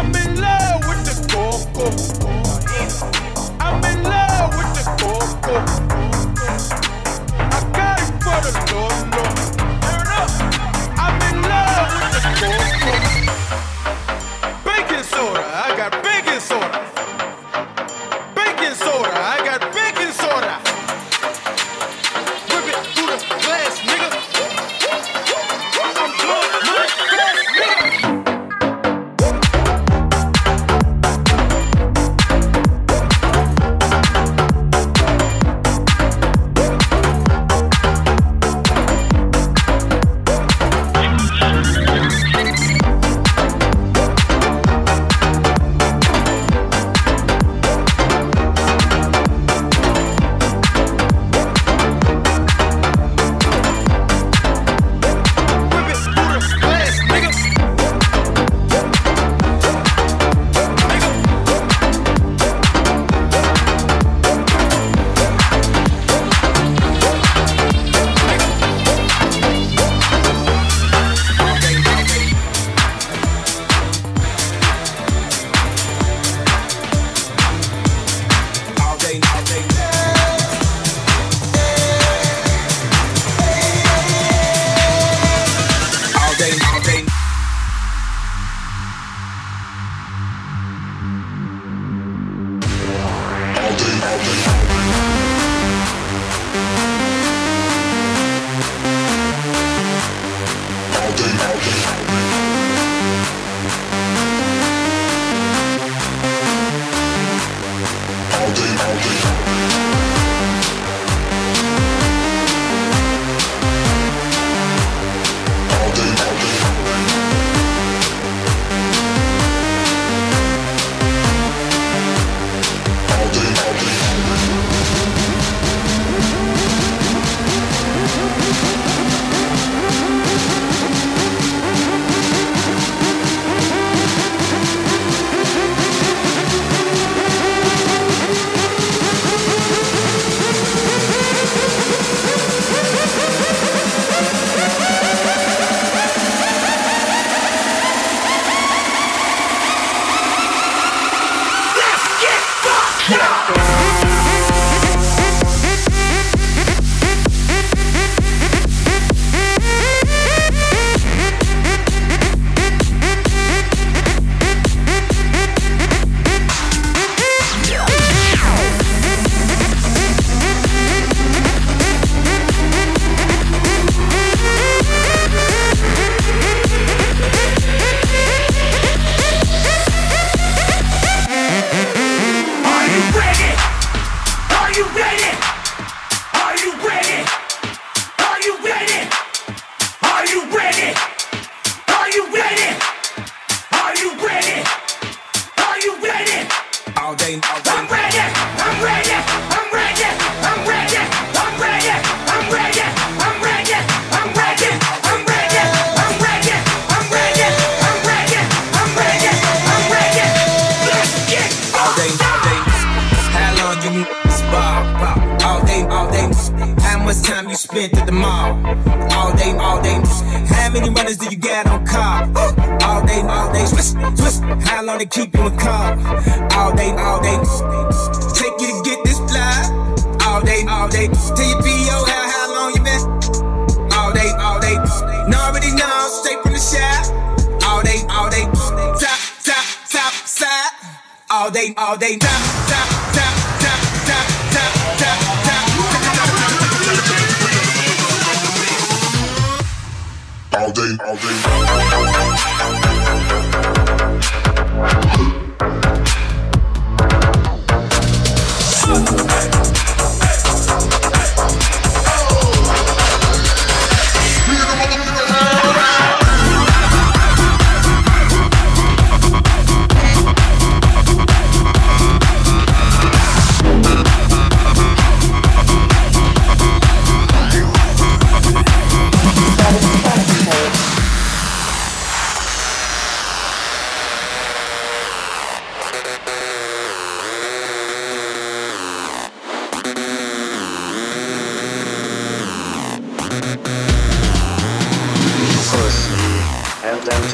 I'm 0.00 0.16
in 0.16 0.40
love 0.40 0.80
with 0.88 1.04
the 1.04 1.12
coco. 1.28 1.84
I'm 3.60 3.84
in 3.84 4.02
love 4.02 4.56
with 4.56 4.72
the 4.74 4.84
coco. 4.98 5.89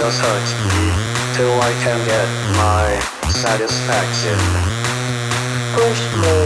just 0.07 0.23
hurt 0.23 0.49
me 0.71 0.87
till 1.35 1.51
I 1.61 1.73
can 1.83 1.99
get 2.07 2.29
my 2.55 2.87
satisfaction. 3.29 4.39
Push 5.75 6.03
me 6.23 6.39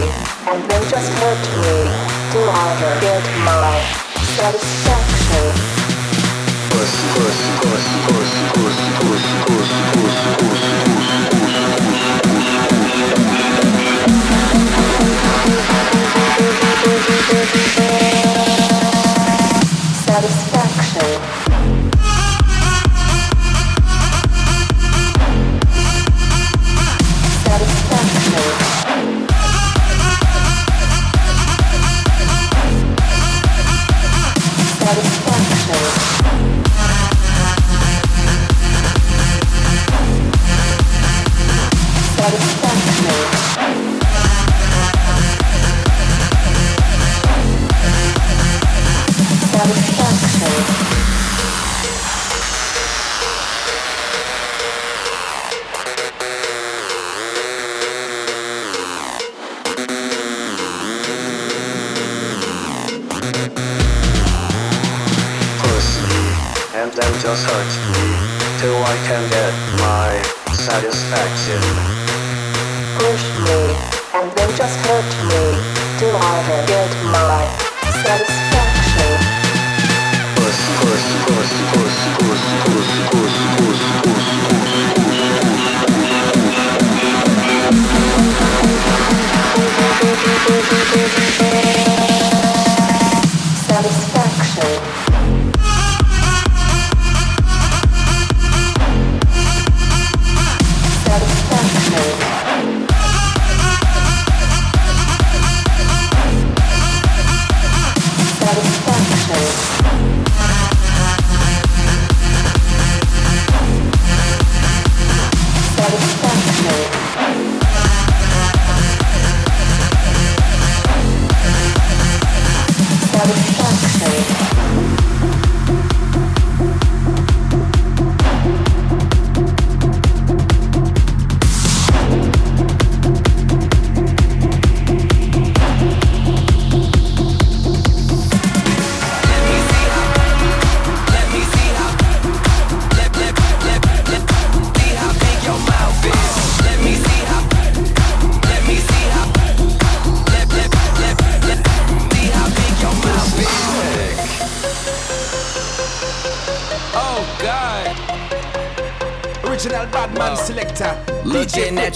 and 0.49 0.61
then 0.67 0.81
just 0.89 1.11
hurt 1.21 1.45
me 1.61 1.77
till 2.31 2.49
I 2.49 2.69
can 2.81 2.95
get 3.05 3.23
my 3.45 3.77
satisfaction. 4.33 5.45
Push, 6.73 6.95
push, 7.13 7.41
push, 7.61 7.87
push, 8.09 8.33
push, 8.57 8.79
push, 8.97 9.25
push, 9.45 9.69
push, 9.69 9.73
push, 9.93 10.19
push. 10.39 11.01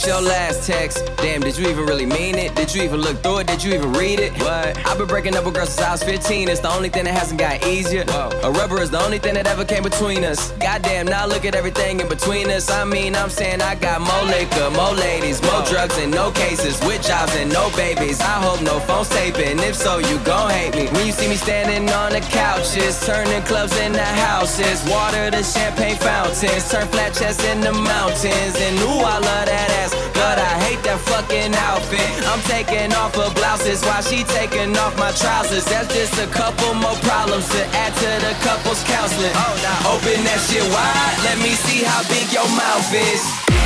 Your 0.06 0.22
last 0.22 0.68
text. 0.68 1.04
Damn, 1.18 1.42
did 1.42 1.58
you 1.58 1.68
even 1.68 1.84
really 1.88 2.06
mean 2.06 2.36
it? 2.36 2.54
Did 2.54 2.76
you 2.76 2.84
even 2.84 3.02
look 3.02 3.18
through 3.24 3.40
it? 3.40 3.48
Did 3.48 3.64
you 3.64 3.74
even 3.74 3.92
read 3.94 4.20
it? 4.20 4.34
What? 4.34 4.78
I've 4.86 5.00
been 5.00 5.08
breaking 5.08 5.36
up 5.36 5.46
with 5.46 5.56
girls 5.56 5.70
since 5.70 5.88
I 5.88 5.92
was 5.94 6.04
15. 6.04 6.48
It's 6.48 6.60
the 6.60 6.70
only 6.70 6.90
thing 6.90 7.06
that 7.06 7.16
hasn't 7.16 7.40
got 7.40 7.66
easier. 7.66 8.04
A 8.44 8.52
rubber 8.52 8.80
is 8.84 8.92
the 8.92 9.04
only 9.04 9.18
thing 9.18 9.34
that 9.34 9.48
ever 9.48 9.66
came 9.66 9.82
between 9.82 10.24
us. 10.24 10.52
Goddamn, 10.76 11.08
now 11.08 11.26
look 11.26 11.46
at 11.46 11.56
everything 11.56 12.02
in 12.02 12.10
between 12.10 12.52
us. 12.52 12.70
I 12.70 12.84
mean, 12.84 13.16
I'm 13.16 13.30
saying 13.30 13.62
I 13.62 13.76
got 13.76 14.02
more 14.02 14.26
liquor, 14.28 14.70
more 14.72 14.92
ladies, 14.92 15.42
more 15.42 15.64
drugs, 15.64 15.98
and 15.98 16.12
no 16.12 16.32
cases. 16.32 16.78
With 16.86 17.02
jobs 17.02 17.34
and 17.38 17.50
no 17.50 17.72
babies. 17.78 18.20
I 18.20 18.44
hope 18.44 18.62
no 18.62 18.82
phone's 18.82 19.08
taping. 19.08 19.58
If 19.60 19.78
so, 19.78 20.00
you 20.00 20.20
gon' 20.28 20.52
hate 20.52 20.76
me. 20.76 20.88
When 20.88 21.06
you 21.08 21.14
see 21.14 21.30
me 21.30 21.38
standing 21.38 21.90
on 21.92 22.12
the 22.12 22.20
couches, 22.20 23.00
turning 23.06 23.42
clubs 23.44 23.72
into 23.80 24.04
houses. 24.04 24.84
Water 24.92 25.32
to 25.32 25.44
champagne 25.44 25.96
fountains, 25.96 26.70
turn 26.70 26.90
flat 26.90 27.14
chests 27.14 27.46
into 27.46 27.72
mountains. 27.72 28.56
And 28.60 28.78
ooh, 28.80 29.00
I 29.00 29.16
love 29.16 29.46
that 29.48 29.70
ass, 29.80 29.96
but 30.16 30.40
I 30.40 30.52
hate 30.64 30.82
that 30.88 31.00
fucking 31.12 31.54
outfit. 31.68 32.08
I'm 32.32 32.42
taking 32.48 32.96
off 32.96 33.14
her 33.20 33.30
blouses 33.36 33.84
while 33.84 34.02
she 34.02 34.24
taking 34.24 34.72
off 34.80 34.98
my 34.98 35.12
trousers. 35.12 35.66
That's 35.68 35.92
just 35.94 36.16
a 36.18 36.28
couple 36.32 36.74
more 36.74 36.98
problems 37.04 37.48
to 37.52 37.62
add 37.76 37.94
to 38.00 38.10
the 38.24 38.34
couple's 38.42 38.82
counseling. 38.88 39.36
Oh, 39.36 39.56
now 39.62 39.94
open 39.94 40.24
that 40.24 40.42
shit 40.48 40.66
wide, 40.72 41.18
let 41.28 41.38
me 41.44 41.54
see 41.68 41.84
how 41.84 42.02
big 42.08 42.32
your 42.32 42.48
mouth 42.56 42.90
is. 42.96 43.65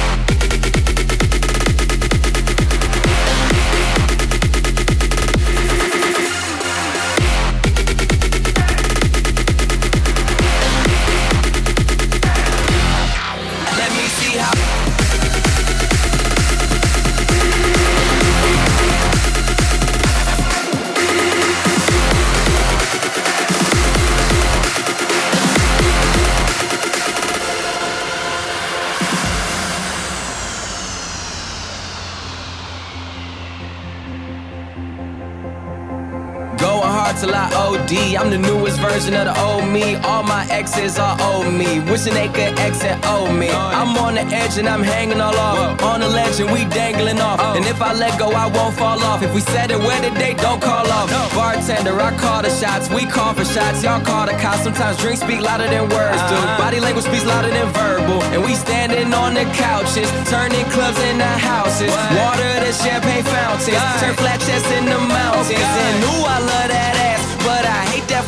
OD. 37.89 38.15
I'm 38.15 38.29
the 38.29 38.37
newest 38.37 38.79
version 38.79 39.13
of 39.15 39.25
the 39.25 39.41
old 39.41 39.67
me. 39.67 39.95
All 39.95 40.23
my 40.23 40.45
exes 40.49 40.99
are 40.99 41.17
old 41.21 41.53
me. 41.53 41.79
Wishing 41.91 42.13
they 42.13 42.27
could 42.27 42.57
exit 42.59 42.97
old 43.05 43.33
me. 43.35 43.49
I'm 43.49 43.97
on 43.97 44.15
the 44.15 44.21
edge 44.21 44.57
and 44.57 44.67
I'm 44.67 44.83
hanging 44.83 45.19
all 45.19 45.35
off. 45.35 45.81
On 45.81 45.99
the 45.99 46.07
ledge 46.07 46.39
and 46.39 46.51
we 46.51 46.65
dangling 46.65 47.19
off. 47.19 47.39
And 47.55 47.65
if 47.65 47.81
I 47.81 47.93
let 47.93 48.17
go, 48.19 48.31
I 48.31 48.47
won't 48.47 48.75
fall 48.75 49.01
off. 49.03 49.23
If 49.23 49.33
we 49.33 49.41
said 49.41 49.71
it 49.71 49.79
where 49.79 50.01
today, 50.01 50.33
don't 50.35 50.61
call 50.61 50.85
off. 50.87 51.09
Bartender, 51.33 51.99
I 51.99 52.15
call 52.17 52.41
the 52.41 52.49
shots. 52.49 52.89
We 52.89 53.05
call 53.05 53.33
for 53.33 53.45
shots. 53.45 53.83
Y'all 53.83 54.01
call 54.01 54.25
the 54.25 54.33
cops. 54.33 54.63
Sometimes 54.63 54.97
drinks 54.97 55.21
speak 55.21 55.41
louder 55.41 55.67
than 55.67 55.89
words 55.89 56.21
do. 56.29 56.37
Body 56.57 56.79
language 56.79 57.05
speaks 57.05 57.25
louder 57.25 57.49
than 57.49 57.67
verbal. 57.73 58.21
And 58.33 58.43
we 58.43 58.53
standing 58.55 59.13
on 59.13 59.33
the 59.33 59.45
couches, 59.57 60.09
turning 60.29 60.65
clubs 60.75 60.99
into 61.09 61.25
houses. 61.25 61.93
Water 62.21 62.51
to 62.65 62.71
champagne 62.73 63.23
fountains. 63.23 63.81
Turn 64.01 64.15
flat 64.15 64.39
chests 64.41 64.69
into 64.77 64.97
mountains. 65.09 65.49
And 65.49 66.03
ooh, 66.03 66.25
I 66.25 66.39
love 66.39 66.58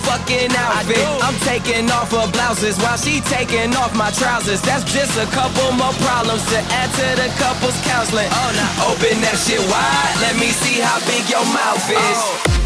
fucking 0.06 0.52
outfit. 0.56 1.02
I'm 1.22 1.38
taking 1.46 1.90
off 1.92 2.12
her 2.12 2.28
blouses 2.32 2.78
while 2.80 2.98
she 2.98 3.22
taking 3.22 3.76
off 3.76 3.96
my 3.96 4.12
trousers. 4.12 4.62
That's 4.62 4.86
just 4.92 5.18
a 5.18 5.26
couple 5.32 5.72
more 5.74 5.94
problems 6.06 6.44
to 6.52 6.60
add 6.74 6.90
to 7.00 7.08
the 7.22 7.30
couple's 7.38 7.78
counseling. 7.86 8.30
Oh, 8.30 8.52
now 8.56 8.90
open 8.92 9.22
that 9.22 9.38
shit 9.38 9.62
wide. 9.70 10.14
Let 10.22 10.36
me 10.38 10.50
see 10.52 10.82
how 10.82 11.00
big 11.10 11.30
your 11.30 11.46
mouth 11.54 11.86
is. 11.90 11.98
How 11.98 12.61